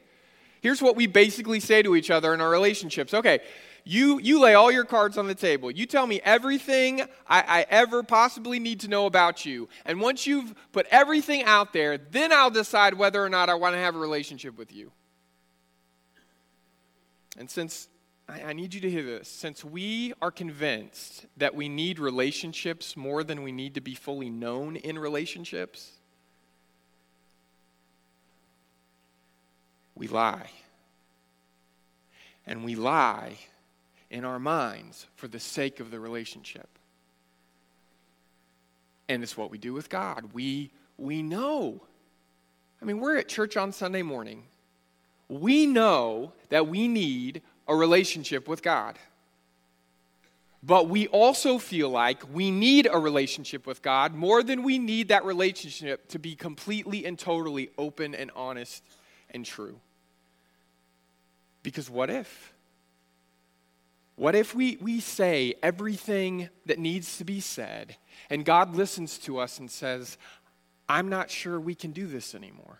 here's 0.61 0.81
what 0.81 0.97
we 0.97 1.07
basically 1.07 1.61
say 1.61 1.81
to 1.81 1.95
each 1.95 2.11
other 2.11 2.33
in 2.33 2.41
our 2.41 2.49
relationships. 2.49 3.13
Okay, 3.13 3.39
you, 3.87 4.19
you 4.19 4.41
lay 4.41 4.55
all 4.55 4.71
your 4.71 4.83
cards 4.83 5.15
on 5.15 5.27
the 5.27 5.35
table. 5.35 5.69
You 5.69 5.85
tell 5.85 6.07
me 6.07 6.19
everything 6.23 7.01
I, 7.27 7.43
I 7.47 7.65
ever 7.69 8.01
possibly 8.01 8.57
need 8.59 8.79
to 8.79 8.87
know 8.87 9.05
about 9.05 9.45
you. 9.45 9.69
And 9.85 10.01
once 10.01 10.25
you've 10.25 10.55
put 10.71 10.87
everything 10.89 11.43
out 11.43 11.71
there, 11.71 11.99
then 11.99 12.33
I'll 12.33 12.49
decide 12.49 12.95
whether 12.95 13.23
or 13.23 13.29
not 13.29 13.47
I 13.47 13.53
want 13.53 13.75
to 13.75 13.79
have 13.79 13.95
a 13.95 13.99
relationship 13.99 14.57
with 14.57 14.73
you. 14.73 14.91
And 17.37 17.47
since 17.47 17.87
I, 18.27 18.41
I 18.41 18.53
need 18.53 18.73
you 18.73 18.81
to 18.81 18.89
hear 18.89 19.03
this, 19.03 19.27
since 19.27 19.63
we 19.63 20.13
are 20.19 20.31
convinced 20.31 21.27
that 21.37 21.53
we 21.53 21.69
need 21.69 21.99
relationships 21.99 22.97
more 22.97 23.23
than 23.23 23.43
we 23.43 23.51
need 23.51 23.75
to 23.75 23.81
be 23.81 23.93
fully 23.93 24.31
known 24.31 24.77
in 24.77 24.97
relationships, 24.97 25.91
we 29.93 30.07
lie. 30.07 30.49
And 32.47 32.65
we 32.65 32.73
lie 32.73 33.37
in 34.09 34.23
our 34.25 34.39
minds 34.39 35.07
for 35.15 35.27
the 35.27 35.39
sake 35.39 35.79
of 35.79 35.91
the 35.91 35.99
relationship. 35.99 36.69
And 39.07 39.23
it's 39.23 39.37
what 39.37 39.51
we 39.51 39.57
do 39.57 39.73
with 39.73 39.89
God. 39.89 40.31
We, 40.33 40.71
we 40.97 41.21
know. 41.21 41.81
I 42.81 42.85
mean, 42.85 42.99
we're 42.99 43.17
at 43.17 43.27
church 43.27 43.57
on 43.57 43.71
Sunday 43.71 44.01
morning. 44.01 44.43
We 45.29 45.65
know 45.65 46.33
that 46.49 46.67
we 46.67 46.87
need 46.87 47.41
a 47.67 47.75
relationship 47.75 48.47
with 48.47 48.61
God. 48.61 48.97
But 50.63 50.89
we 50.89 51.07
also 51.07 51.59
feel 51.59 51.89
like 51.89 52.23
we 52.33 52.49
need 52.49 52.87
a 52.91 52.97
relationship 52.97 53.67
with 53.67 53.83
God 53.83 54.15
more 54.15 54.41
than 54.41 54.63
we 54.63 54.79
need 54.79 55.09
that 55.09 55.23
relationship 55.23 56.07
to 56.09 56.17
be 56.17 56.35
completely 56.35 57.05
and 57.05 57.19
totally 57.19 57.69
open 57.77 58.15
and 58.15 58.31
honest 58.35 58.83
and 59.29 59.45
true. 59.45 59.79
Because 61.61 61.87
what 61.87 62.09
if? 62.09 62.54
What 64.15 64.35
if 64.35 64.55
we, 64.55 64.77
we 64.77 65.01
say 65.01 65.55
everything 65.61 66.49
that 66.65 66.79
needs 66.79 67.17
to 67.17 67.25
be 67.25 67.41
said, 67.41 67.97
and 68.29 68.45
God 68.45 68.75
listens 68.75 69.17
to 69.19 69.39
us 69.39 69.59
and 69.59 69.69
says, 69.69 70.17
I'm 70.87 71.09
not 71.09 71.29
sure 71.29 71.59
we 71.59 71.75
can 71.75 71.91
do 71.91 72.07
this 72.07 72.33
anymore. 72.33 72.79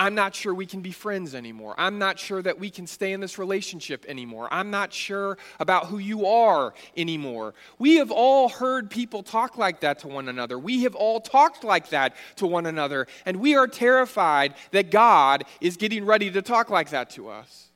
I'm 0.00 0.14
not 0.14 0.32
sure 0.36 0.54
we 0.54 0.66
can 0.66 0.80
be 0.80 0.92
friends 0.92 1.34
anymore. 1.34 1.74
I'm 1.76 1.98
not 1.98 2.20
sure 2.20 2.40
that 2.42 2.60
we 2.60 2.70
can 2.70 2.86
stay 2.86 3.12
in 3.12 3.20
this 3.20 3.36
relationship 3.36 4.04
anymore. 4.06 4.46
I'm 4.52 4.70
not 4.70 4.92
sure 4.92 5.38
about 5.58 5.86
who 5.86 5.98
you 5.98 6.24
are 6.26 6.72
anymore. 6.96 7.54
We 7.80 7.96
have 7.96 8.12
all 8.12 8.48
heard 8.48 8.90
people 8.90 9.24
talk 9.24 9.58
like 9.58 9.80
that 9.80 9.98
to 10.00 10.08
one 10.08 10.28
another. 10.28 10.56
We 10.56 10.84
have 10.84 10.94
all 10.94 11.20
talked 11.20 11.64
like 11.64 11.88
that 11.88 12.14
to 12.36 12.46
one 12.46 12.66
another. 12.66 13.08
And 13.26 13.38
we 13.38 13.56
are 13.56 13.66
terrified 13.66 14.54
that 14.70 14.92
God 14.92 15.44
is 15.60 15.76
getting 15.76 16.04
ready 16.04 16.30
to 16.30 16.42
talk 16.42 16.70
like 16.70 16.90
that 16.90 17.10
to 17.10 17.28
us. 17.28 17.70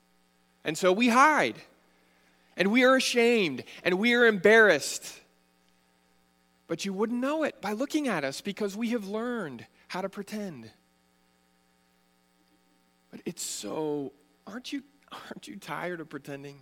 And 0.64 0.79
so 0.79 0.92
we 0.92 1.09
hide. 1.09 1.57
And 2.62 2.70
we 2.70 2.85
are 2.85 2.94
ashamed 2.94 3.64
and 3.83 3.98
we 3.98 4.14
are 4.14 4.25
embarrassed. 4.25 5.18
But 6.68 6.85
you 6.85 6.92
wouldn't 6.92 7.20
know 7.20 7.42
it 7.42 7.61
by 7.61 7.72
looking 7.72 8.07
at 8.07 8.22
us 8.22 8.40
because 8.40 8.77
we 8.77 8.90
have 8.90 9.09
learned 9.09 9.66
how 9.88 10.01
to 10.01 10.09
pretend. 10.09 10.70
But 13.11 13.20
it's 13.27 13.42
so 13.42 14.12
aren't 14.46 14.72
you 14.72 14.85
aren't 15.11 15.48
you 15.48 15.57
tired 15.57 15.98
of 15.98 16.09
pretending? 16.09 16.61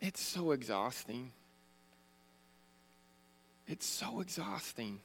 It's 0.00 0.20
so 0.20 0.52
exhausting. 0.52 1.32
It's 3.66 3.86
so 3.86 4.20
exhausting. 4.20 5.00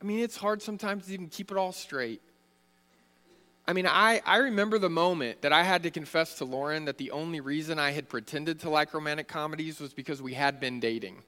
I 0.00 0.04
mean, 0.04 0.18
it's 0.18 0.36
hard 0.36 0.60
sometimes 0.60 1.06
to 1.06 1.12
even 1.12 1.28
keep 1.28 1.52
it 1.52 1.56
all 1.56 1.70
straight. 1.70 2.20
I 3.66 3.72
mean, 3.74 3.86
I, 3.86 4.20
I 4.26 4.38
remember 4.38 4.78
the 4.78 4.90
moment 4.90 5.42
that 5.42 5.52
I 5.52 5.62
had 5.62 5.84
to 5.84 5.90
confess 5.90 6.34
to 6.36 6.44
Lauren 6.44 6.86
that 6.86 6.98
the 6.98 7.12
only 7.12 7.40
reason 7.40 7.78
I 7.78 7.92
had 7.92 8.08
pretended 8.08 8.60
to 8.60 8.70
like 8.70 8.92
romantic 8.92 9.28
comedies 9.28 9.80
was 9.80 9.94
because 9.94 10.20
we 10.20 10.34
had 10.34 10.58
been 10.58 10.80
dating. 10.80 11.22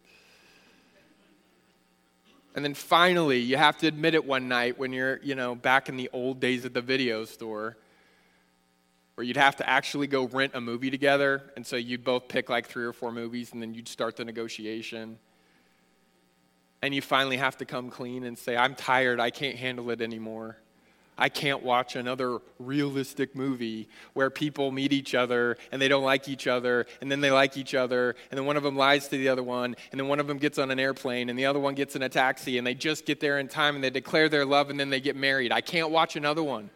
And 2.57 2.65
then 2.65 2.75
finally, 2.75 3.39
you 3.39 3.57
have 3.57 3.79
to 3.79 3.87
admit 3.87 4.15
it 4.15 4.25
one 4.25 4.49
night 4.49 4.79
when 4.79 4.93
you're, 4.93 5.21
you 5.23 5.35
know, 5.35 5.55
back 5.55 5.89
in 5.89 5.97
the 5.97 6.11
old 6.13 6.41
days 6.41 6.65
at 6.65 6.75
the 6.75 6.81
video 6.81 7.25
store, 7.25 7.77
where 9.15 9.25
you'd 9.25 9.37
have 9.37 9.57
to 9.57 9.69
actually 9.69 10.09
go 10.09 10.27
rent 10.27 10.53
a 10.55 10.61
movie 10.61 10.91
together. 10.91 11.43
And 11.57 11.65
so 11.65 11.77
you'd 11.77 12.05
both 12.05 12.27
pick 12.27 12.49
like 12.49 12.67
three 12.67 12.85
or 12.85 12.93
four 12.93 13.13
movies, 13.13 13.53
and 13.53 13.63
then 13.63 13.75
you'd 13.75 13.89
start 13.89 14.17
the 14.17 14.25
negotiation. 14.25 15.19
And 16.83 16.95
you 16.95 17.01
finally 17.01 17.37
have 17.37 17.57
to 17.59 17.65
come 17.65 17.91
clean 17.91 18.25
and 18.25 18.37
say, 18.37 18.57
I'm 18.57 18.75
tired, 18.75 19.21
I 19.21 19.31
can't 19.31 19.57
handle 19.57 19.91
it 19.91 20.01
anymore. 20.01 20.59
I 21.17 21.29
can't 21.29 21.63
watch 21.63 21.95
another 21.95 22.41
realistic 22.59 23.37
movie 23.37 23.89
where 24.15 24.31
people 24.31 24.73
meet 24.73 24.93
each 24.93 25.15
other 25.15 25.57
and 25.71 25.81
they 25.81 25.87
don't 25.87 26.03
like 26.03 26.29
each 26.29 26.47
other 26.49 26.87
and 27.01 27.11
then 27.11 27.21
they 27.21 27.31
like 27.31 27.57
each 27.57 27.75
other 27.75 28.17
and 28.31 28.39
then 28.39 28.47
one 28.47 28.57
of 28.57 28.65
them 28.65 28.77
lies 28.77 29.07
to 29.09 29.17
the 29.17 29.29
other 29.29 29.43
one 29.43 29.77
and 29.93 30.01
then 30.01 30.09
one 30.09 30.19
of 30.19 30.27
them 30.27 30.39
gets 30.39 30.59
on 30.59 30.73
an 30.73 30.81
airplane 30.81 31.29
and 31.31 31.39
the 31.39 31.47
other 31.47 31.61
one 31.61 31.75
gets 31.75 31.95
in 31.95 32.03
a 32.03 32.09
taxi 32.09 32.59
and 32.59 32.67
they 32.67 32.75
just 32.75 33.07
get 33.07 33.21
there 33.21 33.39
in 33.39 33.47
time 33.47 33.77
and 33.77 33.85
they 33.85 33.91
declare 33.91 34.29
their 34.29 34.45
love 34.45 34.71
and 34.71 34.81
then 34.81 34.91
they 34.91 35.01
get 35.01 35.15
married. 35.15 35.53
I 35.53 35.61
can't 35.61 35.91
watch 35.91 36.17
another 36.17 36.43
one. 36.43 36.71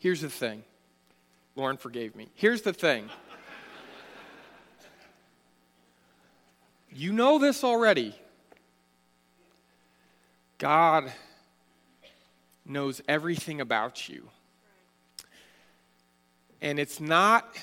Here's 0.00 0.20
the 0.20 0.30
thing 0.30 0.62
Lauren 1.58 1.76
forgave 1.76 2.14
me. 2.14 2.28
Here's 2.34 2.62
the 2.62 2.72
thing 2.72 3.10
you 6.90 7.12
know 7.12 7.38
this 7.38 7.64
already. 7.64 8.14
God 10.58 11.12
knows 12.64 13.02
everything 13.08 13.60
about 13.60 14.08
you. 14.08 14.28
And 16.60 16.78
it's 16.78 17.00
not 17.00 17.56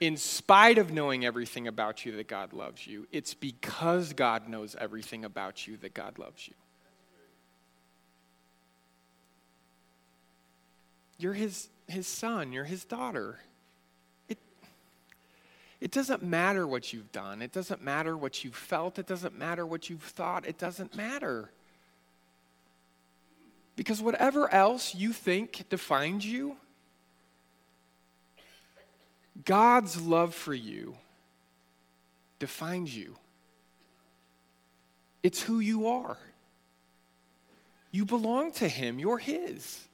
in 0.00 0.16
spite 0.16 0.78
of 0.78 0.92
knowing 0.92 1.24
everything 1.24 1.66
about 1.66 2.04
you 2.04 2.16
that 2.16 2.28
God 2.28 2.52
loves 2.52 2.86
you, 2.86 3.06
it's 3.10 3.34
because 3.34 4.12
God 4.12 4.48
knows 4.48 4.76
everything 4.78 5.24
about 5.24 5.66
you 5.66 5.76
that 5.78 5.94
God 5.94 6.18
loves 6.18 6.46
you. 6.46 6.54
You're 11.18 11.34
his 11.34 11.68
his 11.88 12.06
son, 12.06 12.52
you're 12.52 12.64
his 12.64 12.84
daughter. 12.84 13.38
It, 14.28 14.38
it 15.80 15.90
doesn't 15.90 16.22
matter 16.22 16.66
what 16.66 16.92
you've 16.92 17.10
done, 17.12 17.42
it 17.42 17.52
doesn't 17.52 17.82
matter 17.82 18.16
what 18.16 18.44
you've 18.44 18.54
felt, 18.54 18.98
it 18.98 19.06
doesn't 19.06 19.36
matter 19.36 19.66
what 19.66 19.90
you've 19.90 20.02
thought, 20.02 20.46
it 20.46 20.58
doesn't 20.58 20.94
matter. 20.94 21.50
Because 23.74 24.02
whatever 24.02 24.52
else 24.52 24.94
you 24.94 25.12
think 25.12 25.64
defines 25.68 26.26
you, 26.26 26.56
God's 29.44 30.00
love 30.00 30.34
for 30.34 30.54
you 30.54 30.96
defines 32.38 32.96
you. 32.96 33.16
it's 35.22 35.42
who 35.42 35.58
you 35.58 35.88
are. 35.88 36.16
You 37.90 38.04
belong 38.04 38.52
to 38.52 38.68
Him, 38.68 38.98
you're 38.98 39.18
His. 39.18 39.87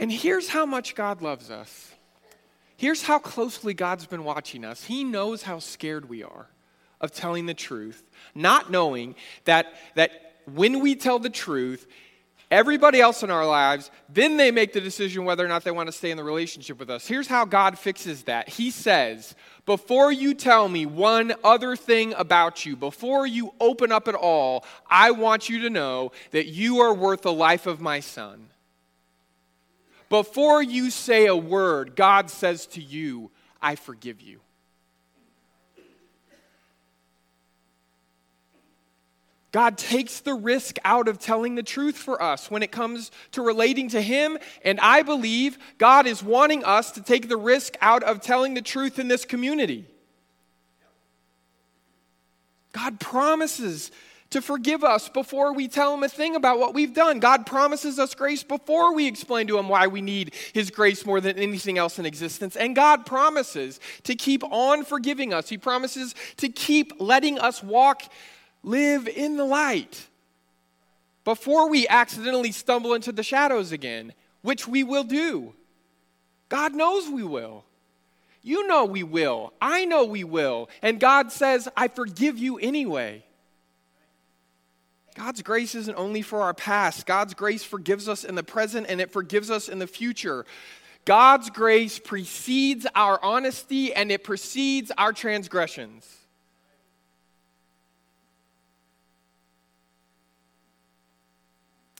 And 0.00 0.10
here's 0.10 0.48
how 0.48 0.64
much 0.64 0.94
God 0.94 1.20
loves 1.20 1.50
us. 1.50 1.92
Here's 2.78 3.02
how 3.02 3.18
closely 3.18 3.74
God's 3.74 4.06
been 4.06 4.24
watching 4.24 4.64
us. 4.64 4.82
He 4.82 5.04
knows 5.04 5.42
how 5.42 5.58
scared 5.58 6.08
we 6.08 6.22
are 6.22 6.48
of 7.02 7.12
telling 7.12 7.44
the 7.44 7.52
truth, 7.52 8.02
not 8.34 8.70
knowing 8.70 9.14
that, 9.44 9.66
that 9.96 10.36
when 10.46 10.80
we 10.80 10.94
tell 10.94 11.18
the 11.18 11.28
truth, 11.28 11.86
everybody 12.50 12.98
else 12.98 13.22
in 13.22 13.30
our 13.30 13.46
lives, 13.46 13.90
then 14.08 14.38
they 14.38 14.50
make 14.50 14.72
the 14.72 14.80
decision 14.80 15.26
whether 15.26 15.44
or 15.44 15.48
not 15.48 15.64
they 15.64 15.70
want 15.70 15.88
to 15.88 15.92
stay 15.92 16.10
in 16.10 16.16
the 16.16 16.24
relationship 16.24 16.78
with 16.78 16.88
us. 16.88 17.06
Here's 17.06 17.26
how 17.26 17.44
God 17.44 17.78
fixes 17.78 18.22
that 18.22 18.48
He 18.48 18.70
says, 18.70 19.34
Before 19.66 20.10
you 20.10 20.32
tell 20.32 20.70
me 20.70 20.86
one 20.86 21.34
other 21.44 21.76
thing 21.76 22.14
about 22.14 22.64
you, 22.64 22.74
before 22.74 23.26
you 23.26 23.52
open 23.60 23.92
up 23.92 24.08
at 24.08 24.14
all, 24.14 24.64
I 24.88 25.10
want 25.10 25.50
you 25.50 25.60
to 25.60 25.70
know 25.70 26.12
that 26.30 26.46
you 26.46 26.80
are 26.80 26.94
worth 26.94 27.20
the 27.20 27.34
life 27.34 27.66
of 27.66 27.82
my 27.82 28.00
son. 28.00 28.49
Before 30.10 30.60
you 30.60 30.90
say 30.90 31.26
a 31.26 31.36
word, 31.36 31.96
God 31.96 32.30
says 32.30 32.66
to 32.68 32.82
you, 32.82 33.30
I 33.62 33.76
forgive 33.76 34.20
you. 34.20 34.40
God 39.52 39.78
takes 39.78 40.20
the 40.20 40.34
risk 40.34 40.78
out 40.84 41.08
of 41.08 41.18
telling 41.18 41.54
the 41.54 41.62
truth 41.62 41.96
for 41.96 42.22
us 42.22 42.50
when 42.50 42.62
it 42.62 42.70
comes 42.70 43.10
to 43.32 43.42
relating 43.42 43.88
to 43.90 44.00
Him. 44.00 44.38
And 44.64 44.78
I 44.80 45.02
believe 45.02 45.58
God 45.78 46.06
is 46.06 46.22
wanting 46.22 46.64
us 46.64 46.92
to 46.92 47.02
take 47.02 47.28
the 47.28 47.36
risk 47.36 47.76
out 47.80 48.02
of 48.02 48.20
telling 48.20 48.54
the 48.54 48.62
truth 48.62 48.98
in 48.98 49.08
this 49.08 49.24
community. 49.24 49.86
God 52.72 53.00
promises 53.00 53.90
to 54.30 54.40
forgive 54.40 54.84
us 54.84 55.08
before 55.08 55.52
we 55.52 55.68
tell 55.68 55.94
Him 55.94 56.02
a 56.02 56.08
thing 56.08 56.36
about 56.36 56.58
what 56.58 56.74
we've 56.74 56.94
done. 56.94 57.18
God 57.18 57.46
promises 57.46 57.98
us 57.98 58.14
grace 58.14 58.42
before 58.42 58.94
we 58.94 59.06
explain 59.06 59.46
to 59.48 59.58
Him 59.58 59.68
why 59.68 59.86
we 59.86 60.00
need 60.00 60.34
His 60.52 60.70
grace 60.70 61.04
more 61.04 61.20
than 61.20 61.36
anything 61.36 61.78
else 61.78 61.98
in 61.98 62.06
existence. 62.06 62.56
And 62.56 62.76
God 62.76 63.06
promises 63.06 63.80
to 64.04 64.14
keep 64.14 64.44
on 64.44 64.84
forgiving 64.84 65.34
us, 65.34 65.48
He 65.48 65.58
promises 65.58 66.14
to 66.36 66.48
keep 66.48 66.92
letting 67.00 67.38
us 67.38 67.62
walk 67.62 68.02
Live 68.62 69.08
in 69.08 69.36
the 69.36 69.44
light 69.44 70.06
before 71.24 71.68
we 71.68 71.88
accidentally 71.88 72.52
stumble 72.52 72.94
into 72.94 73.12
the 73.12 73.22
shadows 73.22 73.72
again, 73.72 74.12
which 74.42 74.68
we 74.68 74.84
will 74.84 75.04
do. 75.04 75.54
God 76.48 76.74
knows 76.74 77.08
we 77.08 77.22
will. 77.22 77.64
You 78.42 78.66
know 78.66 78.84
we 78.84 79.02
will. 79.02 79.52
I 79.60 79.84
know 79.84 80.04
we 80.04 80.24
will. 80.24 80.68
And 80.82 81.00
God 81.00 81.30
says, 81.32 81.68
I 81.76 81.88
forgive 81.88 82.38
you 82.38 82.58
anyway. 82.58 83.24
God's 85.20 85.42
grace 85.42 85.74
isn't 85.74 85.96
only 85.96 86.22
for 86.22 86.40
our 86.40 86.54
past, 86.54 87.04
God's 87.04 87.34
grace 87.34 87.62
forgives 87.62 88.08
us 88.08 88.24
in 88.24 88.36
the 88.36 88.42
present 88.42 88.86
and 88.88 89.02
it 89.02 89.12
forgives 89.12 89.50
us 89.50 89.68
in 89.68 89.78
the 89.78 89.86
future. 89.86 90.46
God's 91.04 91.50
grace 91.50 91.98
precedes 91.98 92.86
our 92.94 93.22
honesty 93.22 93.92
and 93.92 94.10
it 94.10 94.24
precedes 94.24 94.90
our 94.96 95.12
transgressions. 95.12 96.10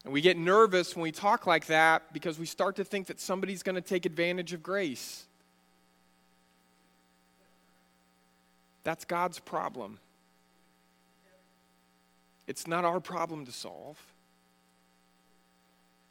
And 0.04 0.14
we 0.14 0.22
get 0.22 0.38
nervous 0.38 0.96
when 0.96 1.02
we 1.02 1.12
talk 1.12 1.46
like 1.46 1.66
that 1.66 2.14
because 2.14 2.38
we 2.38 2.46
start 2.46 2.76
to 2.76 2.84
think 2.84 3.08
that 3.08 3.20
somebody's 3.20 3.62
going 3.62 3.76
to 3.76 3.82
take 3.82 4.06
advantage 4.06 4.54
of 4.54 4.62
grace. 4.62 5.26
That's 8.82 9.04
God's 9.04 9.40
problem. 9.40 9.98
It's 12.50 12.66
not 12.66 12.84
our 12.84 12.98
problem 12.98 13.46
to 13.46 13.52
solve. 13.52 13.96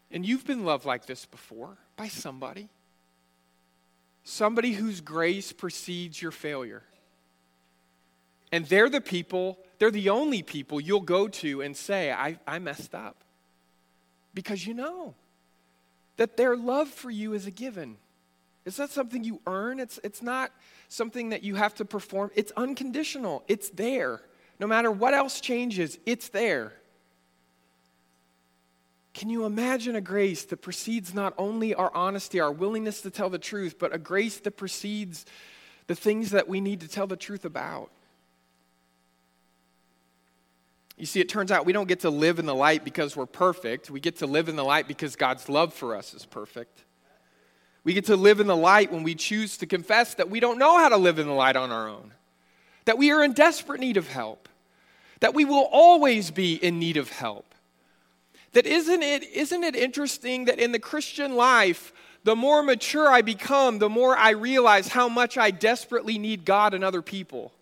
And 0.09 0.25
you've 0.25 0.47
been 0.47 0.63
loved 0.63 0.85
like 0.85 1.05
this 1.05 1.25
before 1.25 1.75
by 1.97 2.07
somebody. 2.07 2.69
Somebody 4.23 4.71
whose 4.71 5.01
grace 5.01 5.51
precedes 5.51 6.21
your 6.21 6.31
failure. 6.31 6.81
And 8.53 8.65
they're 8.67 8.89
the 8.89 9.01
people, 9.01 9.59
they're 9.79 9.91
the 9.91 10.11
only 10.11 10.41
people 10.41 10.79
you'll 10.79 11.01
go 11.01 11.27
to 11.27 11.61
and 11.61 11.75
say, 11.75 12.09
I, 12.09 12.39
I 12.47 12.59
messed 12.59 12.95
up 12.95 13.17
because 14.33 14.65
you 14.65 14.73
know 14.73 15.15
that 16.15 16.37
their 16.37 16.55
love 16.55 16.87
for 16.87 17.11
you 17.11 17.33
is 17.33 17.47
a 17.47 17.51
given. 17.51 17.97
It's 18.65 18.79
not 18.79 18.91
something 18.91 19.25
you 19.25 19.41
earn, 19.45 19.81
it's, 19.81 19.99
it's 20.05 20.21
not 20.21 20.51
something 20.87 21.31
that 21.31 21.43
you 21.43 21.55
have 21.55 21.75
to 21.75 21.85
perform. 21.85 22.31
It's 22.33 22.53
unconditional, 22.55 23.43
it's 23.49 23.69
there. 23.71 24.21
No 24.59 24.67
matter 24.67 24.91
what 24.91 25.13
else 25.13 25.39
changes, 25.39 25.97
it's 26.05 26.29
there. 26.29 26.73
Can 29.13 29.29
you 29.29 29.45
imagine 29.45 29.95
a 29.95 30.01
grace 30.01 30.45
that 30.45 30.61
precedes 30.61 31.13
not 31.13 31.33
only 31.37 31.73
our 31.73 31.93
honesty, 31.93 32.39
our 32.39 32.51
willingness 32.51 33.01
to 33.01 33.09
tell 33.09 33.29
the 33.29 33.39
truth, 33.39 33.75
but 33.79 33.93
a 33.93 33.97
grace 33.97 34.37
that 34.39 34.51
precedes 34.51 35.25
the 35.87 35.95
things 35.95 36.31
that 36.31 36.47
we 36.47 36.61
need 36.61 36.81
to 36.81 36.87
tell 36.87 37.07
the 37.07 37.17
truth 37.17 37.45
about? 37.45 37.89
You 40.97 41.05
see, 41.05 41.21
it 41.21 41.29
turns 41.29 41.49
out 41.49 41.65
we 41.65 41.71
don't 41.71 41.87
get 41.87 42.01
to 42.01 42.09
live 42.09 42.39
in 42.39 42.45
the 42.45 42.53
light 42.53 42.83
because 42.83 43.15
we're 43.15 43.25
perfect. 43.25 43.89
We 43.89 44.01
get 44.01 44.17
to 44.17 44.27
live 44.27 44.49
in 44.49 44.57
the 44.57 44.65
light 44.65 44.85
because 44.85 45.15
God's 45.15 45.47
love 45.47 45.73
for 45.73 45.95
us 45.95 46.13
is 46.13 46.25
perfect. 46.25 46.83
We 47.85 47.93
get 47.93 48.05
to 48.05 48.17
live 48.17 48.41
in 48.41 48.47
the 48.47 48.57
light 48.57 48.91
when 48.91 49.03
we 49.03 49.15
choose 49.15 49.57
to 49.57 49.65
confess 49.65 50.15
that 50.15 50.29
we 50.29 50.41
don't 50.41 50.59
know 50.59 50.77
how 50.77 50.89
to 50.89 50.97
live 50.97 51.17
in 51.17 51.27
the 51.27 51.33
light 51.33 51.55
on 51.55 51.71
our 51.71 51.87
own, 51.87 52.13
that 52.83 52.97
we 52.97 53.11
are 53.11 53.23
in 53.23 53.31
desperate 53.31 53.79
need 53.79 53.95
of 53.95 54.09
help, 54.09 54.48
that 55.19 55.33
we 55.33 55.45
will 55.45 55.67
always 55.71 56.31
be 56.31 56.55
in 56.55 56.79
need 56.79 56.97
of 56.97 57.09
help. 57.09 57.53
That 58.53 58.65
isn't 58.65 59.03
it, 59.03 59.23
isn't 59.23 59.63
it 59.63 59.75
interesting 59.75 60.45
that 60.45 60.59
in 60.59 60.71
the 60.71 60.79
Christian 60.79 61.35
life, 61.35 61.93
the 62.23 62.35
more 62.35 62.63
mature 62.63 63.07
I 63.07 63.21
become, 63.21 63.79
the 63.79 63.89
more 63.89 64.17
I 64.17 64.31
realize 64.31 64.87
how 64.87 65.07
much 65.07 65.37
I 65.37 65.51
desperately 65.51 66.17
need 66.17 66.45
God 66.45 66.73
and 66.73 66.83
other 66.83 67.01
people. 67.01 67.53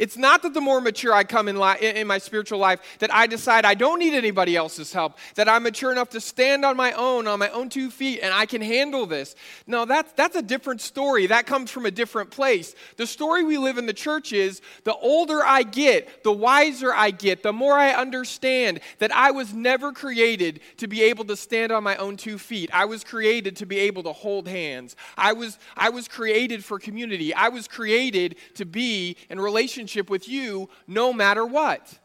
It's 0.00 0.16
not 0.16 0.40
that 0.42 0.54
the 0.54 0.62
more 0.62 0.80
mature 0.80 1.12
I 1.12 1.24
come 1.24 1.46
in, 1.46 1.60
li- 1.60 1.76
in 1.80 2.06
my 2.06 2.16
spiritual 2.16 2.58
life 2.58 2.80
that 3.00 3.12
I 3.12 3.26
decide 3.26 3.66
I 3.66 3.74
don't 3.74 3.98
need 3.98 4.14
anybody 4.14 4.56
else's 4.56 4.94
help, 4.94 5.18
that 5.34 5.46
I'm 5.46 5.62
mature 5.62 5.92
enough 5.92 6.08
to 6.10 6.22
stand 6.22 6.64
on 6.64 6.74
my 6.74 6.92
own, 6.92 7.26
on 7.26 7.38
my 7.38 7.50
own 7.50 7.68
two 7.68 7.90
feet, 7.90 8.20
and 8.22 8.32
I 8.32 8.46
can 8.46 8.62
handle 8.62 9.04
this. 9.04 9.36
No, 9.66 9.84
that's, 9.84 10.10
that's 10.12 10.36
a 10.36 10.42
different 10.42 10.80
story. 10.80 11.26
That 11.26 11.44
comes 11.46 11.70
from 11.70 11.84
a 11.84 11.90
different 11.90 12.30
place. 12.30 12.74
The 12.96 13.06
story 13.06 13.44
we 13.44 13.58
live 13.58 13.76
in 13.76 13.84
the 13.84 13.92
church 13.92 14.32
is 14.32 14.62
the 14.84 14.94
older 14.94 15.44
I 15.44 15.64
get, 15.64 16.24
the 16.24 16.32
wiser 16.32 16.94
I 16.94 17.10
get, 17.10 17.42
the 17.42 17.52
more 17.52 17.74
I 17.74 17.90
understand 17.90 18.80
that 19.00 19.14
I 19.14 19.32
was 19.32 19.52
never 19.52 19.92
created 19.92 20.60
to 20.78 20.86
be 20.86 21.02
able 21.02 21.26
to 21.26 21.36
stand 21.36 21.72
on 21.72 21.84
my 21.84 21.96
own 21.96 22.16
two 22.16 22.38
feet. 22.38 22.70
I 22.72 22.86
was 22.86 23.04
created 23.04 23.56
to 23.56 23.66
be 23.66 23.78
able 23.80 24.04
to 24.04 24.12
hold 24.14 24.48
hands. 24.48 24.96
I 25.18 25.34
was, 25.34 25.58
I 25.76 25.90
was 25.90 26.08
created 26.08 26.64
for 26.64 26.78
community. 26.78 27.34
I 27.34 27.50
was 27.50 27.68
created 27.68 28.36
to 28.54 28.64
be 28.64 29.18
in 29.28 29.38
relationship 29.38 29.89
relationship 29.90 30.10
with 30.10 30.28
you 30.28 30.68
no 30.86 31.12
matter 31.12 31.44
what. 31.44 31.98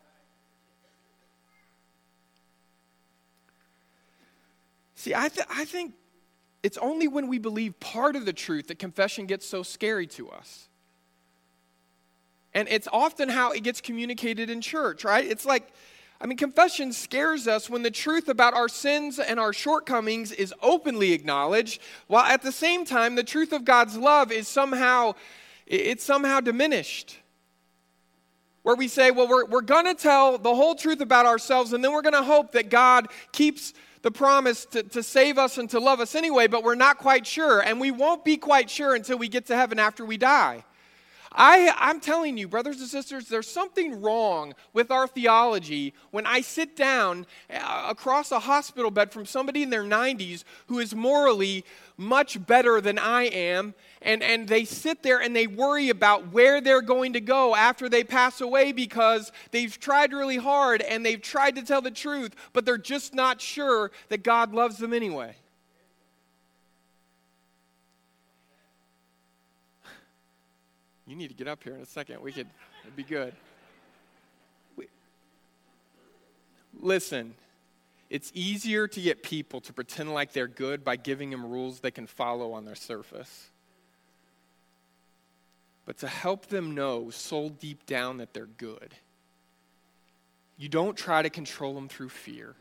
See, 4.95 5.13
I, 5.13 5.30
th- 5.30 5.48
I 5.50 5.65
think 5.65 5.93
it's 6.63 6.78
only 6.78 7.08
when 7.08 7.28
we 7.28 7.38
believe 7.38 7.80
part 7.80 8.15
of 8.15 8.26
the 8.26 8.34
truth 8.34 8.67
that 8.67 8.80
confession 8.80 9.28
gets 9.28 9.45
so 9.45 9.62
scary 9.62 10.08
to 10.08 10.30
us. 10.30 10.67
And 12.54 12.67
it's 12.69 12.88
often 12.91 13.30
how 13.30 13.52
it 13.52 13.63
gets 13.63 13.82
communicated 13.82 14.50
in 14.50 14.62
church, 14.62 15.04
right? 15.04 15.26
It's 15.26 15.45
like, 15.45 15.67
I 16.21 16.26
mean, 16.26 16.38
confession 16.38 16.93
scares 16.93 17.48
us 17.48 17.69
when 17.69 17.84
the 17.84 17.91
truth 17.91 18.30
about 18.30 18.54
our 18.54 18.69
sins 18.69 19.19
and 19.19 19.39
our 19.39 19.52
shortcomings 19.52 20.32
is 20.32 20.54
openly 20.62 21.12
acknowledged, 21.12 21.82
while 22.08 22.24
at 22.24 22.41
the 22.41 22.54
same 22.54 22.86
time, 22.86 23.15
the 23.15 23.24
truth 23.24 23.52
of 23.52 23.65
God's 23.65 23.98
love 23.98 24.32
is 24.32 24.48
somehow, 24.48 25.13
it's 25.67 26.04
somehow 26.04 26.39
diminished 26.39 27.19
where 28.65 28.75
we 28.75 28.88
say, 28.88 29.12
well, 29.12 29.28
we're, 29.28 29.45
we're 29.45 29.62
going 29.62 29.86
to 29.86 29.93
tell 29.93 30.39
the 30.39 30.56
whole 30.56 30.73
truth 30.73 30.99
about 30.99 31.28
ourselves, 31.28 31.71
and 31.71 31.84
then 31.84 31.93
we're 31.93 32.01
going 32.01 32.15
to 32.15 32.23
hope 32.23 32.54
that 32.54 32.71
God 32.71 33.10
keeps 33.32 33.75
the 34.01 34.10
promise 34.10 34.65
to, 34.65 34.82
to 34.82 35.04
save 35.04 35.38
us 35.38 35.60
and 35.60 35.69
to 35.69 35.80
love 35.80 35.99
us 35.99 36.15
anyway, 36.15 36.47
but 36.47 36.63
we're 36.63 36.73
not 36.73 36.97
quite 36.97 37.28
sure. 37.28 37.60
And 37.60 37.80
we 37.80 37.91
won't 37.91 38.25
be 38.25 38.38
quite 38.38 38.67
sure 38.67 38.95
until 38.95 39.19
we 39.19 39.28
get 39.28 39.45
to 39.47 39.56
heaven 39.56 39.78
after 39.78 40.04
we 40.04 40.17
die. 40.17 40.65
I, 41.32 41.75
I'm 41.78 41.99
telling 41.99 42.38
you, 42.38 42.47
brothers 42.47 42.80
and 42.80 42.89
sisters, 42.89 43.28
there's 43.28 43.47
something 43.47 44.01
wrong 44.01 44.56
with 44.73 44.89
our 44.89 45.06
theology 45.08 45.93
when 46.12 46.25
I 46.25 46.41
sit 46.41 46.75
down 46.75 47.28
uh, 47.54 47.88
across 47.89 48.32
a 48.32 48.39
hospital 48.39 48.89
bed 48.89 49.12
from 49.12 49.28
somebody 49.28 49.62
in 49.62 49.69
their 49.69 49.84
90s 49.84 50.43
who 50.67 50.80
is 50.80 50.95
morally 50.95 51.65
much 51.98 52.46
better 52.46 52.82
than 52.82 53.00
I 53.00 53.24
am, 53.24 53.74
and, 54.02 54.22
and 54.22 54.48
they 54.48 54.66
sit 54.66 55.02
there 55.04 55.22
and 55.22 55.36
they 55.36 55.48
worry 55.48 55.90
about 55.90 56.32
where 56.32 56.62
they're 56.62 56.82
going 56.82 57.14
to 57.14 57.22
go 57.22 57.56
after 57.56 57.88
they 57.90 58.04
pass 58.04 58.42
away 58.42 58.72
because 58.72 59.32
they've 59.52 59.80
tried 59.80 60.14
really 60.14 60.38
hard 60.38 60.82
and 60.82 61.06
they've 61.06 61.22
tried 61.22 61.56
to 61.56 61.64
tell 61.64 61.82
the 61.82 61.92
truth, 61.92 62.36
but 62.54 62.66
they're 62.66 62.78
just 62.78 63.14
not 63.14 63.40
sure 63.42 63.92
that 64.10 64.24
God 64.24 64.54
loves 64.54 64.78
them 64.78 64.94
anyway. 64.94 65.36
You 71.08 71.16
need 71.16 71.28
to 71.28 71.36
get 71.36 71.48
up 71.48 71.64
here 71.64 71.76
in 71.76 71.82
a 71.82 71.86
second. 71.86 72.22
We 72.22 72.32
could, 72.32 72.48
it'd 72.84 72.96
be 72.96 73.04
good. 73.04 73.34
We, 74.76 74.88
Listen, 76.80 77.36
it's 78.10 78.32
easier 78.34 78.88
to 78.88 79.02
get 79.02 79.24
people 79.24 79.62
to 79.62 79.74
pretend 79.74 80.13
like 80.13 80.32
they're 80.34 80.48
good 80.48 80.84
by 80.84 80.96
giving 80.96 81.30
them 81.32 81.46
rules 81.46 81.80
they 81.80 81.91
can 81.91 82.08
follow 82.08 82.54
on 82.54 82.65
their 82.65 82.76
surface. 82.76 83.50
But 85.86 85.98
to 86.00 86.08
help 86.08 86.48
them 86.48 86.74
know 86.74 87.10
soul 87.10 87.50
deep 87.50 87.86
down 87.86 88.18
that 88.18 88.34
they're 88.34 88.46
good, 88.46 88.96
you 90.58 90.70
don't 90.70 90.96
try 90.96 91.22
to 91.22 91.30
control 91.30 91.74
them 91.74 91.88
through 91.88 92.10
fear, 92.10 92.56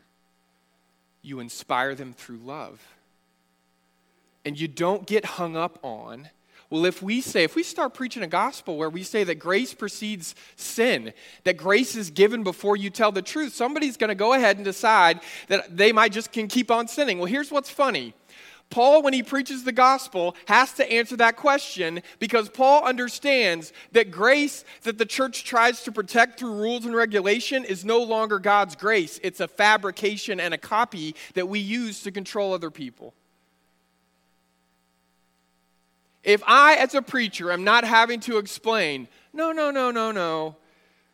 you 1.21 1.39
inspire 1.39 1.95
them 1.95 2.13
through 2.13 2.37
love. 2.37 2.85
And 4.43 4.59
you 4.59 4.67
don't 4.67 5.07
get 5.07 5.25
hung 5.25 5.57
up 5.57 5.79
on 5.81 6.29
well, 6.75 6.85
if 6.85 7.01
we 7.01 7.21
say, 7.21 7.45
if 7.45 7.55
we 7.55 7.63
start 7.63 7.93
preaching 7.93 8.21
a 8.21 8.27
gospel 8.27 8.75
where 8.75 8.89
we 8.89 9.01
say 9.01 9.23
that 9.23 9.35
grace 9.35 9.73
precedes 9.73 10.35
sin, 10.57 11.13
that 11.45 11.55
grace 11.55 11.95
is 11.95 12.09
given 12.09 12.43
before 12.43 12.75
you 12.75 12.89
tell 12.89 13.13
the 13.13 13.21
truth, 13.21 13.53
somebody's 13.53 13.95
going 13.95 14.09
to 14.09 14.15
go 14.15 14.33
ahead 14.33 14.57
and 14.57 14.65
decide 14.65 15.21
that 15.47 15.77
they 15.77 15.93
might 15.93 16.11
just 16.11 16.33
can 16.33 16.49
keep 16.49 16.69
on 16.69 16.89
sinning. 16.89 17.17
Well, 17.17 17.27
here's 17.27 17.49
what's 17.49 17.69
funny. 17.69 18.13
Paul, 18.69 19.03
when 19.03 19.13
he 19.13 19.23
preaches 19.23 19.63
the 19.63 19.71
gospel, 19.71 20.35
has 20.49 20.73
to 20.73 20.91
answer 20.91 21.15
that 21.15 21.37
question 21.37 22.01
because 22.19 22.49
Paul 22.49 22.83
understands 22.83 23.71
that 23.93 24.11
grace 24.11 24.65
that 24.83 24.97
the 24.97 25.05
church 25.05 25.45
tries 25.45 25.81
to 25.83 25.93
protect 25.93 26.37
through 26.37 26.55
rules 26.55 26.85
and 26.85 26.93
regulation 26.93 27.63
is 27.63 27.85
no 27.85 28.03
longer 28.03 28.37
God's 28.37 28.75
grace. 28.75 29.17
It's 29.23 29.39
a 29.39 29.47
fabrication 29.47 30.41
and 30.41 30.53
a 30.53 30.57
copy 30.57 31.15
that 31.35 31.47
we 31.47 31.59
use 31.59 32.03
to 32.03 32.11
control 32.11 32.53
other 32.53 32.69
people. 32.69 33.13
If 36.25 36.41
I, 36.47 36.75
as 36.75 36.95
a 36.95 37.03
preacher, 37.03 37.51
am 37.51 37.63
not 37.63 37.83
having 37.83 38.19
to 38.21 38.39
explain, 38.39 39.07
no, 39.31 39.51
no, 39.51 39.69
no, 39.69 39.91
no, 39.91 40.11
no. 40.11 40.55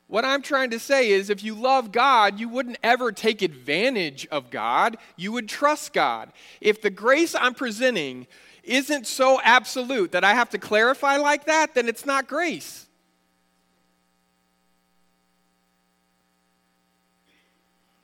What 0.07 0.25
I'm 0.25 0.41
trying 0.41 0.71
to 0.71 0.79
say 0.79 1.11
is 1.11 1.29
if 1.29 1.43
you 1.43 1.53
love 1.53 1.91
God, 1.91 2.39
you 2.39 2.47
wouldn't 2.49 2.77
ever 2.81 3.11
take 3.11 3.41
advantage 3.41 4.25
of 4.31 4.49
God. 4.49 4.97
You 5.17 5.33
would 5.33 5.49
trust 5.49 5.93
God. 5.93 6.31
If 6.61 6.81
the 6.81 6.89
grace 6.89 7.35
I'm 7.35 7.53
presenting 7.53 8.25
isn't 8.63 9.05
so 9.05 9.39
absolute 9.41 10.13
that 10.13 10.23
I 10.23 10.33
have 10.33 10.49
to 10.51 10.57
clarify 10.57 11.17
like 11.17 11.45
that, 11.45 11.75
then 11.75 11.89
it's 11.89 12.05
not 12.05 12.27
grace. 12.27 12.87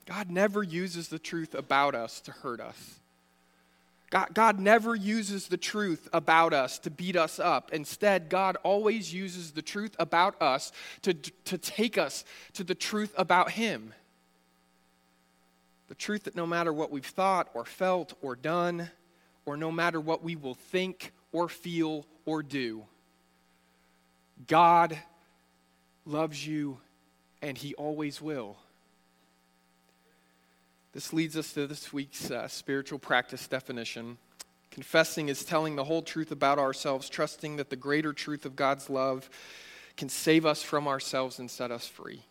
God 0.06 0.30
never 0.30 0.64
uses 0.64 1.10
the 1.10 1.20
truth 1.20 1.54
about 1.54 1.94
us 1.94 2.22
to 2.22 2.32
hurt 2.32 2.62
us. 2.62 2.97
God, 4.10 4.30
God 4.34 4.60
never 4.60 4.96
uses 4.96 5.48
the 5.48 5.58
truth 5.58 6.08
about 6.14 6.54
us 6.54 6.80
to 6.80 6.90
beat 6.90 7.18
us 7.18 7.40
up. 7.40 7.74
Instead, 7.74 8.30
God 8.30 8.56
always 8.64 9.14
uses 9.14 9.52
the 9.52 9.62
truth 9.62 9.96
about 10.00 10.42
us 10.42 10.72
to, 11.02 11.14
to 11.14 11.58
take 11.58 11.98
us 11.98 12.24
to 12.54 12.64
the 12.64 12.76
truth 12.76 13.14
about 13.18 13.52
Him. 13.52 13.94
The 15.90 15.96
truth 15.96 16.24
that 16.24 16.36
no 16.36 16.48
matter 16.48 16.72
what 16.72 16.92
we've 16.92 17.06
thought 17.06 17.50
or 17.54 17.66
felt 17.66 18.14
or 18.22 18.36
done, 18.36 18.90
or 19.46 19.58
no 19.58 19.72
matter 19.72 20.00
what 20.00 20.24
we 20.24 20.36
will 20.36 20.56
think 20.56 21.12
or 21.34 21.50
feel 21.50 22.06
or 22.26 22.44
do, 22.44 22.86
God 24.48 24.98
loves 26.06 26.46
you 26.46 26.80
and 27.42 27.58
He 27.58 27.74
always 27.76 28.22
will. 28.22 28.58
This 30.98 31.14
leads 31.14 31.38
us 31.38 31.54
to 31.54 31.68
this 31.68 31.94
week's 31.94 32.32
uh, 32.32 32.48
spiritual 32.48 32.98
practice 32.98 33.48
definition. 33.48 34.18
Confessing 34.72 35.30
is 35.30 35.46
telling 35.46 35.76
the 35.76 35.84
whole 35.84 36.02
truth 36.02 36.32
about 36.32 36.58
ourselves, 36.58 37.08
trusting 37.08 37.58
that 37.58 37.70
the 37.70 37.76
greater 37.76 38.14
truth 38.14 38.48
of 38.48 38.56
God's 38.56 38.90
love 38.90 39.30
can 39.96 40.10
save 40.10 40.44
us 40.44 40.64
from 40.64 40.88
ourselves 40.88 41.38
and 41.38 41.52
set 41.52 41.70
us 41.70 41.86
free. 41.86 42.24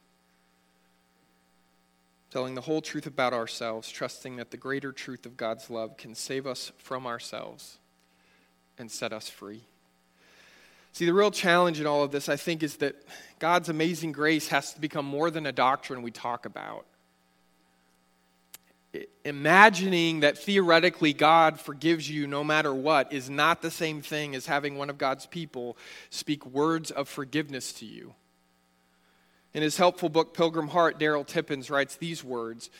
Telling 2.32 2.56
the 2.56 2.60
whole 2.60 2.80
truth 2.80 3.06
about 3.06 3.32
ourselves, 3.32 3.88
trusting 3.88 4.34
that 4.38 4.50
the 4.50 4.56
greater 4.56 4.90
truth 4.90 5.26
of 5.26 5.36
God's 5.36 5.70
love 5.70 5.96
can 5.96 6.16
save 6.16 6.44
us 6.44 6.72
from 6.76 7.06
ourselves 7.06 7.78
and 8.80 8.90
set 8.90 9.12
us 9.12 9.28
free. 9.28 9.60
See, 10.92 11.06
the 11.06 11.14
real 11.14 11.30
challenge 11.30 11.78
in 11.78 11.86
all 11.86 12.02
of 12.02 12.10
this, 12.10 12.28
I 12.28 12.34
think, 12.34 12.64
is 12.64 12.78
that 12.78 12.96
God's 13.38 13.68
amazing 13.68 14.10
grace 14.10 14.48
has 14.48 14.72
to 14.74 14.80
become 14.80 15.04
more 15.06 15.30
than 15.30 15.46
a 15.46 15.52
doctrine 15.52 16.02
we 16.02 16.10
talk 16.10 16.46
about 16.46 16.84
imagining 19.24 20.20
that 20.20 20.38
theoretically 20.38 21.12
God 21.12 21.60
forgives 21.60 22.08
you 22.08 22.26
no 22.26 22.44
matter 22.44 22.74
what 22.74 23.12
is 23.12 23.28
not 23.28 23.62
the 23.62 23.70
same 23.70 24.00
thing 24.02 24.34
as 24.34 24.46
having 24.46 24.76
one 24.76 24.90
of 24.90 24.98
God's 24.98 25.26
people 25.26 25.76
speak 26.10 26.44
words 26.46 26.90
of 26.90 27.08
forgiveness 27.08 27.72
to 27.74 27.86
you. 27.86 28.14
In 29.54 29.62
his 29.62 29.76
helpful 29.78 30.08
book, 30.08 30.34
Pilgrim 30.34 30.68
Heart, 30.68 31.00
Darryl 31.00 31.26
Tippens 31.26 31.70
writes 31.70 31.96
these 31.96 32.22
words 32.22 32.70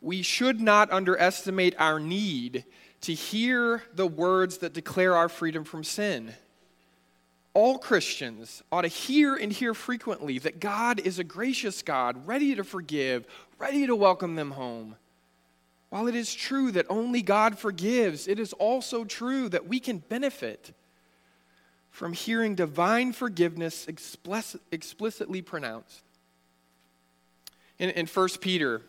We 0.00 0.22
should 0.22 0.60
not 0.60 0.92
underestimate 0.92 1.74
our 1.78 1.98
need 1.98 2.64
to 3.02 3.14
hear 3.14 3.82
the 3.94 4.06
words 4.06 4.58
that 4.58 4.72
declare 4.72 5.16
our 5.16 5.28
freedom 5.28 5.64
from 5.64 5.84
sin. 5.84 6.34
All 7.54 7.78
Christians 7.78 8.62
ought 8.70 8.82
to 8.82 8.88
hear 8.88 9.34
and 9.34 9.50
hear 9.50 9.72
frequently 9.72 10.38
that 10.40 10.60
God 10.60 11.00
is 11.00 11.18
a 11.18 11.24
gracious 11.24 11.80
God, 11.80 12.26
ready 12.26 12.54
to 12.54 12.64
forgive, 12.64 13.26
ready 13.58 13.86
to 13.86 13.96
welcome 13.96 14.34
them 14.34 14.50
home. 14.50 14.96
While 15.90 16.08
it 16.08 16.14
is 16.14 16.34
true 16.34 16.72
that 16.72 16.86
only 16.88 17.22
God 17.22 17.58
forgives, 17.58 18.26
it 18.26 18.38
is 18.38 18.52
also 18.54 19.04
true 19.04 19.48
that 19.48 19.68
we 19.68 19.78
can 19.78 19.98
benefit 19.98 20.74
from 21.90 22.12
hearing 22.12 22.54
divine 22.54 23.12
forgiveness 23.12 23.86
explicitly 23.88 25.42
pronounced. 25.42 26.02
In, 27.78 27.90
in 27.90 28.06
1 28.06 28.28
Peter 28.40 28.82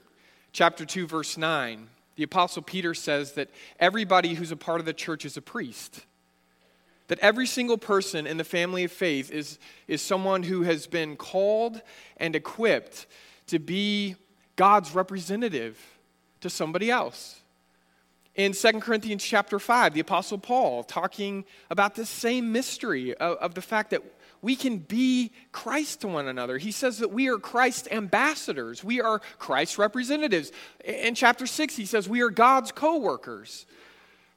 chapter 0.52 0.86
2, 0.86 1.08
verse 1.08 1.38
9, 1.38 1.88
the 2.16 2.24
Apostle 2.24 2.64
Peter 2.64 2.94
says 2.94 3.34
that 3.34 3.50
everybody 3.80 4.34
who's 4.34 4.52
a 4.52 4.58
part 4.58 4.80
of 4.80 4.86
the 4.86 4.94
church 4.94 5.24
is 5.24 5.38
a 5.38 5.42
priest. 5.42 6.02
That 7.08 7.20
every 7.20 7.46
single 7.46 7.78
person 7.78 8.28
in 8.28 8.38
the 8.38 8.44
family 8.44 8.84
of 8.84 8.92
faith 8.92 9.32
is, 9.32 9.60
is 9.88 10.02
someone 10.02 10.44
who 10.44 10.64
has 10.64 10.88
been 10.88 11.16
called 11.16 11.82
and 12.18 12.36
equipped 12.36 13.06
to 13.48 13.60
be 13.60 14.16
God's 14.58 14.94
representative 14.94 15.80
to 16.42 16.50
somebody 16.50 16.90
else. 16.92 17.42
In 18.36 18.54
2 18.54 18.74
Corinthians 18.80 19.24
chapter 19.24 19.58
5, 19.58 19.96
the 19.96 20.00
Apostle 20.00 20.38
Paul 20.38 20.84
talking 20.84 21.44
about 21.72 21.96
this 21.96 22.10
same 22.10 22.52
mystery 22.52 23.16
of, 23.16 23.38
of 23.38 23.56
the 23.56 23.62
fact 23.64 23.90
that 23.90 24.04
we 24.42 24.56
can 24.56 24.78
be 24.78 25.32
Christ 25.52 26.02
to 26.02 26.08
one 26.08 26.28
another. 26.28 26.60
He 26.60 26.72
says 26.72 27.00
that 27.00 27.12
we 27.12 27.30
are 27.30 27.38
Christ 27.38 27.88
ambassadors, 27.92 28.84
we 28.84 29.02
are 29.02 29.20
Christ 29.40 29.80
representatives. 29.80 30.52
In 30.86 31.16
chapter 31.16 31.48
6, 31.48 31.76
he 31.76 31.86
says 31.86 32.08
we 32.08 32.22
are 32.22 32.30
God's 32.30 32.72
co 32.72 32.98
workers, 32.98 33.66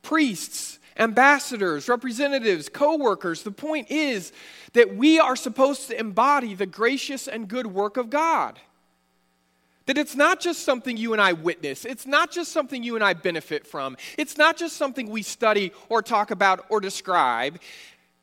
priests, 0.03 0.79
ambassadors, 0.97 1.89
representatives, 1.89 2.71
co 2.71 2.97
workers. 2.97 3.43
The 3.43 3.51
point 3.51 3.91
is 3.91 4.33
that 4.73 4.97
we 4.97 5.19
are 5.19 5.37
supposed 5.37 5.89
to 5.89 6.01
embody 6.01 6.55
the 6.55 6.67
gracious 6.67 7.29
and 7.29 7.49
good 7.49 7.67
work 7.67 7.97
of 7.97 8.09
God. 8.09 8.59
That 9.87 9.99
it's 9.99 10.15
not 10.15 10.41
just 10.41 10.63
something 10.65 10.97
you 10.97 11.13
and 11.13 11.23
I 11.23 11.33
witness. 11.33 11.85
It's 11.85 12.07
not 12.07 12.31
just 12.31 12.53
something 12.53 12.83
you 12.83 12.95
and 12.95 13.03
I 13.05 13.15
benefit 13.15 13.67
from. 13.67 13.97
It's 14.19 14.37
not 14.39 14.57
just 14.57 14.77
something 14.77 15.11
we 15.11 15.23
study 15.23 15.73
or 15.89 16.03
talk 16.03 16.31
about 16.31 16.67
or 16.69 16.81
describe. 16.81 17.59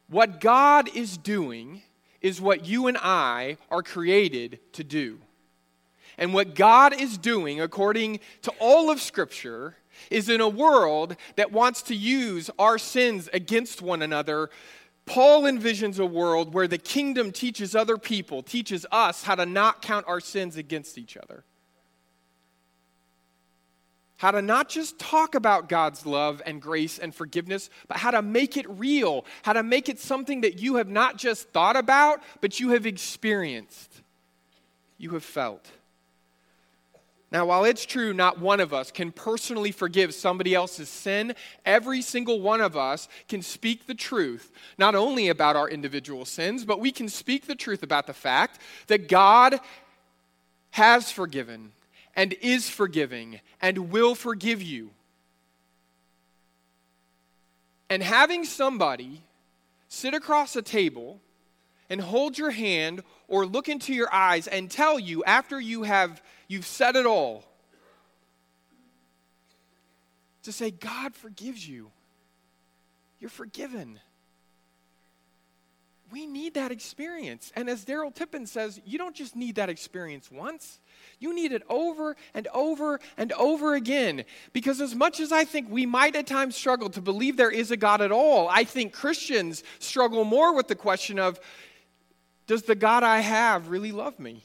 What 0.09 0.39
God 0.39 0.89
is 0.95 1.17
doing 1.17 1.81
is 2.21 2.39
what 2.39 2.65
you 2.65 2.87
and 2.87 2.97
I 2.97 3.57
are 3.69 3.83
created 3.83 4.59
to 4.73 4.83
do. 4.83 5.19
And 6.17 6.33
what 6.33 6.55
God 6.55 6.99
is 6.99 7.17
doing, 7.17 7.61
according 7.61 8.19
to 8.43 8.51
all 8.59 8.89
of 8.89 9.01
Scripture, 9.01 9.75
is 10.09 10.29
in 10.29 10.41
a 10.41 10.49
world 10.49 11.15
that 11.35 11.51
wants 11.51 11.81
to 11.83 11.95
use 11.95 12.49
our 12.57 12.77
sins 12.77 13.29
against 13.33 13.81
one 13.81 14.01
another. 14.01 14.49
Paul 15.07 15.43
envisions 15.43 15.99
a 15.99 16.05
world 16.05 16.53
where 16.53 16.67
the 16.67 16.77
kingdom 16.77 17.31
teaches 17.31 17.75
other 17.75 17.97
people, 17.97 18.43
teaches 18.43 18.85
us 18.91 19.23
how 19.23 19.33
to 19.33 19.45
not 19.45 19.81
count 19.81 20.05
our 20.07 20.19
sins 20.19 20.57
against 20.57 20.97
each 20.99 21.17
other 21.17 21.43
how 24.17 24.31
to 24.31 24.41
not 24.41 24.67
just 24.67 24.99
talk 24.99 25.35
about 25.35 25.69
God's 25.69 26.05
love 26.05 26.41
and 26.45 26.61
grace 26.61 26.97
and 26.97 27.13
forgiveness, 27.13 27.69
but 27.87 27.97
how 27.97 28.11
to 28.11 28.21
make 28.21 28.57
it 28.57 28.67
real, 28.67 29.25
how 29.43 29.53
to 29.53 29.63
make 29.63 29.89
it 29.89 29.99
something 29.99 30.41
that 30.41 30.59
you 30.59 30.75
have 30.75 30.89
not 30.89 31.17
just 31.17 31.49
thought 31.49 31.75
about, 31.75 32.21
but 32.41 32.59
you 32.59 32.69
have 32.69 32.85
experienced, 32.85 34.01
you 34.97 35.11
have 35.11 35.23
felt. 35.23 35.67
Now, 37.29 37.45
while 37.45 37.65
it's 37.65 37.85
true 37.85 38.13
not 38.13 38.39
one 38.39 38.61
of 38.61 38.73
us 38.73 38.89
can 38.89 39.11
personally 39.11 39.71
forgive 39.71 40.13
somebody 40.13 40.55
else's 40.55 40.87
sin, 40.87 41.35
every 41.65 42.01
single 42.01 42.39
one 42.39 42.61
of 42.61 42.77
us 42.77 43.09
can 43.27 43.41
speak 43.41 43.85
the 43.85 43.93
truth, 43.93 44.51
not 44.77 44.95
only 44.95 45.27
about 45.27 45.57
our 45.57 45.69
individual 45.69 46.23
sins, 46.23 46.63
but 46.63 46.79
we 46.79 46.91
can 46.91 47.09
speak 47.09 47.45
the 47.45 47.55
truth 47.55 47.83
about 47.83 48.07
the 48.07 48.13
fact 48.13 48.61
that 48.87 49.09
God 49.09 49.59
has 50.71 51.11
forgiven 51.11 51.73
and 52.15 52.33
is 52.41 52.69
forgiving 52.69 53.41
and 53.61 53.91
will 53.91 54.15
forgive 54.15 54.61
you. 54.61 54.91
And 57.89 58.01
having 58.01 58.45
somebody 58.45 59.21
sit 59.89 60.13
across 60.13 60.55
a 60.55 60.61
table 60.61 61.19
and 61.89 62.01
hold 62.01 62.37
your 62.37 62.51
hand 62.51 63.03
or 63.27 63.45
look 63.45 63.69
into 63.69 63.93
your 63.93 64.13
eyes 64.13 64.47
and 64.47 64.69
tell 64.69 64.99
you 64.99 65.23
after 65.23 65.59
you 65.59 65.83
have 65.83 66.21
you've 66.47 66.65
said 66.65 66.95
it 66.95 67.05
all 67.05 67.43
to 70.47 70.53
say, 70.53 70.71
God 70.71 71.13
forgives 71.13 71.67
you. 71.67 71.91
You're 73.19 73.29
forgiven. 73.29 73.99
We 76.09 76.25
need 76.25 76.53
that 76.53 76.71
experience. 76.71 77.51
And 77.53 77.69
as 77.69 77.83
Darryl 77.83 78.15
Tippen 78.15 78.47
says, 78.47 78.79
you 78.85 78.97
don't 78.97 79.13
just 79.13 79.35
need 79.35 79.55
that 79.55 79.69
experience 79.69 80.31
once, 80.31 80.79
you 81.19 81.35
need 81.35 81.51
it 81.51 81.63
over 81.67 82.15
and 82.33 82.47
over 82.53 83.01
and 83.17 83.33
over 83.33 83.75
again. 83.75 84.23
Because 84.53 84.79
as 84.79 84.95
much 84.95 85.19
as 85.19 85.33
I 85.33 85.43
think 85.43 85.69
we 85.69 85.85
might 85.85 86.15
at 86.15 86.27
times 86.27 86.55
struggle 86.55 86.89
to 86.91 87.01
believe 87.01 87.35
there 87.35 87.51
is 87.51 87.71
a 87.71 87.77
God 87.77 87.99
at 87.99 88.13
all, 88.13 88.47
I 88.47 88.63
think 88.63 88.93
Christians 88.93 89.63
struggle 89.79 90.23
more 90.23 90.55
with 90.55 90.69
the 90.69 90.75
question 90.75 91.19
of 91.19 91.41
does 92.47 92.63
the 92.63 92.75
God 92.75 93.03
I 93.03 93.19
have 93.19 93.69
really 93.69 93.91
love 93.91 94.19
me? 94.19 94.43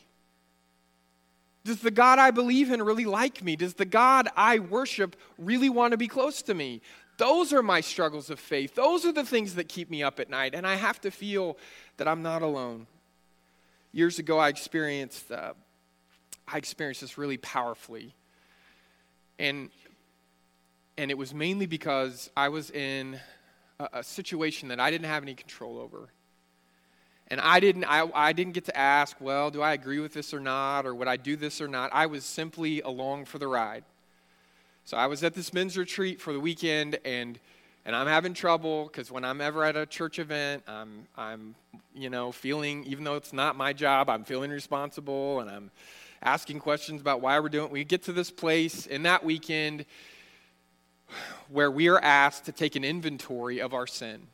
Does 1.65 1.81
the 1.81 1.93
God 1.93 2.19
I 2.19 2.33
believe 2.33 2.73
in 2.73 2.83
really 2.83 3.05
like 3.05 3.43
me? 3.43 3.55
Does 3.55 3.75
the 3.75 3.85
God 3.85 4.29
I 4.37 4.59
worship 4.59 5.17
really 5.39 5.71
want 5.71 5.93
to 5.93 5.97
be 5.97 6.09
close 6.09 6.43
to 6.43 6.55
me? 6.55 6.83
Those 7.19 7.53
are 7.53 7.63
my 7.63 7.81
struggles 7.81 8.31
of 8.31 8.41
faith. 8.41 8.75
Those 8.75 9.07
are 9.07 9.13
the 9.13 9.25
things 9.25 9.55
that 9.55 9.69
keep 9.69 9.89
me 9.89 10.03
up 10.03 10.19
at 10.19 10.29
night, 10.29 10.55
and 10.55 10.67
I 10.67 10.75
have 10.75 11.01
to 11.03 11.11
feel 11.11 11.57
that 11.99 12.09
I'm 12.09 12.23
not 12.23 12.43
alone. 12.43 12.89
Years 13.93 14.19
ago, 14.19 14.39
I 14.39 14.49
experienced, 14.49 15.31
uh, 15.31 15.53
I 16.49 16.59
experienced 16.59 17.03
this 17.03 17.17
really 17.17 17.37
powerfully, 17.37 18.15
and 19.39 19.71
and 20.99 21.11
it 21.11 21.17
was 21.17 21.33
mainly 21.33 21.67
because 21.67 22.31
I 22.37 22.49
was 22.49 22.71
in 22.71 23.19
a, 23.79 23.89
a 23.95 24.03
situation 24.03 24.69
that 24.69 24.81
I 24.81 24.91
didn't 24.91 25.07
have 25.07 25.23
any 25.23 25.35
control 25.35 25.79
over. 25.79 26.09
And 27.33 27.41
I 27.41 27.61
didn't, 27.61 27.85
I, 27.85 28.07
I 28.15 28.35
didn't 28.35 28.53
get 28.53 28.67
to 28.67 28.77
ask, 28.77 29.17
well, 29.19 29.51
do 29.51 29.63
I 29.63 29.73
agree 29.73 30.01
with 30.01 30.13
this 30.13 30.35
or 30.35 30.39
not, 30.39 30.85
or 30.85 30.95
would 30.95 31.09
I 31.09 31.17
do 31.17 31.35
this 31.35 31.63
or 31.63 31.67
not? 31.67 31.89
I 31.91 32.05
was 32.05 32.27
simply 32.27 32.83
along 32.83 33.25
for 33.25 33.39
the 33.39 33.49
ride. 33.49 33.85
So 34.85 34.99
I 34.99 35.07
was 35.07 35.25
at 35.25 35.33
this 35.33 35.55
men's 35.55 35.79
retreat 35.79 36.21
for 36.21 36.35
the 36.35 36.41
weekend, 36.41 36.99
and 37.07 37.39
and 37.87 37.97
I'm 37.97 38.07
having 38.07 38.35
trouble 38.35 38.85
because 38.85 39.11
when 39.11 39.25
I'm 39.25 39.41
ever 39.41 39.65
at 39.65 39.79
a 39.79 39.87
church 39.87 40.19
event, 40.19 40.65
I'm 40.69 41.07
I'm 41.17 41.55
you 41.95 42.11
know 42.11 42.33
feeling 42.33 42.85
even 42.85 43.03
though 43.03 43.17
it's 43.17 43.33
not 43.33 43.57
my 43.57 43.73
job, 43.73 44.11
I'm 44.11 44.25
feeling 44.25 44.51
responsible, 44.51 45.41
and 45.41 45.49
I'm 45.49 45.71
asking 46.23 46.61
questions 46.61 47.01
about 47.01 47.23
why 47.23 47.41
we're 47.41 47.49
doing. 47.49 47.65
It. 47.65 47.73
We 47.73 47.85
get 47.85 48.03
to 48.03 48.13
this 48.13 48.31
place 48.31 48.85
in 48.85 49.05
that 49.05 49.25
weekend 49.25 49.87
where 51.49 51.71
we 51.71 51.89
are 51.89 51.99
asked 51.99 52.45
to 52.45 52.53
take 52.53 52.77
an 52.77 52.85
inventory 52.85 53.59
of 53.59 53.73
our 53.73 53.87
sin. 53.87 54.27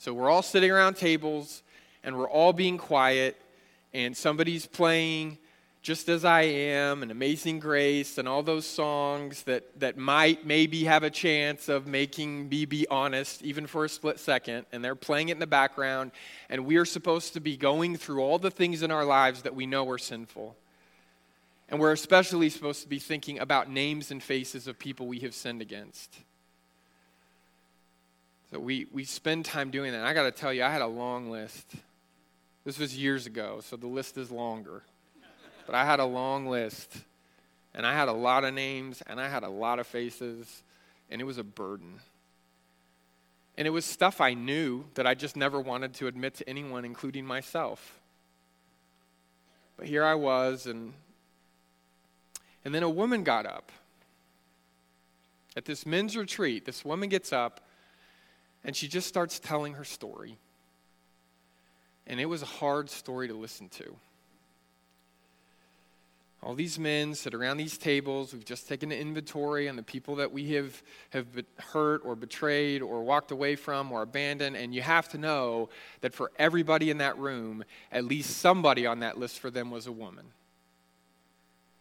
So 0.00 0.14
we're 0.14 0.30
all 0.30 0.42
sitting 0.42 0.70
around 0.70 0.94
tables 0.94 1.64
and 2.04 2.16
we're 2.16 2.30
all 2.30 2.52
being 2.52 2.78
quiet, 2.78 3.36
and 3.92 4.16
somebody's 4.16 4.64
playing 4.64 5.38
Just 5.82 6.08
As 6.08 6.24
I 6.24 6.42
Am 6.42 7.02
and 7.02 7.10
Amazing 7.10 7.58
Grace 7.58 8.16
and 8.16 8.28
all 8.28 8.44
those 8.44 8.64
songs 8.64 9.42
that, 9.42 9.80
that 9.80 9.96
might 9.96 10.46
maybe 10.46 10.84
have 10.84 11.02
a 11.02 11.10
chance 11.10 11.68
of 11.68 11.88
making 11.88 12.48
me 12.48 12.64
be 12.64 12.86
honest, 12.88 13.42
even 13.42 13.66
for 13.66 13.84
a 13.84 13.88
split 13.88 14.20
second. 14.20 14.66
And 14.70 14.84
they're 14.84 14.94
playing 14.94 15.30
it 15.30 15.32
in 15.32 15.38
the 15.40 15.48
background, 15.48 16.12
and 16.48 16.64
we 16.64 16.76
are 16.76 16.84
supposed 16.84 17.32
to 17.34 17.40
be 17.40 17.56
going 17.56 17.96
through 17.96 18.20
all 18.20 18.38
the 18.38 18.52
things 18.52 18.84
in 18.84 18.92
our 18.92 19.04
lives 19.04 19.42
that 19.42 19.56
we 19.56 19.66
know 19.66 19.90
are 19.90 19.98
sinful. 19.98 20.56
And 21.68 21.80
we're 21.80 21.92
especially 21.92 22.50
supposed 22.50 22.82
to 22.82 22.88
be 22.88 23.00
thinking 23.00 23.40
about 23.40 23.68
names 23.68 24.12
and 24.12 24.22
faces 24.22 24.68
of 24.68 24.78
people 24.78 25.08
we 25.08 25.18
have 25.20 25.34
sinned 25.34 25.60
against. 25.60 26.20
So 28.50 28.58
we, 28.58 28.86
we 28.92 29.04
spend 29.04 29.44
time 29.44 29.70
doing 29.70 29.92
that. 29.92 29.98
And 29.98 30.06
I 30.06 30.14
got 30.14 30.24
to 30.24 30.30
tell 30.30 30.52
you, 30.52 30.62
I 30.62 30.70
had 30.70 30.82
a 30.82 30.86
long 30.86 31.30
list. 31.30 31.66
This 32.64 32.78
was 32.78 32.96
years 32.96 33.26
ago, 33.26 33.60
so 33.62 33.76
the 33.76 33.86
list 33.86 34.16
is 34.16 34.30
longer. 34.30 34.82
But 35.66 35.74
I 35.74 35.84
had 35.84 36.00
a 36.00 36.04
long 36.04 36.46
list. 36.46 36.98
And 37.74 37.86
I 37.86 37.94
had 37.94 38.08
a 38.08 38.12
lot 38.12 38.44
of 38.44 38.54
names, 38.54 39.02
and 39.06 39.20
I 39.20 39.28
had 39.28 39.44
a 39.44 39.48
lot 39.48 39.78
of 39.78 39.86
faces, 39.86 40.62
and 41.10 41.20
it 41.20 41.24
was 41.24 41.38
a 41.38 41.44
burden. 41.44 42.00
And 43.56 43.66
it 43.66 43.70
was 43.70 43.84
stuff 43.84 44.20
I 44.20 44.34
knew 44.34 44.84
that 44.94 45.06
I 45.06 45.14
just 45.14 45.36
never 45.36 45.60
wanted 45.60 45.94
to 45.94 46.06
admit 46.06 46.34
to 46.36 46.48
anyone, 46.48 46.84
including 46.84 47.24
myself. 47.24 48.00
But 49.76 49.86
here 49.86 50.04
I 50.04 50.14
was, 50.14 50.66
and, 50.66 50.92
and 52.64 52.74
then 52.74 52.82
a 52.82 52.90
woman 52.90 53.22
got 53.22 53.46
up. 53.46 53.70
At 55.56 55.64
this 55.64 55.86
men's 55.86 56.16
retreat, 56.16 56.64
this 56.64 56.84
woman 56.84 57.08
gets 57.08 57.32
up 57.32 57.60
and 58.64 58.74
she 58.74 58.88
just 58.88 59.08
starts 59.08 59.38
telling 59.38 59.74
her 59.74 59.84
story. 59.84 60.36
And 62.06 62.20
it 62.20 62.26
was 62.26 62.42
a 62.42 62.46
hard 62.46 62.90
story 62.90 63.28
to 63.28 63.34
listen 63.34 63.68
to. 63.70 63.96
All 66.42 66.54
these 66.54 66.78
men 66.78 67.14
sit 67.14 67.34
around 67.34 67.56
these 67.56 67.76
tables. 67.76 68.32
We've 68.32 68.44
just 68.44 68.68
taken 68.68 68.92
an 68.92 68.98
inventory 68.98 69.68
on 69.68 69.74
the 69.74 69.82
people 69.82 70.16
that 70.16 70.32
we 70.32 70.52
have, 70.52 70.82
have 71.10 71.26
hurt 71.72 72.02
or 72.04 72.14
betrayed 72.14 72.80
or 72.80 73.02
walked 73.02 73.32
away 73.32 73.56
from 73.56 73.90
or 73.90 74.02
abandoned. 74.02 74.56
And 74.56 74.72
you 74.72 74.80
have 74.80 75.08
to 75.10 75.18
know 75.18 75.68
that 76.00 76.14
for 76.14 76.30
everybody 76.38 76.90
in 76.90 76.98
that 76.98 77.18
room, 77.18 77.64
at 77.90 78.04
least 78.04 78.38
somebody 78.38 78.86
on 78.86 79.00
that 79.00 79.18
list 79.18 79.40
for 79.40 79.50
them 79.50 79.70
was 79.70 79.88
a 79.88 79.92
woman. 79.92 80.26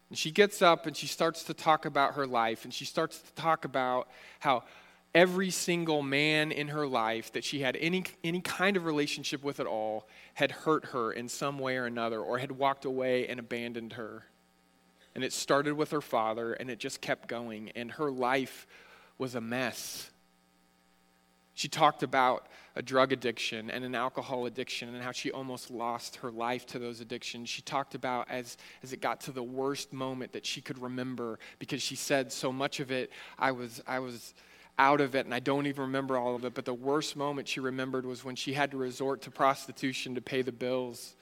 And 0.09 0.17
she 0.17 0.31
gets 0.31 0.61
up 0.61 0.87
and 0.87 0.97
she 0.97 1.07
starts 1.07 1.43
to 1.43 1.53
talk 1.53 1.85
about 1.85 2.15
her 2.15 2.25
life 2.25 2.63
and 2.63 2.73
she 2.73 2.85
starts 2.85 3.19
to 3.19 3.31
talk 3.33 3.63
about 3.63 4.07
how 4.39 4.63
every 5.17 5.49
single 5.49 6.03
man 6.03 6.51
in 6.51 6.67
her 6.67 6.85
life 6.85 7.33
that 7.33 7.43
she 7.43 7.59
had 7.59 7.75
any, 7.77 8.03
any 8.23 8.39
kind 8.39 8.77
of 8.77 8.85
relationship 8.85 9.43
with 9.43 9.59
at 9.59 9.65
all 9.65 10.07
had 10.35 10.51
hurt 10.51 10.85
her 10.85 11.11
in 11.11 11.27
some 11.27 11.57
way 11.57 11.75
or 11.75 11.87
another 11.87 12.19
or 12.19 12.37
had 12.37 12.51
walked 12.51 12.85
away 12.85 13.27
and 13.27 13.39
abandoned 13.39 13.93
her. 13.93 14.25
And 15.15 15.23
it 15.23 15.33
started 15.33 15.73
with 15.73 15.89
her 15.89 16.01
father 16.01 16.53
and 16.53 16.69
it 16.69 16.77
just 16.77 17.01
kept 17.01 17.27
going, 17.27 17.71
and 17.75 17.93
her 17.93 18.11
life 18.11 18.67
was 19.17 19.33
a 19.33 19.41
mess. 19.41 20.11
She 21.55 21.67
talked 21.67 22.03
about 22.03 22.45
a 22.75 22.83
drug 22.83 23.11
addiction 23.11 23.71
and 23.71 23.83
an 23.83 23.95
alcohol 23.95 24.45
addiction 24.45 24.93
and 24.93 25.03
how 25.03 25.11
she 25.11 25.31
almost 25.31 25.71
lost 25.71 26.17
her 26.17 26.29
life 26.29 26.67
to 26.67 26.77
those 26.77 27.01
addictions. 27.01 27.49
She 27.49 27.63
talked 27.63 27.95
about 27.95 28.29
as, 28.29 28.55
as 28.83 28.93
it 28.93 29.01
got 29.01 29.21
to 29.21 29.31
the 29.31 29.41
worst 29.41 29.91
moment 29.91 30.33
that 30.33 30.45
she 30.45 30.61
could 30.61 30.77
remember 30.79 31.39
because 31.57 31.81
she 31.81 31.95
said 31.95 32.31
so 32.31 32.51
much 32.51 32.79
of 32.79 32.91
it, 32.91 33.09
I 33.39 33.51
was, 33.53 33.81
I 33.87 33.97
was 33.97 34.35
out 34.79 35.01
of 35.01 35.15
it, 35.15 35.25
and 35.25 35.33
I 35.33 35.39
don't 35.39 35.65
even 35.65 35.83
remember 35.83 36.17
all 36.17 36.35
of 36.35 36.45
it. 36.45 36.53
But 36.53 36.65
the 36.65 36.73
worst 36.73 37.15
moment 37.15 37.47
she 37.47 37.59
remembered 37.59 38.05
was 38.05 38.23
when 38.23 38.35
she 38.35 38.53
had 38.53 38.71
to 38.71 38.77
resort 38.77 39.23
to 39.23 39.31
prostitution 39.31 40.15
to 40.15 40.21
pay 40.21 40.41
the 40.41 40.51
bills 40.51 41.15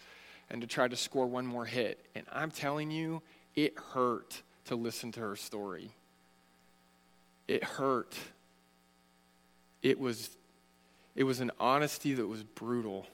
and 0.49 0.61
to 0.61 0.67
try 0.67 0.87
to 0.87 0.95
score 0.95 1.25
one 1.25 1.45
more 1.45 1.65
hit. 1.65 1.99
And 2.15 2.25
I'm 2.31 2.51
telling 2.51 2.91
you, 2.91 3.21
it 3.55 3.77
hurt 3.93 4.41
to 4.65 4.75
listen 4.75 5.11
to 5.13 5.21
her 5.21 5.35
story. 5.35 5.91
It 7.47 7.63
hurt. 7.63 8.15
It 9.81 9.99
was, 9.99 10.29
it 11.15 11.23
was 11.23 11.39
an 11.39 11.51
honesty 11.59 12.13
that 12.15 12.27
was 12.27 12.43
brutal. 12.43 13.05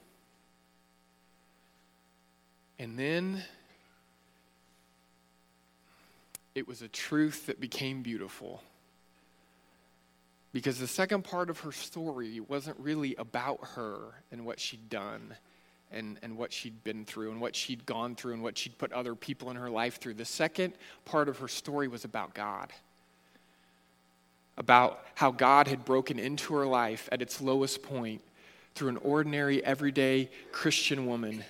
And 2.78 2.98
then 2.98 3.42
it 6.54 6.66
was 6.66 6.82
a 6.82 6.88
truth 6.88 7.46
that 7.46 7.60
became 7.60 8.02
beautiful. 8.02 8.62
Because 10.52 10.78
the 10.78 10.86
second 10.86 11.24
part 11.24 11.48
of 11.48 11.60
her 11.60 11.72
story 11.72 12.40
wasn't 12.40 12.78
really 12.78 13.14
about 13.16 13.60
her 13.74 13.98
and 14.30 14.44
what 14.44 14.60
she'd 14.60 14.90
done 14.90 15.34
and, 15.90 16.18
and 16.22 16.36
what 16.36 16.52
she'd 16.52 16.84
been 16.84 17.04
through 17.04 17.30
and 17.30 17.40
what 17.40 17.56
she'd 17.56 17.86
gone 17.86 18.14
through 18.14 18.34
and 18.34 18.42
what 18.42 18.58
she'd 18.58 18.76
put 18.76 18.92
other 18.92 19.14
people 19.14 19.50
in 19.50 19.56
her 19.56 19.70
life 19.70 19.98
through. 20.00 20.14
The 20.14 20.24
second 20.24 20.74
part 21.04 21.28
of 21.28 21.38
her 21.38 21.48
story 21.48 21.88
was 21.88 22.04
about 22.04 22.34
God. 22.34 22.70
About 24.58 25.00
how 25.14 25.30
God 25.30 25.68
had 25.68 25.84
broken 25.84 26.18
into 26.18 26.54
her 26.54 26.66
life 26.66 27.08
at 27.10 27.22
its 27.22 27.40
lowest 27.40 27.82
point 27.82 28.22
through 28.74 28.88
an 28.88 28.98
ordinary, 28.98 29.64
everyday 29.64 30.28
Christian 30.50 31.06
woman 31.06 31.44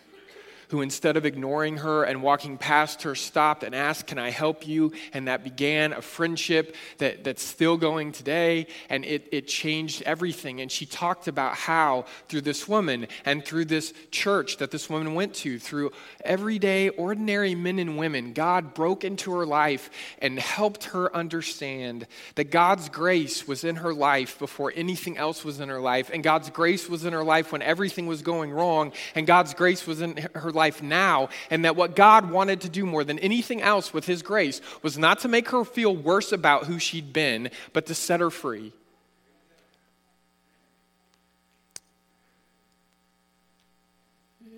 who, 0.72 0.80
instead 0.80 1.18
of 1.18 1.26
ignoring 1.26 1.76
her 1.76 2.02
and 2.02 2.22
walking 2.22 2.56
past 2.56 3.02
her, 3.02 3.14
stopped 3.14 3.62
and 3.62 3.74
asked, 3.74 4.06
Can 4.06 4.18
I 4.18 4.30
help 4.30 4.66
you? 4.66 4.90
And 5.12 5.28
that 5.28 5.44
began 5.44 5.92
a 5.92 6.00
friendship 6.00 6.74
that, 6.96 7.24
that's 7.24 7.44
still 7.44 7.76
going 7.76 8.10
today. 8.10 8.66
And 8.88 9.04
it, 9.04 9.28
it 9.32 9.46
changed 9.48 10.00
everything. 10.04 10.62
And 10.62 10.72
she 10.72 10.86
talked 10.86 11.28
about 11.28 11.56
how, 11.56 12.06
through 12.30 12.40
this 12.40 12.66
woman 12.66 13.06
and 13.26 13.44
through 13.44 13.66
this 13.66 13.92
church 14.10 14.56
that 14.56 14.70
this 14.70 14.88
woman 14.88 15.14
went 15.14 15.34
to, 15.34 15.58
through 15.58 15.90
everyday, 16.24 16.88
ordinary 16.88 17.54
men 17.54 17.78
and 17.78 17.98
women, 17.98 18.32
God 18.32 18.72
broke 18.72 19.04
into 19.04 19.30
her 19.34 19.44
life 19.44 19.90
and 20.20 20.38
helped 20.38 20.84
her 20.84 21.14
understand 21.14 22.06
that 22.36 22.44
God's 22.44 22.88
grace 22.88 23.46
was 23.46 23.62
in 23.62 23.76
her 23.76 23.92
life 23.92 24.38
before 24.38 24.72
anything 24.74 25.18
else 25.18 25.44
was 25.44 25.60
in 25.60 25.68
her 25.68 25.80
life. 25.80 26.10
And 26.10 26.24
God's 26.24 26.48
grace 26.48 26.88
was 26.88 27.04
in 27.04 27.12
her 27.12 27.24
life 27.24 27.52
when 27.52 27.60
everything 27.60 28.06
was 28.06 28.22
going 28.22 28.50
wrong. 28.52 28.94
And 29.14 29.26
God's 29.26 29.52
grace 29.52 29.86
was 29.86 30.00
in 30.00 30.16
her 30.34 30.50
life 30.50 30.61
life 30.62 30.82
now, 30.82 31.28
and 31.50 31.64
that 31.64 31.74
what 31.74 31.96
God 31.96 32.30
wanted 32.30 32.60
to 32.60 32.68
do 32.68 32.86
more 32.86 33.04
than 33.04 33.18
anything 33.18 33.60
else 33.60 33.92
with 33.92 34.06
His 34.06 34.22
grace 34.22 34.60
was 34.82 34.96
not 34.96 35.20
to 35.20 35.28
make 35.28 35.48
her 35.48 35.64
feel 35.64 35.94
worse 35.94 36.30
about 36.30 36.66
who 36.66 36.78
she'd 36.78 37.12
been, 37.12 37.50
but 37.72 37.86
to 37.86 37.94
set 37.94 38.20
her 38.20 38.30
free. 38.30 38.72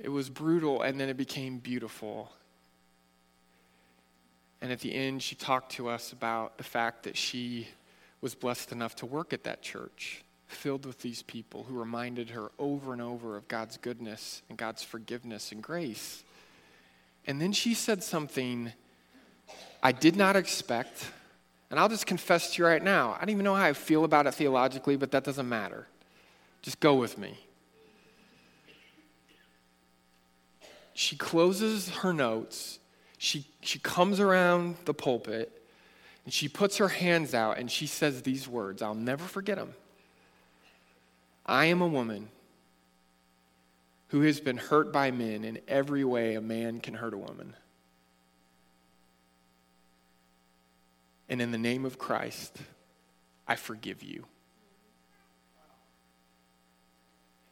It 0.02 0.10
was 0.10 0.28
brutal, 0.28 0.82
and 0.82 1.00
then 1.00 1.08
it 1.08 1.16
became 1.16 1.58
beautiful. 1.58 2.30
And 4.60 4.72
at 4.72 4.80
the 4.80 4.94
end, 4.94 5.22
she 5.22 5.34
talked 5.34 5.72
to 5.72 5.88
us 5.88 6.12
about 6.12 6.58
the 6.58 6.64
fact 6.64 7.04
that 7.04 7.16
she 7.16 7.68
was 8.20 8.34
blessed 8.34 8.72
enough 8.72 8.96
to 8.96 9.06
work 9.06 9.32
at 9.32 9.44
that 9.44 9.62
church, 9.62 10.23
filled 10.46 10.86
with 10.86 11.00
these 11.00 11.22
people 11.22 11.64
who 11.64 11.78
reminded 11.78 12.30
her 12.30 12.50
over 12.58 12.92
and 12.92 13.02
over 13.02 13.36
of 13.36 13.48
God's 13.48 13.76
goodness 13.76 14.42
and 14.48 14.58
God's 14.58 14.82
forgiveness 14.82 15.52
and 15.52 15.62
grace. 15.62 16.22
And 17.26 17.40
then 17.40 17.52
she 17.52 17.74
said 17.74 18.02
something 18.02 18.72
I 19.82 19.92
did 19.92 20.16
not 20.16 20.36
expect. 20.36 21.10
And 21.70 21.80
I'll 21.80 21.88
just 21.88 22.06
confess 22.06 22.54
to 22.54 22.62
you 22.62 22.66
right 22.66 22.82
now 22.82 23.14
I 23.14 23.20
don't 23.20 23.30
even 23.30 23.44
know 23.44 23.54
how 23.54 23.64
I 23.64 23.72
feel 23.72 24.04
about 24.04 24.26
it 24.26 24.34
theologically, 24.34 24.96
but 24.96 25.10
that 25.12 25.24
doesn't 25.24 25.48
matter. 25.48 25.86
Just 26.62 26.80
go 26.80 26.94
with 26.94 27.18
me. 27.18 27.38
She 30.92 31.16
closes 31.16 31.88
her 31.88 32.12
notes 32.12 32.78
she, 33.24 33.46
she 33.62 33.78
comes 33.78 34.20
around 34.20 34.76
the 34.84 34.92
pulpit 34.92 35.50
and 36.26 36.32
she 36.32 36.46
puts 36.46 36.76
her 36.76 36.88
hands 36.88 37.32
out 37.32 37.56
and 37.56 37.70
she 37.70 37.86
says 37.86 38.20
these 38.22 38.46
words. 38.46 38.82
I'll 38.82 38.94
never 38.94 39.24
forget 39.24 39.56
them. 39.56 39.72
I 41.46 41.66
am 41.66 41.82
a 41.82 41.86
woman 41.86 42.28
who 44.08 44.22
has 44.22 44.40
been 44.40 44.56
hurt 44.56 44.92
by 44.92 45.10
men 45.10 45.44
in 45.44 45.58
every 45.66 46.04
way 46.04 46.34
a 46.34 46.40
man 46.40 46.80
can 46.80 46.94
hurt 46.94 47.14
a 47.14 47.18
woman. 47.18 47.54
And 51.28 51.42
in 51.42 51.50
the 51.50 51.58
name 51.58 51.84
of 51.84 51.98
Christ, 51.98 52.56
I 53.48 53.56
forgive 53.56 54.02
you. 54.02 54.24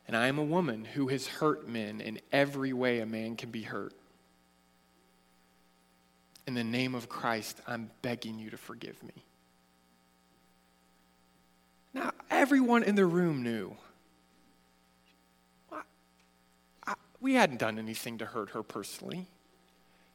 And 0.06 0.16
I 0.16 0.28
am 0.28 0.38
a 0.38 0.44
woman 0.44 0.84
who 0.84 1.08
has 1.08 1.26
hurt 1.26 1.68
men 1.68 2.00
in 2.00 2.20
every 2.30 2.72
way 2.72 3.00
a 3.00 3.06
man 3.06 3.36
can 3.36 3.50
be 3.50 3.62
hurt. 3.62 3.94
In 6.46 6.54
the 6.54 6.64
name 6.64 6.94
of 6.94 7.08
Christ, 7.08 7.60
I'm 7.66 7.90
begging 8.02 8.38
you 8.38 8.50
to 8.50 8.56
forgive 8.56 9.02
me. 9.02 9.14
Now, 11.94 12.12
everyone 12.30 12.82
in 12.82 12.94
the 12.94 13.06
room 13.06 13.42
knew. 13.42 13.76
I, 15.70 15.82
I, 16.86 16.94
we 17.20 17.34
hadn't 17.34 17.58
done 17.58 17.78
anything 17.78 18.18
to 18.18 18.26
hurt 18.26 18.50
her 18.50 18.62
personally, 18.62 19.26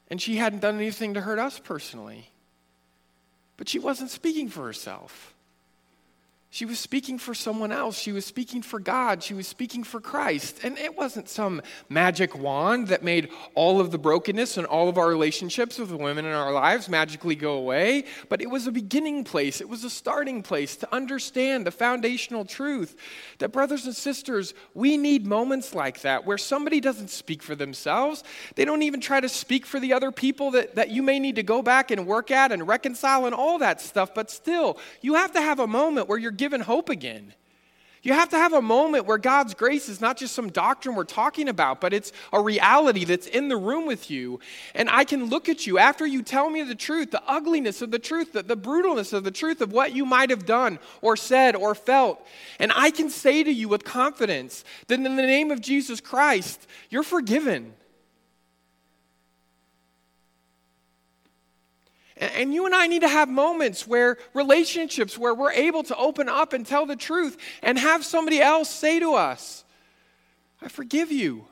and 0.09 0.21
she 0.21 0.38
hadn't 0.38 0.59
done 0.59 0.75
anything 0.75 1.13
to 1.13 1.21
hurt 1.21 1.39
us 1.39 1.59
personally. 1.59 2.30
But 3.57 3.69
she 3.69 3.80
wasn't 3.80 4.09
speaking 4.09 4.49
for 4.49 4.65
herself. 4.65 5.34
She 6.50 6.64
was 6.64 6.80
speaking 6.80 7.20
for 7.20 7.34
someone 7.34 7.74
else. 7.74 8.00
She 8.00 8.14
was 8.14 8.26
speaking 8.26 8.62
for 8.62 8.80
God. 8.80 9.22
She 9.22 9.34
was 9.34 9.48
speaking 9.48 9.84
for 9.84 10.00
Christ. 10.00 10.62
And 10.64 10.78
it 10.78 10.98
wasn't 10.98 11.28
some 11.28 11.62
magic 11.89 12.38
wand 12.38 12.88
that 12.88 13.04
made 13.04 13.30
all 13.54 13.82
of 13.82 13.91
the 13.91 13.98
brokenness 13.98 14.58
and 14.58 14.66
all 14.66 14.88
of 14.88 14.98
our 14.98 15.10
relationships 15.10 15.78
with 15.78 15.89
the 15.89 15.98
women 15.98 16.24
in 16.24 16.32
our 16.32 16.54
lives 16.54 16.88
magically 16.88 17.36
go 17.36 17.56
away, 17.56 18.06
but 18.30 18.41
it 18.41 18.50
was 18.50 18.66
a 18.66 18.72
beginning 18.72 19.26
place. 19.26 19.60
It 19.60 19.68
was 19.68 19.84
a 19.84 19.89
starting 19.89 20.41
place 20.41 20.78
to 20.78 20.95
understand 20.95 21.68
the 21.68 21.72
foundational 21.72 22.45
truth 22.45 22.95
that, 23.39 23.52
brothers 23.52 23.86
and 23.86 23.95
sisters, 23.95 24.54
we 24.74 24.95
need 24.95 25.28
moments 25.28 25.76
like 25.76 26.02
that 26.02 26.26
where 26.26 26.38
somebody 26.38 26.80
doesn't 26.80 27.10
speak 27.10 27.43
for 27.43 27.56
themselves. 27.56 28.24
They 28.56 28.64
don't 28.64 28.84
even 28.84 29.02
try 29.02 29.20
to 29.20 29.30
speak 29.30 29.66
for 29.66 29.82
the 29.82 29.91
other 29.91 30.14
people 30.14 30.52
that, 30.52 30.76
that 30.76 30.91
you 30.91 31.04
may 31.04 31.20
need 31.20 31.36
to 31.36 31.43
go 31.43 31.62
back 31.62 31.91
and 31.91 32.08
work 32.08 32.32
at 32.32 32.54
and 32.54 32.66
reconcile 32.66 33.26
and 33.26 33.36
all 33.36 33.60
that 33.60 33.82
stuff, 33.82 34.16
but 34.16 34.32
still, 34.32 34.80
you 35.02 35.16
have 35.16 35.34
to 35.34 35.41
have 35.41 35.60
a 35.60 35.68
moment 35.68 36.08
where 36.08 36.18
you're 36.18 36.36
given 36.38 36.61
hope 36.61 36.89
again. 36.89 37.33
You 38.03 38.13
have 38.13 38.29
to 38.29 38.38
have 38.38 38.53
a 38.53 38.61
moment 38.61 39.05
where 39.05 39.17
God's 39.17 39.53
grace 39.53 39.89
is 39.89 39.99
not 39.99 40.17
just 40.17 40.33
some 40.33 40.49
doctrine 40.49 40.95
we're 40.95 41.03
talking 41.03 41.49
about, 41.49 41.81
but 41.81 41.93
it's 41.93 42.13
a 42.31 42.39
reality 42.39 43.03
that's 43.03 43.27
in 43.27 43.49
the 43.49 43.57
room 43.57 43.85
with 43.85 44.09
you. 44.09 44.39
And 44.75 44.89
I 44.89 45.03
can 45.03 45.25
look 45.25 45.49
at 45.49 45.67
you 45.67 45.77
after 45.77 46.05
you 46.05 46.21
tell 46.21 46.49
me 46.49 46.61
the 46.63 46.73
truth, 46.73 47.11
the 47.11 47.21
ugliness 47.27 47.81
of 47.81 47.91
the 47.91 47.99
truth, 47.99 48.33
the, 48.33 48.43
the 48.43 48.55
brutalness 48.55 49.11
of 49.11 49.25
the 49.25 49.31
truth 49.31 49.59
of 49.59 49.73
what 49.73 49.93
you 49.93 50.05
might 50.05 50.29
have 50.29 50.45
done 50.45 50.79
or 51.01 51.17
said 51.17 51.55
or 51.55 51.75
felt. 51.75 52.25
And 52.59 52.71
I 52.75 52.91
can 52.91 53.09
say 53.09 53.43
to 53.43 53.51
you 53.51 53.67
with 53.67 53.83
confidence 53.83 54.63
that 54.88 54.95
in 54.95 55.03
the 55.03 55.09
name 55.09 55.51
of 55.51 55.59
Jesus 55.59 55.99
Christ, 55.99 56.65
you're 56.89 57.03
forgiven. 57.03 57.73
And 62.20 62.53
you 62.53 62.65
and 62.65 62.74
I 62.74 62.88
need 62.88 63.01
to 63.01 63.07
have 63.07 63.30
moments 63.30 63.88
where 63.88 64.18
relationships 64.34 65.18
where 65.18 65.36
we're 65.36 65.51
able 65.51 65.84
to 65.84 65.95
open 65.95 66.30
up 66.30 66.53
and 66.53 66.65
tell 66.65 66.86
the 66.86 66.95
truth 66.95 67.38
and 67.61 67.78
have 67.78 68.03
somebody 68.03 68.41
else 68.41 68.70
say 68.70 68.99
to 68.99 69.13
us, 69.13 69.63
I 70.61 70.68
forgive 70.68 71.11
you. 71.11 71.45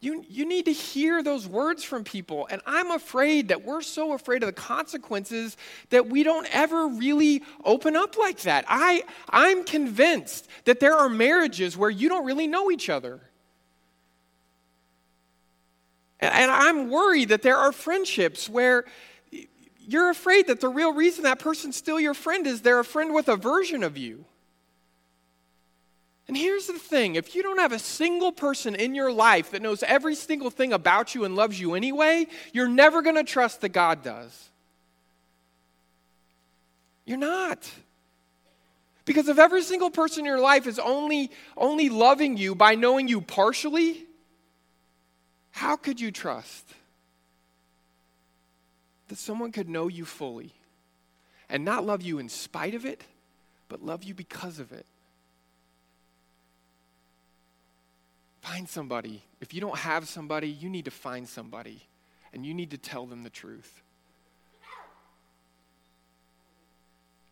You, 0.00 0.24
you 0.28 0.44
need 0.44 0.66
to 0.66 0.72
hear 0.72 1.22
those 1.22 1.48
words 1.48 1.82
from 1.82 2.04
people. 2.04 2.46
And 2.50 2.60
I'm 2.66 2.90
afraid 2.90 3.48
that 3.48 3.64
we're 3.64 3.80
so 3.80 4.12
afraid 4.12 4.42
of 4.42 4.48
the 4.48 4.52
consequences 4.52 5.56
that 5.90 6.08
we 6.08 6.22
don't 6.22 6.46
ever 6.54 6.86
really 6.86 7.42
open 7.64 7.96
up 7.96 8.18
like 8.18 8.40
that. 8.42 8.64
I, 8.68 9.04
I'm 9.30 9.64
convinced 9.64 10.48
that 10.64 10.80
there 10.80 10.96
are 10.96 11.08
marriages 11.08 11.76
where 11.76 11.90
you 11.90 12.08
don't 12.08 12.26
really 12.26 12.46
know 12.46 12.70
each 12.70 12.90
other. 12.90 13.20
And 16.32 16.50
I'm 16.50 16.90
worried 16.90 17.30
that 17.30 17.42
there 17.42 17.56
are 17.56 17.72
friendships 17.72 18.48
where 18.48 18.84
you're 19.78 20.10
afraid 20.10 20.48
that 20.48 20.60
the 20.60 20.68
real 20.68 20.92
reason 20.92 21.24
that 21.24 21.38
person's 21.38 21.76
still 21.76 22.00
your 22.00 22.14
friend 22.14 22.46
is 22.46 22.62
they're 22.62 22.80
a 22.80 22.84
friend 22.84 23.14
with 23.14 23.28
a 23.28 23.36
version 23.36 23.82
of 23.82 23.96
you. 23.96 24.24
And 26.28 26.36
here's 26.36 26.66
the 26.66 26.78
thing 26.78 27.14
if 27.14 27.34
you 27.34 27.42
don't 27.42 27.60
have 27.60 27.72
a 27.72 27.78
single 27.78 28.32
person 28.32 28.74
in 28.74 28.94
your 28.94 29.12
life 29.12 29.52
that 29.52 29.62
knows 29.62 29.82
every 29.84 30.16
single 30.16 30.50
thing 30.50 30.72
about 30.72 31.14
you 31.14 31.24
and 31.24 31.36
loves 31.36 31.60
you 31.60 31.74
anyway, 31.74 32.26
you're 32.52 32.68
never 32.68 33.00
going 33.00 33.16
to 33.16 33.24
trust 33.24 33.60
that 33.60 33.68
God 33.68 34.02
does. 34.02 34.48
You're 37.04 37.18
not. 37.18 37.70
Because 39.04 39.28
if 39.28 39.38
every 39.38 39.62
single 39.62 39.90
person 39.90 40.20
in 40.20 40.24
your 40.24 40.40
life 40.40 40.66
is 40.66 40.80
only, 40.80 41.30
only 41.56 41.88
loving 41.88 42.36
you 42.36 42.56
by 42.56 42.74
knowing 42.74 43.06
you 43.06 43.20
partially, 43.20 44.04
how 45.56 45.74
could 45.74 45.98
you 45.98 46.10
trust 46.10 46.66
that 49.08 49.16
someone 49.16 49.52
could 49.52 49.70
know 49.70 49.88
you 49.88 50.04
fully 50.04 50.52
and 51.48 51.64
not 51.64 51.82
love 51.82 52.02
you 52.02 52.18
in 52.18 52.28
spite 52.28 52.74
of 52.74 52.84
it, 52.84 53.00
but 53.70 53.82
love 53.82 54.04
you 54.04 54.12
because 54.12 54.58
of 54.58 54.70
it? 54.70 54.84
Find 58.42 58.68
somebody. 58.68 59.22
If 59.40 59.54
you 59.54 59.62
don't 59.62 59.78
have 59.78 60.06
somebody, 60.06 60.46
you 60.48 60.68
need 60.68 60.84
to 60.84 60.90
find 60.90 61.26
somebody 61.26 61.80
and 62.34 62.44
you 62.44 62.52
need 62.52 62.72
to 62.72 62.78
tell 62.78 63.06
them 63.06 63.22
the 63.22 63.30
truth. 63.30 63.80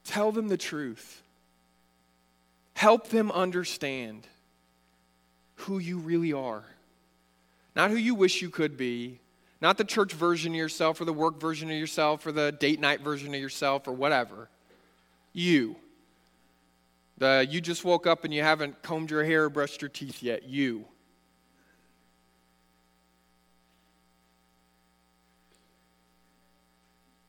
Tell 0.02 0.32
them 0.32 0.48
the 0.48 0.56
truth. 0.56 1.20
Help 2.72 3.08
them 3.08 3.30
understand 3.30 4.26
who 5.56 5.78
you 5.78 5.98
really 5.98 6.32
are. 6.32 6.64
Not 7.74 7.90
who 7.90 7.96
you 7.96 8.14
wish 8.14 8.40
you 8.40 8.50
could 8.50 8.76
be, 8.76 9.20
not 9.60 9.78
the 9.78 9.84
church 9.84 10.12
version 10.12 10.52
of 10.52 10.56
yourself 10.56 11.00
or 11.00 11.04
the 11.04 11.12
work 11.12 11.40
version 11.40 11.70
of 11.70 11.76
yourself 11.76 12.26
or 12.26 12.32
the 12.32 12.52
date 12.52 12.80
night 12.80 13.00
version 13.00 13.34
of 13.34 13.40
yourself 13.40 13.88
or 13.88 13.92
whatever. 13.92 14.48
You. 15.32 15.76
The 17.18 17.46
you 17.48 17.60
just 17.60 17.84
woke 17.84 18.06
up 18.06 18.24
and 18.24 18.34
you 18.34 18.42
haven't 18.42 18.82
combed 18.82 19.10
your 19.10 19.24
hair 19.24 19.44
or 19.44 19.48
brushed 19.48 19.82
your 19.82 19.88
teeth 19.88 20.22
yet. 20.22 20.44
You. 20.44 20.84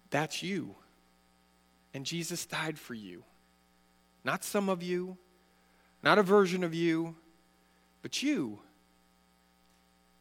That's 0.09 0.43
you. 0.43 0.75
And 1.93 2.05
Jesus 2.05 2.45
died 2.45 2.77
for 2.77 2.93
you. 2.93 3.23
Not 4.23 4.43
some 4.43 4.69
of 4.69 4.81
you, 4.81 5.17
not 6.03 6.17
a 6.17 6.23
version 6.23 6.63
of 6.63 6.73
you, 6.73 7.15
but 8.01 8.21
you. 8.23 8.59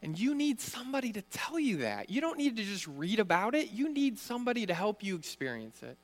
And 0.05 0.19
you 0.19 0.35
need 0.35 0.61
somebody 0.61 1.13
to 1.13 1.23
tell 1.23 1.59
you 1.59 1.79
that. 1.79 2.11
You 2.11 2.21
don't 2.21 2.37
need 2.37 2.59
to 2.59 2.63
just 2.63 2.87
read 2.87 3.19
about 3.19 3.55
it, 3.55 3.73
you 3.73 3.89
need 3.89 4.19
somebody 4.19 4.67
to 4.67 4.75
help 4.75 5.03
you 5.03 5.17
experience 5.17 5.83
it. 5.83 5.97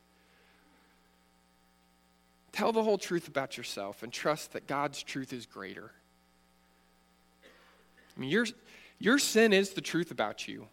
Tell 2.50 2.72
the 2.72 2.82
whole 2.82 2.96
truth 2.96 3.28
about 3.28 3.58
yourself 3.58 4.02
and 4.02 4.10
trust 4.10 4.54
that 4.54 4.66
God's 4.66 5.02
truth 5.02 5.34
is 5.34 5.44
greater. 5.44 5.92
I 8.16 8.20
mean, 8.20 8.30
your, 8.30 8.46
your 8.98 9.18
sin 9.18 9.52
is 9.52 9.70
the 9.70 9.82
truth 9.82 10.10
about 10.10 10.48
you, 10.48 10.66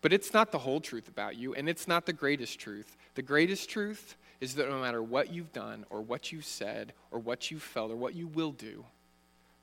but 0.00 0.14
it's 0.14 0.32
not 0.32 0.50
the 0.50 0.58
whole 0.58 0.80
truth 0.80 1.08
about 1.08 1.36
you, 1.36 1.54
and 1.54 1.68
it's 1.68 1.86
not 1.86 2.06
the 2.06 2.12
greatest 2.14 2.58
truth. 2.58 2.96
The 3.16 3.22
greatest 3.22 3.68
truth 3.68 4.16
is 4.40 4.54
that 4.54 4.68
no 4.68 4.80
matter 4.80 5.02
what 5.02 5.30
you've 5.32 5.52
done, 5.52 5.84
or 5.90 6.00
what 6.00 6.32
you've 6.32 6.46
said, 6.46 6.94
or 7.10 7.18
what 7.18 7.50
you've 7.50 7.62
felt, 7.62 7.90
or 7.90 7.96
what 7.96 8.14
you 8.14 8.26
will 8.26 8.52
do, 8.52 8.84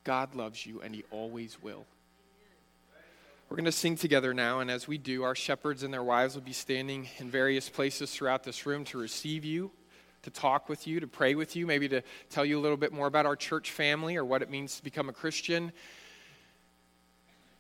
God 0.04 0.36
loves 0.36 0.66
you, 0.66 0.80
and 0.82 0.94
He 0.94 1.04
always 1.12 1.58
will. 1.62 1.86
We're 3.50 3.58
going 3.58 3.66
to 3.66 3.72
sing 3.72 3.98
together 3.98 4.34
now, 4.34 4.62
and 4.62 4.72
as 4.72 4.88
we 4.88 4.98
do, 4.98 5.24
our 5.24 5.36
shepherds 5.36 5.84
and 5.84 5.94
their 5.94 6.02
wives 6.02 6.34
will 6.34 6.42
be 6.42 6.54
standing 6.54 7.08
in 7.20 7.30
various 7.30 7.70
places 7.70 8.12
throughout 8.12 8.44
this 8.44 8.66
room 8.66 8.84
to 8.86 8.98
receive 8.98 9.46
you, 9.46 9.70
to 10.24 10.32
talk 10.32 10.70
with 10.70 10.88
you, 10.88 11.00
to 11.00 11.08
pray 11.08 11.36
with 11.36 11.56
you, 11.56 11.68
maybe 11.68 11.88
to 11.90 12.02
tell 12.30 12.46
you 12.46 12.58
a 12.58 12.62
little 12.62 12.78
bit 12.78 12.92
more 12.92 13.06
about 13.06 13.28
our 13.28 13.36
church 13.36 13.70
family 13.70 14.16
or 14.16 14.26
what 14.26 14.42
it 14.42 14.50
means 14.50 14.78
to 14.78 14.84
become 14.84 15.08
a 15.08 15.14
Christian. 15.14 15.72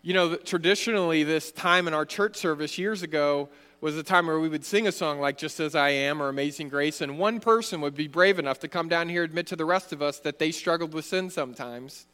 You 0.01 0.13
know, 0.13 0.35
traditionally, 0.35 1.23
this 1.23 1.51
time 1.51 1.87
in 1.87 1.93
our 1.93 2.05
church 2.05 2.37
service 2.37 2.77
years 2.77 3.03
ago 3.03 3.49
was 3.79 3.95
a 3.97 4.03
time 4.03 4.27
where 4.27 4.39
we 4.39 4.49
would 4.49 4.65
sing 4.65 4.87
a 4.87 4.91
song 4.91 5.19
like 5.19 5.37
Just 5.37 5.59
As 5.59 5.75
I 5.75 5.89
Am 5.89 6.21
or 6.21 6.29
Amazing 6.29 6.69
Grace, 6.69 7.01
and 7.01 7.19
one 7.19 7.39
person 7.39 7.81
would 7.81 7.95
be 7.95 8.07
brave 8.07 8.39
enough 8.39 8.59
to 8.59 8.67
come 8.67 8.87
down 8.87 9.09
here 9.09 9.23
and 9.23 9.29
admit 9.29 9.45
to 9.47 9.55
the 9.55 9.65
rest 9.65 9.93
of 9.93 10.01
us 10.01 10.19
that 10.19 10.39
they 10.39 10.51
struggled 10.51 10.93
with 10.93 11.05
sin 11.05 11.29
sometimes. 11.29 12.07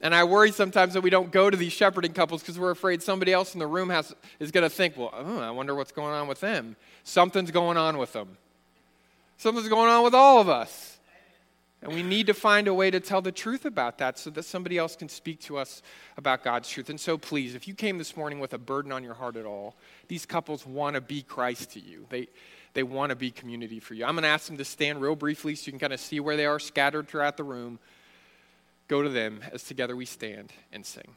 And 0.00 0.14
I 0.14 0.24
worry 0.24 0.52
sometimes 0.52 0.94
that 0.94 1.00
we 1.00 1.10
don't 1.10 1.32
go 1.32 1.50
to 1.50 1.56
these 1.56 1.72
shepherding 1.72 2.12
couples 2.12 2.42
because 2.42 2.58
we're 2.58 2.70
afraid 2.70 3.02
somebody 3.02 3.32
else 3.32 3.54
in 3.54 3.58
the 3.58 3.66
room 3.66 3.90
has, 3.90 4.14
is 4.38 4.52
going 4.52 4.62
to 4.62 4.70
think, 4.70 4.96
well, 4.96 5.12
oh, 5.12 5.40
I 5.40 5.50
wonder 5.50 5.74
what's 5.74 5.90
going 5.90 6.12
on 6.12 6.28
with 6.28 6.40
them. 6.40 6.76
Something's 7.02 7.50
going 7.50 7.76
on 7.76 7.98
with 7.98 8.12
them. 8.12 8.36
Something's 9.38 9.68
going 9.68 9.90
on 9.90 10.04
with 10.04 10.14
all 10.14 10.40
of 10.40 10.48
us. 10.48 10.98
And 11.80 11.92
we 11.92 12.02
need 12.02 12.26
to 12.26 12.34
find 12.34 12.66
a 12.66 12.74
way 12.74 12.90
to 12.90 12.98
tell 12.98 13.22
the 13.22 13.30
truth 13.30 13.64
about 13.64 13.98
that 13.98 14.18
so 14.18 14.30
that 14.30 14.42
somebody 14.42 14.78
else 14.78 14.96
can 14.96 15.08
speak 15.08 15.40
to 15.42 15.58
us 15.58 15.80
about 16.16 16.42
God's 16.42 16.68
truth. 16.68 16.90
And 16.90 16.98
so, 16.98 17.16
please, 17.16 17.54
if 17.54 17.68
you 17.68 17.74
came 17.74 17.98
this 17.98 18.16
morning 18.16 18.40
with 18.40 18.52
a 18.52 18.58
burden 18.58 18.90
on 18.90 19.04
your 19.04 19.14
heart 19.14 19.36
at 19.36 19.46
all, 19.46 19.76
these 20.08 20.26
couples 20.26 20.66
want 20.66 20.94
to 20.94 21.00
be 21.00 21.22
Christ 21.22 21.70
to 21.72 21.80
you. 21.80 22.04
They, 22.08 22.28
they 22.74 22.82
want 22.82 23.10
to 23.10 23.16
be 23.16 23.30
community 23.30 23.78
for 23.78 23.94
you. 23.94 24.04
I'm 24.04 24.14
going 24.14 24.24
to 24.24 24.28
ask 24.28 24.48
them 24.48 24.56
to 24.56 24.64
stand 24.64 25.00
real 25.00 25.14
briefly 25.14 25.54
so 25.54 25.66
you 25.66 25.72
can 25.72 25.78
kind 25.78 25.92
of 25.92 26.00
see 26.00 26.18
where 26.18 26.36
they 26.36 26.46
are 26.46 26.58
scattered 26.58 27.06
throughout 27.06 27.36
the 27.36 27.44
room. 27.44 27.78
Go 28.88 29.02
to 29.02 29.08
them 29.08 29.40
as 29.52 29.62
together 29.62 29.94
we 29.94 30.06
stand 30.06 30.52
and 30.72 30.84
sing. 30.84 31.16